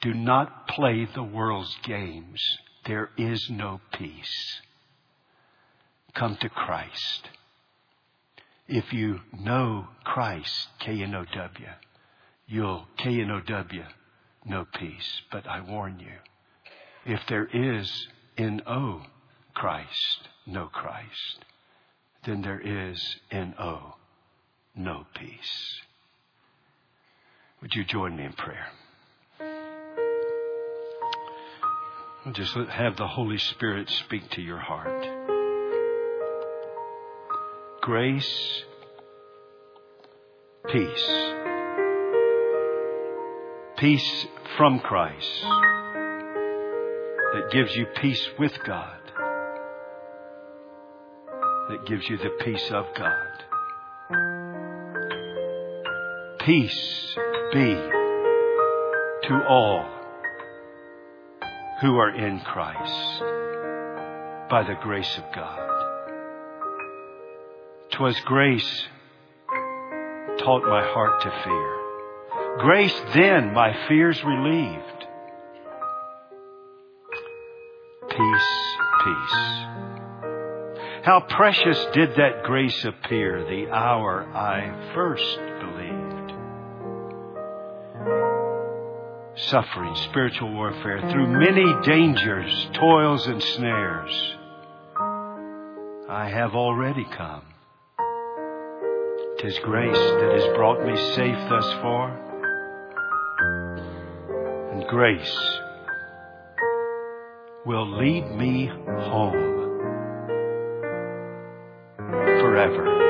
Do 0.01 0.13
not 0.13 0.67
play 0.67 1.07
the 1.13 1.23
world's 1.23 1.75
games. 1.83 2.41
There 2.85 3.09
is 3.17 3.49
no 3.49 3.79
peace. 3.93 4.61
Come 6.13 6.37
to 6.41 6.49
Christ. 6.49 7.29
If 8.67 8.91
you 8.93 9.21
know 9.37 9.87
Christ, 10.03 10.67
K-N-O-W, 10.79 11.67
you'll, 12.47 12.87
K-N-O-W, 12.97 13.83
no 14.45 14.65
peace. 14.77 15.21
But 15.31 15.47
I 15.47 15.61
warn 15.61 15.99
you, 15.99 16.17
if 17.05 17.19
there 17.27 17.47
is 17.51 18.07
in 18.37 18.61
O 18.67 19.01
Christ, 19.53 20.29
no 20.45 20.67
Christ, 20.67 21.45
then 22.25 22.41
there 22.41 22.59
is 22.59 23.17
in 23.29 23.53
O 23.59 23.95
no 24.75 25.05
peace. 25.15 25.81
Would 27.61 27.75
you 27.75 27.83
join 27.85 28.15
me 28.15 28.25
in 28.25 28.33
prayer? 28.33 28.67
Just 32.31 32.53
have 32.53 32.95
the 32.95 33.07
Holy 33.07 33.37
Spirit 33.37 33.89
speak 33.89 34.29
to 34.31 34.41
your 34.41 34.57
heart. 34.57 35.05
Grace, 37.81 38.63
peace. 40.71 41.33
Peace 43.77 44.25
from 44.57 44.79
Christ 44.79 45.45
that 47.33 47.51
gives 47.51 47.75
you 47.75 47.85
peace 47.99 48.27
with 48.37 48.53
God, 48.65 48.99
that 51.69 51.85
gives 51.85 52.07
you 52.07 52.17
the 52.17 52.29
peace 52.43 52.69
of 52.71 52.85
God. 52.95 53.43
Peace 56.39 57.17
be 57.53 57.73
to 59.23 59.45
all 59.47 59.85
who 61.81 61.97
are 61.97 62.15
in 62.15 62.39
Christ 62.41 63.19
by 64.49 64.63
the 64.67 64.75
grace 64.81 65.17
of 65.17 65.23
God. 65.33 65.69
'Twas 67.89 68.19
grace 68.25 68.87
taught 70.39 70.63
my 70.65 70.83
heart 70.93 71.21
to 71.21 71.31
fear. 71.43 71.77
Grace 72.59 73.01
then 73.13 73.53
my 73.53 73.73
fears 73.87 74.23
relieved. 74.23 74.92
Peace, 78.15 78.77
peace. 79.03 79.39
How 81.03 81.25
precious 81.29 81.83
did 81.93 82.15
that 82.17 82.43
grace 82.43 82.85
appear 82.85 83.43
the 83.43 83.71
hour 83.71 84.23
I 84.35 84.93
first 84.93 85.39
believed. 85.59 86.33
Suffering, 89.49 89.95
spiritual 89.95 90.53
warfare, 90.53 91.01
through 91.09 91.25
many 91.25 91.65
dangers, 91.83 92.67
toils, 92.75 93.25
and 93.25 93.41
snares, 93.41 94.35
I 96.07 96.29
have 96.29 96.53
already 96.53 97.05
come. 97.05 97.41
Tis 99.39 99.57
grace 99.63 99.97
that 99.97 100.39
has 100.39 100.55
brought 100.55 100.85
me 100.85 100.95
safe 101.15 101.49
thus 101.49 101.73
far. 101.81 102.11
And 104.71 104.87
grace 104.87 105.35
will 107.65 107.97
lead 107.97 108.29
me 108.35 108.67
home 108.67 109.53
forever. 112.41 113.03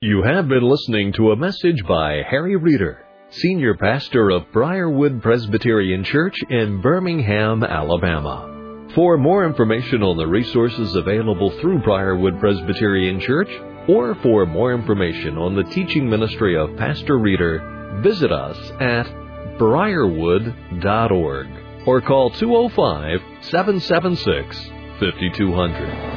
You 0.00 0.22
have 0.24 0.48
been 0.48 0.62
listening 0.62 1.12
to 1.16 1.30
a 1.30 1.36
message 1.36 1.84
by 1.86 2.22
Harry 2.28 2.56
Reeder, 2.56 3.04
Senior 3.32 3.74
Pastor 3.74 4.28
of 4.30 4.52
Briarwood 4.52 5.22
Presbyterian 5.22 6.04
Church 6.04 6.36
in 6.50 6.82
Birmingham, 6.82 7.64
Alabama. 7.64 8.90
For 8.94 9.16
more 9.16 9.46
information 9.46 10.02
on 10.02 10.18
the 10.18 10.26
resources 10.26 10.94
available 10.94 11.50
through 11.58 11.80
Briarwood 11.82 12.38
Presbyterian 12.40 13.20
Church, 13.20 13.48
or 13.88 14.14
for 14.16 14.44
more 14.44 14.74
information 14.74 15.38
on 15.38 15.56
the 15.56 15.64
teaching 15.64 16.10
ministry 16.10 16.58
of 16.58 16.76
Pastor 16.76 17.18
Reeder, 17.18 18.00
visit 18.02 18.30
us 18.30 18.58
at 18.80 19.10
briarwood.org 19.56 21.46
or 21.86 22.02
call 22.02 22.28
205 22.32 23.20
776 23.40 24.70
5200. 25.00 26.11